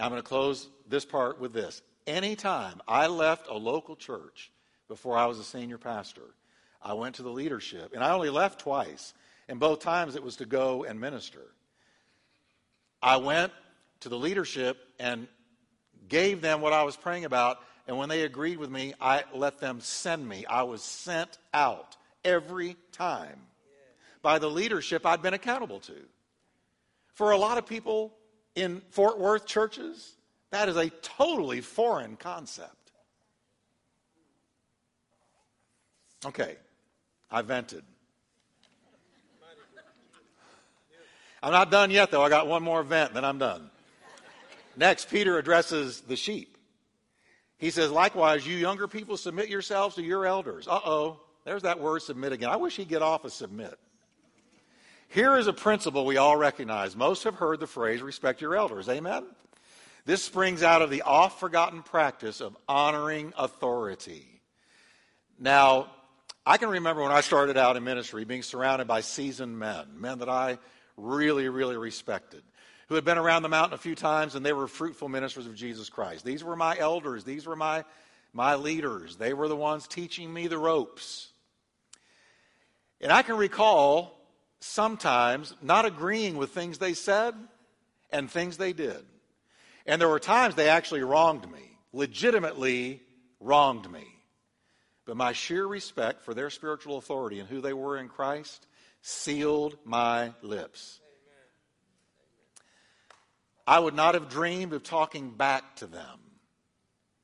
I'm 0.00 0.10
going 0.10 0.20
to 0.20 0.26
close 0.26 0.68
this 0.88 1.04
part 1.04 1.40
with 1.40 1.52
this. 1.52 1.82
Anytime 2.06 2.80
I 2.88 3.06
left 3.06 3.48
a 3.48 3.56
local 3.56 3.96
church 3.96 4.50
before 4.88 5.16
I 5.16 5.26
was 5.26 5.38
a 5.38 5.44
senior 5.44 5.78
pastor, 5.78 6.34
I 6.82 6.94
went 6.94 7.16
to 7.16 7.22
the 7.22 7.30
leadership, 7.30 7.92
and 7.94 8.02
I 8.02 8.12
only 8.12 8.30
left 8.30 8.60
twice, 8.60 9.12
and 9.48 9.60
both 9.60 9.80
times 9.80 10.16
it 10.16 10.22
was 10.22 10.36
to 10.36 10.46
go 10.46 10.84
and 10.84 10.98
minister. 10.98 11.42
I 13.02 13.18
went 13.18 13.52
to 14.00 14.08
the 14.08 14.18
leadership 14.18 14.78
and 14.98 15.28
gave 16.08 16.40
them 16.40 16.60
what 16.60 16.72
I 16.72 16.82
was 16.82 16.96
praying 16.96 17.24
about, 17.24 17.58
and 17.86 17.98
when 17.98 18.08
they 18.08 18.22
agreed 18.22 18.58
with 18.58 18.70
me, 18.70 18.94
I 19.00 19.24
let 19.34 19.58
them 19.58 19.80
send 19.80 20.26
me. 20.26 20.46
I 20.46 20.62
was 20.62 20.82
sent 20.82 21.38
out 21.52 21.96
every 22.24 22.76
time 22.92 23.40
by 24.22 24.38
the 24.38 24.50
leadership 24.50 25.04
I'd 25.04 25.22
been 25.22 25.34
accountable 25.34 25.80
to. 25.80 25.96
For 27.14 27.32
a 27.32 27.38
lot 27.38 27.58
of 27.58 27.66
people 27.66 28.14
in 28.54 28.80
Fort 28.90 29.18
Worth 29.18 29.46
churches, 29.46 30.14
that 30.50 30.68
is 30.68 30.76
a 30.76 30.90
totally 30.90 31.60
foreign 31.60 32.16
concept. 32.16 32.74
Okay, 36.24 36.56
I 37.30 37.42
vented. 37.42 37.82
I'm 41.42 41.52
not 41.52 41.70
done 41.70 41.90
yet, 41.90 42.10
though. 42.10 42.22
I 42.22 42.28
got 42.28 42.46
one 42.46 42.62
more 42.62 42.82
vent, 42.82 43.14
then 43.14 43.24
I'm 43.24 43.38
done. 43.38 43.70
Next, 44.76 45.08
Peter 45.10 45.38
addresses 45.38 46.02
the 46.02 46.16
sheep. 46.16 46.58
He 47.56 47.70
says, 47.70 47.90
Likewise, 47.90 48.46
you 48.46 48.56
younger 48.56 48.88
people, 48.88 49.16
submit 49.16 49.48
yourselves 49.48 49.94
to 49.96 50.02
your 50.02 50.26
elders. 50.26 50.68
Uh 50.68 50.80
oh, 50.84 51.20
there's 51.44 51.62
that 51.62 51.80
word 51.80 52.02
submit 52.02 52.32
again. 52.32 52.50
I 52.50 52.56
wish 52.56 52.76
he'd 52.76 52.88
get 52.88 53.02
off 53.02 53.24
of 53.24 53.32
submit. 53.32 53.78
Here 55.08 55.36
is 55.36 55.46
a 55.46 55.52
principle 55.52 56.06
we 56.06 56.18
all 56.18 56.36
recognize. 56.36 56.94
Most 56.94 57.24
have 57.24 57.34
heard 57.34 57.60
the 57.60 57.66
phrase, 57.66 58.00
respect 58.00 58.40
your 58.40 58.54
elders. 58.54 58.88
Amen? 58.88 59.24
This 60.04 60.24
springs 60.24 60.62
out 60.62 60.82
of 60.82 60.90
the 60.90 61.02
oft 61.02 61.40
forgotten 61.40 61.82
practice 61.82 62.40
of 62.40 62.56
honoring 62.68 63.32
authority. 63.36 64.40
Now, 65.38 65.90
I 66.44 66.56
can 66.56 66.70
remember 66.70 67.02
when 67.02 67.12
I 67.12 67.20
started 67.20 67.56
out 67.56 67.76
in 67.76 67.84
ministry 67.84 68.24
being 68.24 68.42
surrounded 68.42 68.88
by 68.88 69.02
seasoned 69.02 69.58
men, 69.58 69.86
men 69.96 70.18
that 70.18 70.28
I 70.28 70.58
really, 70.96 71.48
really 71.48 71.76
respected 71.76 72.42
who 72.90 72.96
had 72.96 73.04
been 73.04 73.18
around 73.18 73.42
the 73.42 73.48
mountain 73.48 73.72
a 73.72 73.78
few 73.78 73.94
times 73.94 74.34
and 74.34 74.44
they 74.44 74.52
were 74.52 74.66
fruitful 74.66 75.08
ministers 75.08 75.46
of 75.46 75.54
Jesus 75.54 75.88
Christ. 75.88 76.24
These 76.24 76.42
were 76.42 76.56
my 76.56 76.76
elders, 76.76 77.22
these 77.22 77.46
were 77.46 77.54
my, 77.54 77.84
my 78.32 78.56
leaders. 78.56 79.16
They 79.16 79.32
were 79.32 79.46
the 79.46 79.56
ones 79.56 79.86
teaching 79.86 80.32
me 80.32 80.48
the 80.48 80.58
ropes. 80.58 81.28
And 83.00 83.12
I 83.12 83.22
can 83.22 83.36
recall 83.36 84.18
sometimes 84.58 85.54
not 85.62 85.86
agreeing 85.86 86.36
with 86.36 86.50
things 86.50 86.78
they 86.78 86.94
said, 86.94 87.34
and 88.10 88.28
things 88.28 88.56
they 88.56 88.72
did. 88.72 89.04
And 89.86 90.00
there 90.00 90.08
were 90.08 90.20
times 90.20 90.54
they 90.54 90.68
actually 90.68 91.02
wronged 91.02 91.50
me, 91.50 91.78
legitimately 91.92 93.02
wronged 93.40 93.90
me. 93.90 94.06
But 95.06 95.16
my 95.16 95.32
sheer 95.32 95.66
respect 95.66 96.22
for 96.22 96.34
their 96.34 96.50
spiritual 96.50 96.98
authority 96.98 97.40
and 97.40 97.48
who 97.48 97.60
they 97.60 97.72
were 97.72 97.96
in 97.96 98.08
Christ 98.08 98.66
sealed 99.02 99.76
my 99.84 100.32
lips. 100.42 101.00
I 103.66 103.78
would 103.78 103.94
not 103.94 104.14
have 104.14 104.28
dreamed 104.28 104.72
of 104.72 104.82
talking 104.82 105.30
back 105.30 105.76
to 105.76 105.86
them 105.86 106.18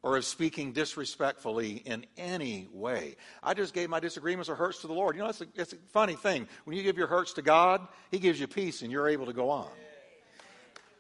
or 0.03 0.17
of 0.17 0.25
speaking 0.25 0.73
disrespectfully 0.73 1.83
in 1.85 2.07
any 2.17 2.69
way. 2.73 3.17
I 3.43 3.55
just 3.55 3.75
gave 3.75 3.91
my 3.91 3.99
disagreements 3.99 4.49
or 4.49 4.55
hurts 4.55 4.81
to 4.83 4.87
the 4.87 4.93
Lord. 4.93 5.17
You 5.17 5.23
know, 5.23 5.29
it's 5.29 5.41
a, 5.41 5.47
it's 5.57 5.73
a 5.73 5.77
funny 5.93 6.15
thing. 6.15 6.47
When 6.65 6.77
you 6.77 6.85
give 6.85 6.97
your 6.97 7.09
hurts 7.09 7.33
to 7.35 7.43
God, 7.43 7.87
He 8.13 8.21
gives 8.21 8.39
you 8.39 8.47
peace 8.47 8.83
and 8.83 8.93
you're 8.93 9.09
able 9.09 9.27
to 9.27 9.33
go 9.33 9.51
on. 9.51 9.69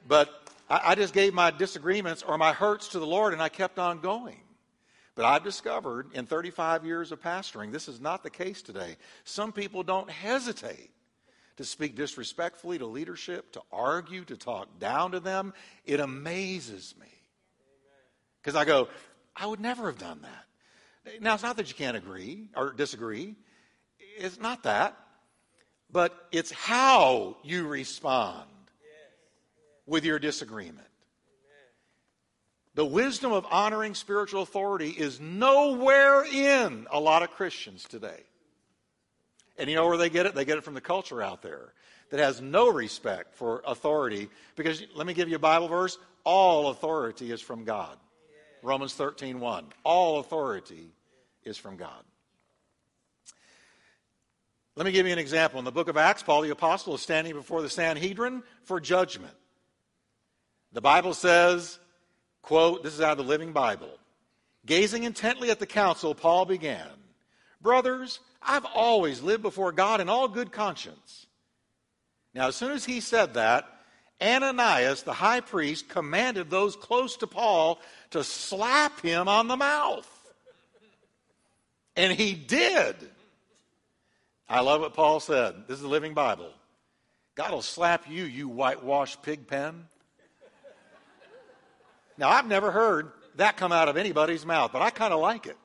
But 0.09 0.45
I, 0.69 0.81
I 0.85 0.95
just 0.95 1.14
gave 1.14 1.35
my 1.35 1.51
disagreements 1.51 2.23
or 2.23 2.39
my 2.39 2.53
hurts 2.53 2.89
to 2.89 2.99
the 2.99 3.07
Lord 3.07 3.33
and 3.33 3.43
I 3.43 3.49
kept 3.49 3.79
on 3.79 4.01
going. 4.01 4.41
But 5.14 5.25
I've 5.25 5.45
discovered 5.45 6.11
in 6.12 6.27
35 6.27 6.85
years 6.85 7.11
of 7.11 7.23
pastoring, 7.23 7.73
this 7.73 7.89
is 7.89 8.01
not 8.01 8.23
the 8.23 8.31
case 8.31 8.61
today. 8.61 8.97
Some 9.25 9.51
people 9.51 9.83
don't 9.83 10.11
hesitate 10.11 10.91
to 11.57 11.64
speak 11.64 11.97
disrespectfully 11.97 12.79
to 12.79 12.87
leadership, 12.87 13.51
to 13.53 13.62
argue, 13.73 14.25
to 14.27 14.37
talk 14.37 14.79
down 14.79 15.12
to 15.12 15.21
them. 15.21 15.55
It 15.87 16.01
amazes 16.01 16.95
me. 17.01 17.07
Because 18.43 18.57
I 18.57 18.67
go, 18.67 18.89
I 19.35 19.47
would 19.47 19.61
never 19.61 19.87
have 19.87 19.99
done 19.99 20.21
that. 20.23 21.23
Now, 21.23 21.35
it's 21.35 21.43
not 21.43 21.57
that 21.57 21.69
you 21.69 21.75
can't 21.75 21.97
agree 21.97 22.49
or 22.55 22.73
disagree, 22.73 23.37
it's 24.19 24.39
not 24.39 24.64
that. 24.64 24.97
But 25.91 26.14
it's 26.33 26.51
how 26.51 27.37
you 27.45 27.67
respond 27.69 28.45
with 29.87 30.05
your 30.05 30.18
disagreement. 30.18 30.87
The 32.74 32.84
wisdom 32.84 33.32
of 33.32 33.47
honoring 33.51 33.95
spiritual 33.95 34.43
authority 34.43 34.91
is 34.91 35.18
nowhere 35.18 36.24
in 36.24 36.87
a 36.91 37.01
lot 37.01 37.22
of 37.22 37.30
Christians 37.30 37.84
today. 37.84 38.20
And 39.57 39.70
you 39.70 39.76
know 39.76 39.87
where 39.87 39.97
they 39.97 40.11
get 40.11 40.26
it? 40.26 40.34
They 40.34 40.45
get 40.45 40.59
it 40.59 40.64
from 40.64 40.74
the 40.74 40.82
culture 40.82 41.22
out 41.22 41.41
there 41.41 41.72
that 42.11 42.20
has 42.20 42.43
no 42.43 42.70
respect 42.70 43.34
for 43.34 43.62
authority. 43.66 44.28
Because 44.57 44.82
let 44.95 45.07
me 45.07 45.14
give 45.14 45.30
you 45.30 45.37
a 45.37 45.41
Bible 45.41 45.68
verse 45.68 45.97
all 46.24 46.70
authority 46.70 47.30
is 47.30 47.41
from 47.41 47.64
God. 47.64 47.97
Romans 48.62 48.95
13 48.95 49.39
1. 49.39 49.66
All 49.84 50.18
authority 50.18 50.91
is 51.45 51.57
from 51.57 51.76
God. 51.76 52.03
Let 54.74 54.84
me 54.84 54.93
give 54.93 55.07
you 55.07 55.12
an 55.12 55.18
example. 55.18 55.59
In 55.59 55.64
the 55.64 55.72
book 55.72 55.89
of 55.89 55.97
Acts, 55.97 56.22
Paul 56.22 56.43
the 56.43 56.51
Apostle 56.51 56.95
is 56.95 57.01
standing 57.01 57.32
before 57.32 57.62
the 57.62 57.70
Sanhedrin 57.70 58.43
for 58.64 58.80
judgment. 58.80 59.32
The 60.77 60.83
Bible 60.83 61.14
says, 61.14 61.79
quote, 62.43 62.83
this 62.83 62.93
is 62.93 63.01
out 63.01 63.12
of 63.12 63.24
the 63.24 63.31
Living 63.31 63.53
Bible. 63.53 63.89
Gazing 64.66 65.05
intently 65.05 65.49
at 65.51 65.59
the 65.59 65.64
council, 65.64 66.14
Paul 66.14 66.45
began, 66.45 66.91
Brothers, 67.62 68.20
I've 68.43 68.66
always 68.74 69.22
lived 69.22 69.43
before 69.43 69.72
God 69.72 70.03
in 70.03 70.11
all 70.11 70.29
good 70.29 70.53
conscience. 70.53 71.29
Now, 72.35 72.49
as 72.49 72.57
soon 72.57 72.72
as 72.72 72.85
he 72.85 73.01
said 73.01 73.33
that, 73.35 73.64
Ananias, 74.20 75.03
the 75.03 75.14
high 75.14 75.41
priest, 75.41 75.89
commanded 75.89 76.51
those 76.51 76.77
close 76.77 77.16
to 77.16 77.27
Paul 77.27 77.81
to 78.11 78.22
slap 78.22 79.01
him 79.01 79.29
on 79.29 79.49
the 79.49 79.57
mouth. 79.57 80.07
And 81.97 82.12
he 82.12 82.35
did. 82.35 82.97
I 84.47 84.61
love 84.61 84.83
what 84.83 84.93
Paul 84.93 85.20
said. 85.20 85.55
This 85.68 85.77
is 85.77 85.83
the 85.83 85.89
Living 85.89 86.12
Bible. 86.12 86.51
God 87.35 87.53
will 87.53 87.62
slap 87.62 88.11
you, 88.11 88.24
you 88.24 88.47
whitewashed 88.47 89.22
pig 89.22 89.47
pen. 89.47 89.87
Now, 92.19 92.31
I've 92.31 92.47
never 92.47 92.71
heard 92.71 93.12
that 93.37 93.57
come 93.57 93.73
out 93.73 93.89
of 93.89 93.97
anybody's 93.97 94.47
mouth, 94.47 94.73
but 94.73 94.83
I 94.83 94.91
kind 94.91 95.12
of 95.12 95.21
like 95.21 95.47
it. 95.47 95.57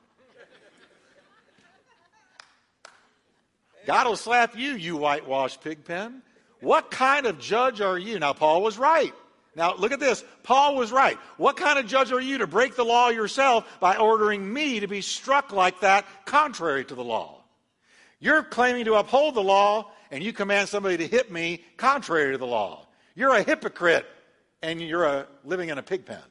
God 3.86 4.06
will 4.06 4.16
slap 4.16 4.56
you, 4.56 4.72
you 4.72 4.96
whitewashed 4.96 5.60
pig 5.62 5.84
pen. 5.84 6.22
What 6.60 6.90
kind 6.90 7.26
of 7.26 7.40
judge 7.40 7.80
are 7.80 7.98
you? 7.98 8.18
Now, 8.18 8.32
Paul 8.32 8.62
was 8.62 8.78
right. 8.78 9.12
Now, 9.56 9.74
look 9.74 9.92
at 9.92 10.00
this. 10.00 10.24
Paul 10.44 10.76
was 10.76 10.92
right. 10.92 11.18
What 11.36 11.56
kind 11.56 11.78
of 11.78 11.86
judge 11.86 12.12
are 12.12 12.20
you 12.20 12.38
to 12.38 12.46
break 12.46 12.76
the 12.76 12.84
law 12.84 13.08
yourself 13.08 13.66
by 13.80 13.96
ordering 13.96 14.50
me 14.50 14.80
to 14.80 14.86
be 14.86 15.00
struck 15.00 15.52
like 15.52 15.80
that 15.80 16.06
contrary 16.24 16.84
to 16.84 16.94
the 16.94 17.04
law? 17.04 17.42
You're 18.20 18.44
claiming 18.44 18.84
to 18.84 18.94
uphold 18.94 19.34
the 19.34 19.42
law, 19.42 19.90
and 20.10 20.22
you 20.22 20.32
command 20.32 20.68
somebody 20.68 20.96
to 20.98 21.06
hit 21.06 21.32
me 21.32 21.64
contrary 21.76 22.32
to 22.32 22.38
the 22.38 22.46
law. 22.46 22.86
You're 23.16 23.34
a 23.34 23.42
hypocrite, 23.42 24.06
and 24.62 24.80
you're 24.80 25.04
a, 25.04 25.26
living 25.44 25.70
in 25.70 25.78
a 25.78 25.82
pig 25.82 26.06
pen. 26.06 26.22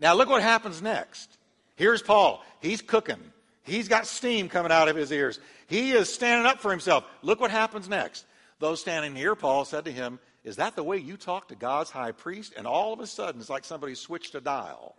Now, 0.00 0.14
look 0.14 0.28
what 0.28 0.42
happens 0.42 0.82
next. 0.82 1.38
Here's 1.76 2.02
Paul. 2.02 2.44
He's 2.60 2.82
cooking. 2.82 3.20
He's 3.62 3.88
got 3.88 4.06
steam 4.06 4.48
coming 4.48 4.72
out 4.72 4.88
of 4.88 4.96
his 4.96 5.10
ears. 5.10 5.40
He 5.66 5.92
is 5.92 6.12
standing 6.12 6.46
up 6.46 6.60
for 6.60 6.70
himself. 6.70 7.04
Look 7.22 7.40
what 7.40 7.50
happens 7.50 7.88
next. 7.88 8.26
Those 8.58 8.80
standing 8.80 9.14
near 9.14 9.34
Paul 9.34 9.64
said 9.64 9.86
to 9.86 9.92
him, 9.92 10.18
Is 10.44 10.56
that 10.56 10.76
the 10.76 10.84
way 10.84 10.98
you 10.98 11.16
talk 11.16 11.48
to 11.48 11.54
God's 11.54 11.90
high 11.90 12.12
priest? 12.12 12.52
And 12.56 12.66
all 12.66 12.92
of 12.92 13.00
a 13.00 13.06
sudden, 13.06 13.40
it's 13.40 13.50
like 13.50 13.64
somebody 13.64 13.94
switched 13.94 14.34
a 14.34 14.40
dial. 14.40 14.96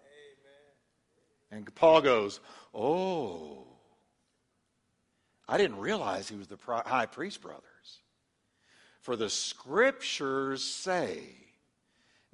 Amen. 1.52 1.66
And 1.66 1.76
Paul 1.76 2.02
goes, 2.02 2.40
Oh, 2.74 3.66
I 5.48 5.58
didn't 5.58 5.78
realize 5.78 6.28
he 6.28 6.36
was 6.36 6.48
the 6.48 6.58
high 6.66 7.06
priest, 7.06 7.42
brothers. 7.42 7.62
For 9.02 9.16
the 9.16 9.30
scriptures 9.30 10.64
say, 10.64 11.22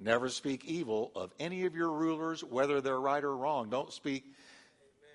Never 0.02 0.28
speak 0.28 0.64
evil 0.64 1.12
of 1.14 1.32
any 1.38 1.64
of 1.64 1.76
your 1.76 1.92
rulers, 1.92 2.42
whether 2.42 2.80
they're 2.80 3.00
right 3.00 3.22
or 3.22 3.36
wrong. 3.36 3.70
Don't 3.70 3.92
speak 3.92 4.24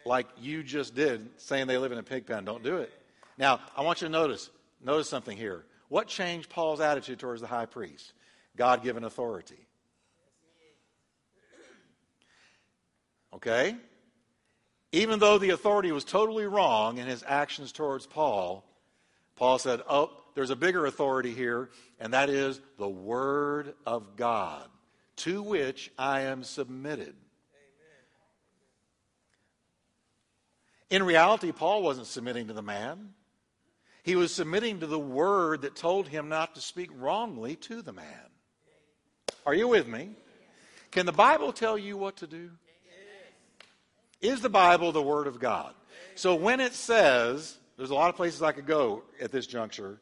like 0.05 0.27
you 0.39 0.63
just 0.63 0.95
did, 0.95 1.29
saying 1.37 1.67
they 1.67 1.77
live 1.77 1.91
in 1.91 1.97
a 1.97 2.03
pig 2.03 2.25
pen. 2.25 2.45
Don't 2.45 2.63
do 2.63 2.77
it. 2.77 2.91
Now, 3.37 3.59
I 3.75 3.81
want 3.81 4.01
you 4.01 4.07
to 4.07 4.11
notice, 4.11 4.49
notice 4.81 5.09
something 5.09 5.37
here. 5.37 5.65
What 5.89 6.07
changed 6.07 6.49
Paul's 6.49 6.79
attitude 6.79 7.19
towards 7.19 7.41
the 7.41 7.47
high 7.47 7.65
priest? 7.65 8.13
God 8.55 8.81
given 8.81 9.03
authority. 9.03 9.67
Okay? 13.33 13.75
Even 14.93 15.19
though 15.19 15.37
the 15.37 15.49
authority 15.49 15.91
was 15.91 16.05
totally 16.05 16.45
wrong 16.45 16.97
in 16.97 17.07
his 17.07 17.23
actions 17.27 17.73
towards 17.73 18.05
Paul, 18.05 18.63
Paul 19.35 19.59
said, 19.59 19.81
Oh, 19.89 20.11
there's 20.33 20.49
a 20.49 20.55
bigger 20.55 20.85
authority 20.85 21.33
here, 21.33 21.69
and 21.99 22.13
that 22.13 22.29
is 22.29 22.61
the 22.77 22.87
Word 22.87 23.73
of 23.85 24.15
God, 24.15 24.67
to 25.17 25.41
which 25.41 25.91
I 25.97 26.21
am 26.21 26.43
submitted. 26.43 27.15
In 30.89 31.03
reality, 31.03 31.51
Paul 31.51 31.83
wasn't 31.83 32.07
submitting 32.07 32.47
to 32.47 32.53
the 32.53 32.61
man. 32.61 33.09
He 34.03 34.15
was 34.15 34.33
submitting 34.33 34.79
to 34.79 34.87
the 34.87 34.99
word 34.99 35.63
that 35.63 35.75
told 35.75 36.07
him 36.07 36.29
not 36.29 36.55
to 36.55 36.61
speak 36.61 36.89
wrongly 36.95 37.57
to 37.57 37.81
the 37.81 37.91
man. 37.91 38.29
Are 39.45 39.53
you 39.53 39.67
with 39.67 39.87
me? 39.87 40.11
Can 40.91 41.05
the 41.05 41.11
Bible 41.11 41.51
tell 41.51 41.77
you 41.77 41.97
what 41.97 42.17
to 42.17 42.27
do? 42.27 42.51
Is 44.21 44.41
the 44.41 44.49
Bible 44.49 44.91
the 44.91 45.01
Word 45.01 45.27
of 45.27 45.39
God? 45.39 45.73
So 46.15 46.35
when 46.35 46.59
it 46.59 46.73
says, 46.73 47.57
there's 47.75 47.89
a 47.91 47.95
lot 47.95 48.09
of 48.09 48.15
places 48.15 48.41
I 48.41 48.51
could 48.51 48.65
go 48.65 49.03
at 49.21 49.31
this 49.31 49.45
juncture, 49.45 49.99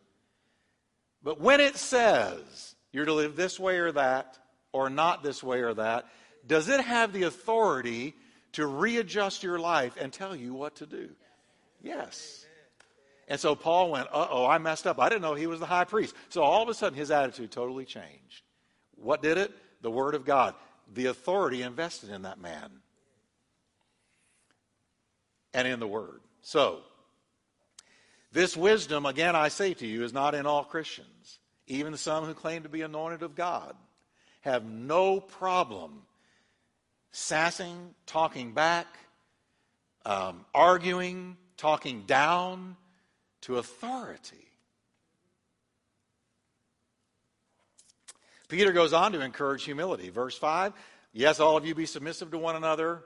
but 1.23 1.41
when 1.41 1.59
it 1.59 1.75
says 1.75 2.75
you're 2.91 3.05
to 3.05 3.13
live 3.13 3.35
this 3.35 3.59
way 3.59 3.77
or 3.79 3.91
that, 3.91 4.37
or 4.75 4.89
not 4.89 5.23
this 5.23 5.41
way 5.41 5.61
or 5.61 5.73
that, 5.73 6.05
does 6.45 6.67
it 6.67 6.81
have 6.81 7.13
the 7.13 7.23
authority 7.23 8.13
to 8.51 8.67
readjust 8.67 9.41
your 9.41 9.57
life 9.57 9.95
and 9.97 10.11
tell 10.11 10.35
you 10.35 10.53
what 10.53 10.75
to 10.75 10.85
do? 10.85 11.09
Yes. 11.81 12.45
And 13.29 13.39
so 13.39 13.55
Paul 13.55 13.91
went, 13.91 14.07
uh 14.11 14.27
oh, 14.29 14.45
I 14.45 14.57
messed 14.57 14.85
up. 14.85 14.99
I 14.99 15.07
didn't 15.07 15.21
know 15.21 15.33
he 15.33 15.47
was 15.47 15.61
the 15.61 15.65
high 15.65 15.85
priest. 15.85 16.13
So 16.27 16.43
all 16.43 16.61
of 16.61 16.67
a 16.67 16.73
sudden, 16.73 16.97
his 16.97 17.09
attitude 17.09 17.51
totally 17.51 17.85
changed. 17.85 18.43
What 18.97 19.21
did 19.21 19.37
it? 19.37 19.53
The 19.81 19.89
Word 19.89 20.13
of 20.13 20.25
God, 20.25 20.55
the 20.93 21.05
authority 21.05 21.61
invested 21.61 22.09
in 22.09 22.23
that 22.23 22.41
man 22.41 22.69
and 25.53 25.67
in 25.67 25.79
the 25.79 25.87
Word. 25.87 26.19
So, 26.41 26.81
this 28.33 28.57
wisdom, 28.57 29.05
again, 29.05 29.37
I 29.37 29.47
say 29.47 29.73
to 29.75 29.87
you, 29.87 30.03
is 30.03 30.11
not 30.11 30.35
in 30.35 30.45
all 30.45 30.65
Christians. 30.65 31.39
Even 31.65 31.95
some 31.95 32.25
who 32.25 32.33
claim 32.33 32.63
to 32.63 32.69
be 32.69 32.81
anointed 32.81 33.23
of 33.23 33.35
God 33.35 33.75
have 34.45 34.63
no 34.63 35.19
problem 35.19 36.03
sassing, 37.11 37.95
talking 38.05 38.53
back, 38.53 38.85
um, 40.05 40.45
arguing, 40.53 41.35
talking 41.57 42.03
down 42.05 42.77
to 43.41 43.57
authority. 43.57 44.47
Peter 48.47 48.71
goes 48.71 48.93
on 48.93 49.13
to 49.13 49.21
encourage 49.21 49.63
humility. 49.63 50.09
Verse 50.09 50.37
5 50.37 50.73
Yes, 51.11 51.39
all 51.39 51.57
of 51.57 51.65
you 51.65 51.73
be 51.73 51.87
submissive 51.87 52.29
to 52.31 52.37
one 52.37 52.55
another 52.55 53.01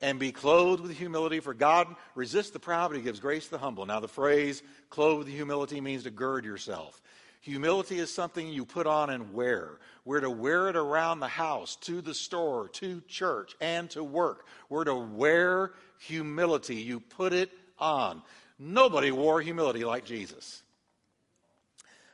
and 0.00 0.18
be 0.18 0.32
clothed 0.32 0.82
with 0.82 0.96
humility, 0.96 1.38
for 1.38 1.54
God 1.54 1.94
resists 2.16 2.50
the 2.50 2.58
proud, 2.58 2.88
but 2.88 2.96
he 2.96 3.02
gives 3.02 3.20
grace 3.20 3.44
to 3.44 3.52
the 3.52 3.58
humble. 3.58 3.86
Now, 3.86 4.00
the 4.00 4.08
phrase 4.08 4.62
clothed 4.90 5.26
with 5.26 5.28
humility 5.28 5.80
means 5.80 6.02
to 6.02 6.10
gird 6.10 6.44
yourself. 6.44 7.00
Humility 7.42 7.98
is 7.98 8.14
something 8.14 8.48
you 8.48 8.64
put 8.64 8.86
on 8.86 9.10
and 9.10 9.34
wear. 9.34 9.78
We're 10.04 10.20
to 10.20 10.30
wear 10.30 10.68
it 10.68 10.76
around 10.76 11.18
the 11.18 11.28
house, 11.28 11.74
to 11.82 12.00
the 12.00 12.14
store, 12.14 12.68
to 12.74 13.02
church, 13.08 13.56
and 13.60 13.90
to 13.90 14.04
work. 14.04 14.46
We're 14.68 14.84
to 14.84 14.94
wear 14.94 15.72
humility. 15.98 16.76
You 16.76 17.00
put 17.00 17.32
it 17.32 17.50
on. 17.80 18.22
Nobody 18.60 19.10
wore 19.10 19.40
humility 19.40 19.84
like 19.84 20.04
Jesus. 20.04 20.62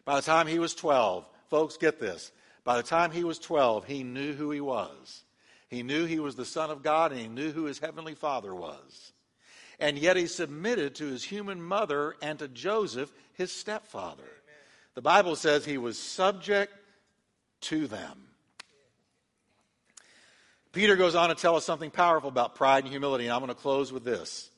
By 0.06 0.16
the 0.16 0.22
time 0.22 0.46
he 0.46 0.58
was 0.58 0.74
12, 0.74 1.28
folks, 1.50 1.76
get 1.76 2.00
this. 2.00 2.32
By 2.64 2.78
the 2.78 2.82
time 2.82 3.10
he 3.10 3.22
was 3.22 3.38
12, 3.38 3.84
he 3.84 4.04
knew 4.04 4.32
who 4.32 4.50
he 4.50 4.62
was. 4.62 5.24
He 5.68 5.82
knew 5.82 6.06
he 6.06 6.20
was 6.20 6.36
the 6.36 6.46
Son 6.46 6.70
of 6.70 6.82
God, 6.82 7.12
and 7.12 7.20
he 7.20 7.28
knew 7.28 7.52
who 7.52 7.64
his 7.64 7.80
heavenly 7.80 8.14
Father 8.14 8.54
was. 8.54 9.12
And 9.78 9.98
yet 9.98 10.16
he 10.16 10.26
submitted 10.26 10.94
to 10.94 11.06
his 11.06 11.24
human 11.24 11.60
mother 11.60 12.16
and 12.22 12.38
to 12.38 12.48
Joseph, 12.48 13.12
his 13.34 13.52
stepfather. 13.52 14.24
The 14.98 15.02
Bible 15.02 15.36
says 15.36 15.64
he 15.64 15.78
was 15.78 15.96
subject 15.96 16.74
to 17.60 17.86
them. 17.86 18.18
Peter 20.72 20.96
goes 20.96 21.14
on 21.14 21.28
to 21.28 21.36
tell 21.36 21.54
us 21.54 21.64
something 21.64 21.92
powerful 21.92 22.28
about 22.28 22.56
pride 22.56 22.82
and 22.82 22.90
humility, 22.90 23.26
and 23.26 23.32
I'm 23.32 23.38
going 23.38 23.46
to 23.46 23.54
close 23.54 23.92
with 23.92 24.02
this. 24.02 24.50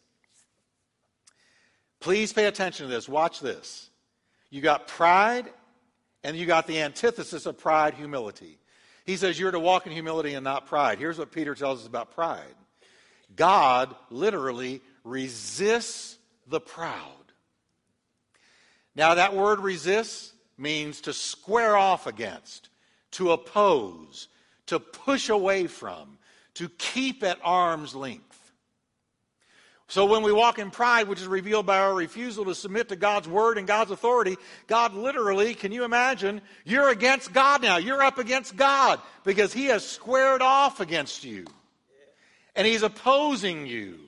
Please 2.01 2.33
pay 2.33 2.47
attention 2.47 2.87
to 2.87 2.91
this. 2.91 3.07
Watch 3.07 3.41
this. 3.41 3.91
You 4.49 4.63
got 4.63 4.89
pride, 4.89 5.51
and 6.25 6.35
you 6.35 6.47
got 6.47 6.67
the 6.67 6.81
antithesis 6.81 7.45
of 7.45 7.59
pride, 7.59 7.93
humility. 7.93 8.59
He 9.05 9.19
says 9.19 9.39
you're 9.39 9.51
to 9.51 9.61
walk 9.61 9.85
in 9.85 9.93
humility 9.93 10.33
and 10.33 10.43
not 10.43 10.67
pride. 10.67 10.99
Here's 10.99 11.19
what 11.19 11.33
Peter 11.33 11.55
tells 11.55 11.81
us 11.83 11.87
about 11.87 12.15
pride 12.15 12.55
God 13.37 13.95
literally 14.09 14.81
resists 15.05 16.17
the 16.47 16.61
proud. 16.61 17.20
Now, 18.95 19.15
that 19.15 19.35
word 19.35 19.61
resist 19.61 20.33
means 20.59 21.03
to 21.03 21.13
square 21.13 21.77
off 21.77 22.07
against, 22.07 22.69
to 23.13 23.33
oppose, 23.33 24.29
to 24.67 24.79
push 24.81 25.29
away 25.29 25.67
from, 25.67 26.19
to 26.55 26.69
keep 26.69 27.23
at 27.23 27.39
arm's 27.43 27.95
length. 27.95 28.27
So 29.91 30.07
when 30.07 30.23
we 30.23 30.33
walk 30.33 30.61
in 30.61 30.71
pride, 30.71 31.09
which 31.09 31.21
is 31.21 31.27
revealed 31.27 31.67
by 31.67 31.79
our 31.79 31.93
refusal 31.93 32.45
to 32.45 32.55
submit 32.55 32.91
to 32.91 32.97
God's 32.97 33.27
word 33.27 33.59
and 33.59 33.67
God's 33.67 33.91
authority, 33.91 34.37
God 34.69 34.95
literally, 34.95 35.53
can 35.55 35.73
you 35.73 35.83
imagine? 35.83 36.43
You're 36.65 36.91
against 36.91 37.33
God 37.33 37.61
now. 37.61 37.77
You're 37.77 38.03
up 38.03 38.19
against 38.19 38.55
God 38.55 39.01
because 39.25 39.53
He 39.53 39.67
has 39.67 39.85
squared 39.85 40.43
off 40.43 40.79
against 40.79 41.25
you. 41.25 41.45
And 42.55 42.69
He's 42.69 42.85
opposing 42.85 43.67
you. 43.67 43.99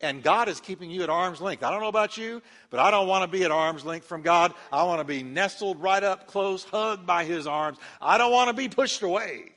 And 0.00 0.22
God 0.22 0.48
is 0.48 0.60
keeping 0.60 0.90
you 0.90 1.02
at 1.02 1.10
arm's 1.10 1.40
length. 1.40 1.64
I 1.64 1.70
don't 1.70 1.80
know 1.80 1.88
about 1.88 2.16
you, 2.16 2.40
but 2.70 2.78
I 2.78 2.90
don't 2.92 3.08
want 3.08 3.30
to 3.30 3.36
be 3.36 3.44
at 3.44 3.50
arm's 3.50 3.84
length 3.84 4.06
from 4.06 4.22
God. 4.22 4.54
I 4.72 4.84
want 4.84 5.00
to 5.00 5.04
be 5.04 5.24
nestled 5.24 5.82
right 5.82 6.02
up 6.02 6.28
close, 6.28 6.62
hugged 6.62 7.04
by 7.04 7.24
His 7.24 7.48
arms. 7.48 7.78
I 8.00 8.16
don't 8.16 8.30
want 8.30 8.48
to 8.48 8.54
be 8.54 8.68
pushed 8.68 9.02
away. 9.02 9.52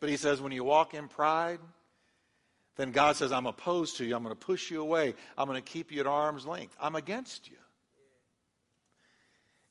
But 0.00 0.08
He 0.08 0.16
says, 0.16 0.40
when 0.40 0.52
you 0.52 0.64
walk 0.64 0.94
in 0.94 1.08
pride, 1.08 1.58
then 2.76 2.90
God 2.92 3.16
says, 3.16 3.32
I'm 3.32 3.44
opposed 3.44 3.98
to 3.98 4.06
you. 4.06 4.16
I'm 4.16 4.22
going 4.22 4.34
to 4.34 4.46
push 4.46 4.70
you 4.70 4.80
away. 4.80 5.14
I'm 5.36 5.46
going 5.46 5.62
to 5.62 5.70
keep 5.70 5.92
you 5.92 6.00
at 6.00 6.06
arm's 6.06 6.46
length. 6.46 6.74
I'm 6.80 6.96
against 6.96 7.50
you. 7.50 7.56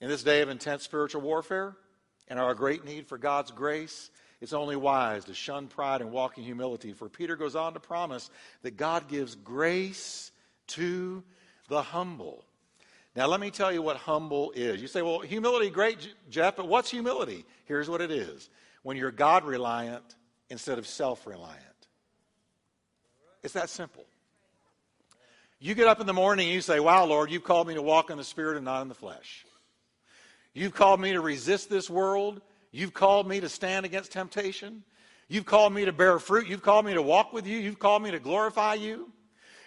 In 0.01 0.07
this 0.07 0.21
day 0.21 0.41
of 0.41 0.49
intense 0.49 0.83
spiritual 0.83 1.21
warfare 1.21 1.75
and 2.27 2.39
our 2.39 2.53
great 2.53 2.85
need 2.85 3.07
for 3.07 3.17
God's 3.17 3.49
grace, 3.49 4.11
it's 4.41 4.53
only 4.53 4.75
wise 4.75 5.25
to 5.25 5.33
shun 5.33 5.67
pride 5.67 6.01
and 6.01 6.11
walk 6.11 6.37
in 6.37 6.43
humility. 6.43 6.93
For 6.93 7.09
Peter 7.09 7.35
goes 7.35 7.55
on 7.55 7.73
to 7.73 7.79
promise 7.79 8.29
that 8.61 8.77
God 8.77 9.07
gives 9.07 9.35
grace 9.35 10.31
to 10.67 11.23
the 11.67 11.81
humble. 11.81 12.45
Now, 13.15 13.27
let 13.27 13.39
me 13.39 13.51
tell 13.51 13.71
you 13.71 13.81
what 13.81 13.97
humble 13.97 14.51
is. 14.55 14.81
You 14.81 14.87
say, 14.87 15.01
well, 15.01 15.19
humility, 15.19 15.69
great, 15.69 16.13
Jeff, 16.29 16.55
but 16.55 16.67
what's 16.67 16.89
humility? 16.89 17.43
Here's 17.65 17.89
what 17.89 18.01
it 18.01 18.11
is 18.11 18.49
when 18.83 18.95
you're 18.95 19.11
God 19.11 19.43
reliant 19.43 20.15
instead 20.49 20.77
of 20.77 20.87
self 20.87 21.27
reliant. 21.27 21.57
It's 23.43 23.53
that 23.53 23.69
simple. 23.69 24.05
You 25.59 25.75
get 25.75 25.87
up 25.87 25.99
in 25.99 26.07
the 26.07 26.13
morning 26.13 26.47
and 26.47 26.53
you 26.53 26.61
say, 26.61 26.79
Wow, 26.79 27.05
Lord, 27.05 27.29
you've 27.29 27.43
called 27.43 27.67
me 27.67 27.73
to 27.73 27.81
walk 27.81 28.09
in 28.09 28.17
the 28.17 28.23
Spirit 28.23 28.55
and 28.55 28.65
not 28.65 28.81
in 28.81 28.87
the 28.87 28.95
flesh. 28.95 29.45
You've 30.53 30.73
called 30.73 30.99
me 30.99 31.11
to 31.11 31.21
resist 31.21 31.69
this 31.69 31.89
world. 31.89 32.41
You've 32.71 32.93
called 32.93 33.27
me 33.27 33.39
to 33.39 33.49
stand 33.49 33.85
against 33.85 34.11
temptation. 34.11 34.83
You've 35.27 35.45
called 35.45 35.73
me 35.73 35.85
to 35.85 35.93
bear 35.93 36.19
fruit. 36.19 36.47
You've 36.47 36.63
called 36.63 36.85
me 36.85 36.93
to 36.93 37.01
walk 37.01 37.33
with 37.33 37.47
you. 37.47 37.57
You've 37.57 37.79
called 37.79 38.03
me 38.03 38.11
to 38.11 38.19
glorify 38.19 38.75
you. 38.75 39.11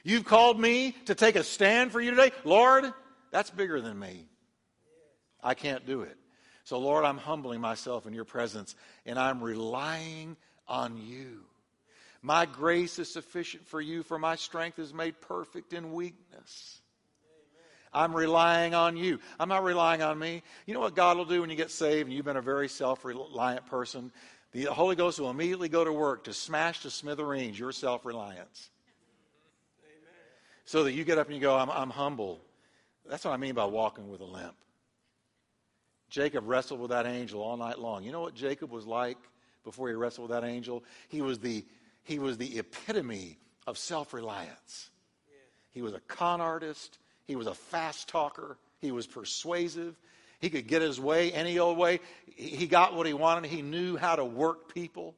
You've 0.04 0.24
called 0.24 0.60
me 0.60 0.92
to 1.06 1.14
take 1.14 1.36
a 1.36 1.44
stand 1.44 1.92
for 1.92 2.00
you 2.00 2.10
today. 2.10 2.32
Lord, 2.44 2.92
that's 3.30 3.50
bigger 3.50 3.80
than 3.80 3.98
me. 3.98 4.26
I 5.42 5.54
can't 5.54 5.86
do 5.86 6.02
it. 6.02 6.16
So, 6.64 6.78
Lord, 6.78 7.04
I'm 7.04 7.18
humbling 7.18 7.60
myself 7.60 8.06
in 8.06 8.12
your 8.12 8.24
presence 8.24 8.76
and 9.06 9.18
I'm 9.18 9.42
relying 9.42 10.36
on 10.68 10.96
you. 10.96 11.44
My 12.22 12.46
grace 12.46 13.00
is 13.00 13.12
sufficient 13.12 13.66
for 13.66 13.80
you, 13.80 14.04
for 14.04 14.18
my 14.18 14.36
strength 14.36 14.78
is 14.78 14.94
made 14.94 15.20
perfect 15.20 15.72
in 15.72 15.92
weakness. 15.92 16.81
I'm 17.94 18.14
relying 18.14 18.74
on 18.74 18.96
you. 18.96 19.18
I'm 19.38 19.48
not 19.48 19.64
relying 19.64 20.02
on 20.02 20.18
me. 20.18 20.42
You 20.66 20.74
know 20.74 20.80
what 20.80 20.94
God 20.94 21.16
will 21.16 21.24
do 21.24 21.40
when 21.40 21.50
you 21.50 21.56
get 21.56 21.70
saved 21.70 22.08
and 22.08 22.16
you've 22.16 22.24
been 22.24 22.36
a 22.36 22.42
very 22.42 22.68
self 22.68 23.04
reliant 23.04 23.66
person? 23.66 24.10
The 24.52 24.64
Holy 24.64 24.96
Ghost 24.96 25.18
will 25.18 25.30
immediately 25.30 25.68
go 25.68 25.84
to 25.84 25.92
work 25.92 26.24
to 26.24 26.32
smash 26.32 26.80
to 26.82 26.90
smithereens 26.90 27.58
your 27.58 27.72
self 27.72 28.04
reliance. 28.04 28.70
So 30.64 30.84
that 30.84 30.92
you 30.92 31.04
get 31.04 31.18
up 31.18 31.26
and 31.26 31.34
you 31.34 31.40
go, 31.40 31.56
I'm, 31.56 31.70
I'm 31.70 31.90
humble. 31.90 32.40
That's 33.08 33.24
what 33.24 33.32
I 33.32 33.36
mean 33.36 33.54
by 33.54 33.64
walking 33.64 34.08
with 34.08 34.20
a 34.20 34.24
limp. 34.24 34.54
Jacob 36.08 36.46
wrestled 36.46 36.80
with 36.80 36.90
that 36.90 37.06
angel 37.06 37.42
all 37.42 37.56
night 37.56 37.78
long. 37.78 38.04
You 38.04 38.12
know 38.12 38.20
what 38.20 38.34
Jacob 38.34 38.70
was 38.70 38.86
like 38.86 39.18
before 39.64 39.88
he 39.88 39.94
wrestled 39.94 40.28
with 40.28 40.40
that 40.40 40.46
angel? 40.46 40.84
He 41.08 41.22
was 41.22 41.38
the 41.38 41.64
he 42.04 42.18
was 42.18 42.36
the 42.36 42.58
epitome 42.58 43.38
of 43.66 43.78
self 43.78 44.12
reliance. 44.12 44.90
He 45.70 45.80
was 45.82 45.94
a 45.94 46.00
con 46.00 46.40
artist, 46.40 46.98
he 47.26 47.36
was 47.36 47.46
a 47.46 47.54
fast 47.54 48.08
talker, 48.08 48.56
he 48.80 48.92
was 48.92 49.06
persuasive. 49.06 49.96
He 50.40 50.50
could 50.50 50.66
get 50.66 50.82
his 50.82 51.00
way 51.00 51.32
any 51.32 51.60
old 51.60 51.78
way. 51.78 52.00
He 52.26 52.66
got 52.66 52.96
what 52.96 53.06
he 53.06 53.14
wanted. 53.14 53.48
He 53.48 53.62
knew 53.62 53.96
how 53.96 54.16
to 54.16 54.24
work 54.24 54.74
people. 54.74 55.14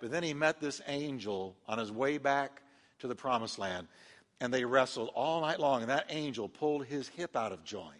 But 0.00 0.10
then 0.10 0.24
he 0.24 0.34
met 0.34 0.60
this 0.60 0.82
angel 0.88 1.54
on 1.68 1.78
his 1.78 1.92
way 1.92 2.18
back 2.18 2.60
to 2.98 3.06
the 3.06 3.14
promised 3.14 3.60
land. 3.60 3.86
And 4.40 4.52
they 4.52 4.64
wrestled 4.64 5.10
all 5.14 5.42
night 5.42 5.60
long. 5.60 5.82
And 5.82 5.90
that 5.90 6.06
angel 6.08 6.48
pulled 6.48 6.86
his 6.86 7.06
hip 7.06 7.36
out 7.36 7.52
of 7.52 7.62
joint. 7.62 7.94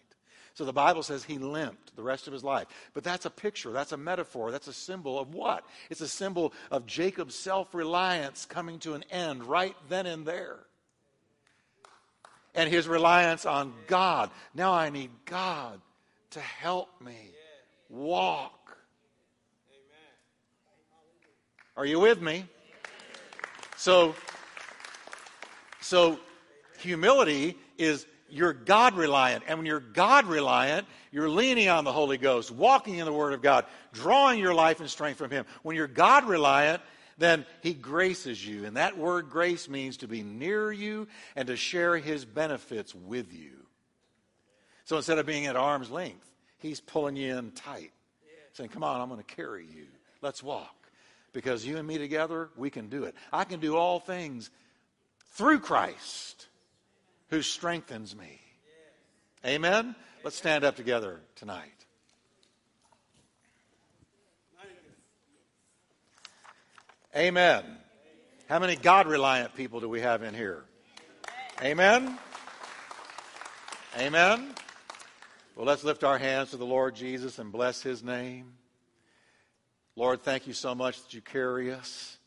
So 0.53 0.65
the 0.65 0.73
Bible 0.73 1.03
says 1.03 1.23
he 1.23 1.37
limped 1.37 1.95
the 1.95 2.03
rest 2.03 2.27
of 2.27 2.33
his 2.33 2.43
life. 2.43 2.67
But 2.93 3.05
that's 3.05 3.25
a 3.25 3.29
picture, 3.29 3.71
that's 3.71 3.93
a 3.93 3.97
metaphor, 3.97 4.51
that's 4.51 4.67
a 4.67 4.73
symbol 4.73 5.17
of 5.17 5.33
what? 5.33 5.63
It's 5.89 6.01
a 6.01 6.07
symbol 6.07 6.53
of 6.69 6.85
Jacob's 6.85 7.35
self 7.35 7.73
reliance 7.73 8.45
coming 8.45 8.79
to 8.79 8.93
an 8.93 9.05
end 9.09 9.45
right 9.45 9.75
then 9.87 10.05
and 10.05 10.25
there. 10.25 10.59
And 12.53 12.69
his 12.69 12.87
reliance 12.87 13.45
on 13.45 13.73
God. 13.87 14.29
Now 14.53 14.73
I 14.73 14.89
need 14.89 15.09
God 15.25 15.79
to 16.31 16.39
help 16.39 16.89
me 17.01 17.17
walk. 17.89 18.77
Are 21.77 21.85
you 21.85 21.99
with 21.99 22.21
me? 22.21 22.45
So, 23.77 24.15
so 25.79 26.19
humility 26.79 27.57
is 27.77 28.05
you're 28.29 28.53
God 28.53 28.95
reliant. 28.95 29.43
And 29.47 29.59
when 29.59 29.65
you're 29.65 29.79
God 29.79 30.25
reliant, 30.25 30.87
you're 31.11 31.29
leaning 31.29 31.69
on 31.69 31.83
the 31.83 31.91
Holy 31.91 32.17
Ghost, 32.17 32.51
walking 32.51 32.97
in 32.97 33.05
the 33.05 33.13
Word 33.13 33.33
of 33.33 33.41
God, 33.41 33.65
drawing 33.91 34.39
your 34.39 34.53
life 34.53 34.79
and 34.79 34.89
strength 34.89 35.17
from 35.17 35.31
Him. 35.31 35.45
When 35.63 35.75
you're 35.75 35.87
God 35.87 36.25
reliant, 36.25 36.81
then 37.21 37.45
He 37.61 37.73
graces 37.73 38.45
you. 38.45 38.65
And 38.65 38.77
that 38.77 38.97
word 38.97 39.29
grace 39.29 39.69
means 39.69 39.97
to 39.97 40.07
be 40.07 40.23
near 40.23 40.71
you 40.71 41.07
and 41.35 41.47
to 41.47 41.55
share 41.55 41.97
His 41.97 42.25
benefits 42.25 42.93
with 42.95 43.33
you. 43.33 43.51
So 44.85 44.97
instead 44.97 45.19
of 45.19 45.25
being 45.25 45.45
at 45.45 45.55
arm's 45.55 45.91
length, 45.91 46.29
He's 46.57 46.79
pulling 46.79 47.15
you 47.15 47.37
in 47.37 47.51
tight, 47.51 47.91
saying, 48.53 48.69
Come 48.69 48.83
on, 48.83 49.01
I'm 49.01 49.09
going 49.09 49.23
to 49.23 49.35
carry 49.35 49.65
you. 49.65 49.87
Let's 50.21 50.43
walk. 50.43 50.75
Because 51.33 51.65
you 51.65 51.77
and 51.77 51.87
me 51.87 51.97
together, 51.97 52.49
we 52.57 52.69
can 52.69 52.89
do 52.89 53.05
it. 53.05 53.15
I 53.31 53.45
can 53.45 53.59
do 53.61 53.77
all 53.77 53.99
things 53.99 54.49
through 55.31 55.59
Christ 55.59 56.47
who 57.29 57.41
strengthens 57.41 58.15
me. 58.15 58.39
Amen? 59.45 59.95
Let's 60.23 60.35
stand 60.35 60.63
up 60.63 60.75
together 60.75 61.21
tonight. 61.35 61.80
Amen. 67.15 67.63
How 68.47 68.59
many 68.59 68.75
God 68.75 69.07
reliant 69.07 69.53
people 69.55 69.79
do 69.79 69.89
we 69.89 70.01
have 70.01 70.23
in 70.23 70.33
here? 70.33 70.63
Amen. 71.61 72.17
Amen. 73.97 74.55
Well, 75.55 75.65
let's 75.65 75.83
lift 75.83 76.03
our 76.03 76.17
hands 76.17 76.51
to 76.51 76.57
the 76.57 76.65
Lord 76.65 76.95
Jesus 76.95 77.37
and 77.37 77.51
bless 77.51 77.81
his 77.81 78.03
name. 78.03 78.53
Lord, 79.97 80.23
thank 80.23 80.47
you 80.47 80.53
so 80.53 80.73
much 80.73 81.01
that 81.03 81.13
you 81.13 81.21
carry 81.21 81.73
us. 81.73 82.17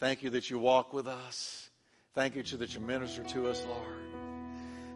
Thank 0.00 0.22
you 0.22 0.30
that 0.30 0.50
you 0.50 0.58
walk 0.58 0.92
with 0.92 1.06
us. 1.06 1.70
Thank 2.14 2.34
you 2.34 2.42
that 2.42 2.74
you 2.74 2.80
minister 2.80 3.22
to 3.22 3.48
us, 3.48 3.64
Lord. 3.66 3.98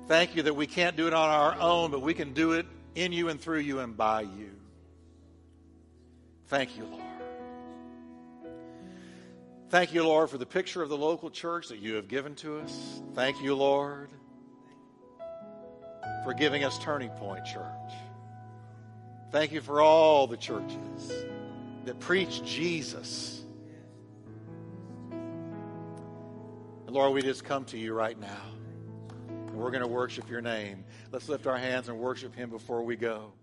Thank 0.08 0.34
you 0.34 0.42
that 0.42 0.56
we 0.56 0.66
can't 0.66 0.96
do 0.96 1.06
it 1.06 1.14
on 1.14 1.28
our 1.28 1.54
own, 1.60 1.92
but 1.92 2.02
we 2.02 2.14
can 2.14 2.32
do 2.32 2.52
it 2.52 2.66
in 2.96 3.12
you 3.12 3.28
and 3.28 3.40
through 3.40 3.60
you 3.60 3.78
and 3.78 3.96
by 3.96 4.22
you. 4.22 4.50
Thank 6.48 6.76
you, 6.76 6.84
Lord. 6.84 7.09
Thank 9.70 9.94
you, 9.94 10.02
Lord, 10.02 10.28
for 10.28 10.36
the 10.36 10.46
picture 10.46 10.82
of 10.82 10.88
the 10.88 10.96
local 10.96 11.30
church 11.30 11.68
that 11.68 11.78
you 11.78 11.94
have 11.94 12.08
given 12.08 12.34
to 12.36 12.58
us. 12.58 13.02
Thank 13.14 13.40
you, 13.40 13.54
Lord, 13.54 14.10
for 16.24 16.34
giving 16.34 16.64
us 16.64 16.76
Turning 16.80 17.10
Point 17.10 17.44
Church. 17.44 17.92
Thank 19.30 19.52
you 19.52 19.60
for 19.60 19.80
all 19.80 20.26
the 20.26 20.36
churches 20.36 21.24
that 21.84 22.00
preach 22.00 22.42
Jesus. 22.42 23.44
And 25.12 26.90
Lord, 26.90 27.14
we 27.14 27.22
just 27.22 27.44
come 27.44 27.64
to 27.66 27.78
you 27.78 27.94
right 27.94 28.18
now. 28.18 28.42
And 29.28 29.54
we're 29.54 29.70
going 29.70 29.84
to 29.84 29.88
worship 29.88 30.28
your 30.28 30.40
name. 30.40 30.84
Let's 31.12 31.28
lift 31.28 31.46
our 31.46 31.58
hands 31.58 31.88
and 31.88 31.96
worship 31.96 32.34
him 32.34 32.50
before 32.50 32.82
we 32.82 32.96
go. 32.96 33.34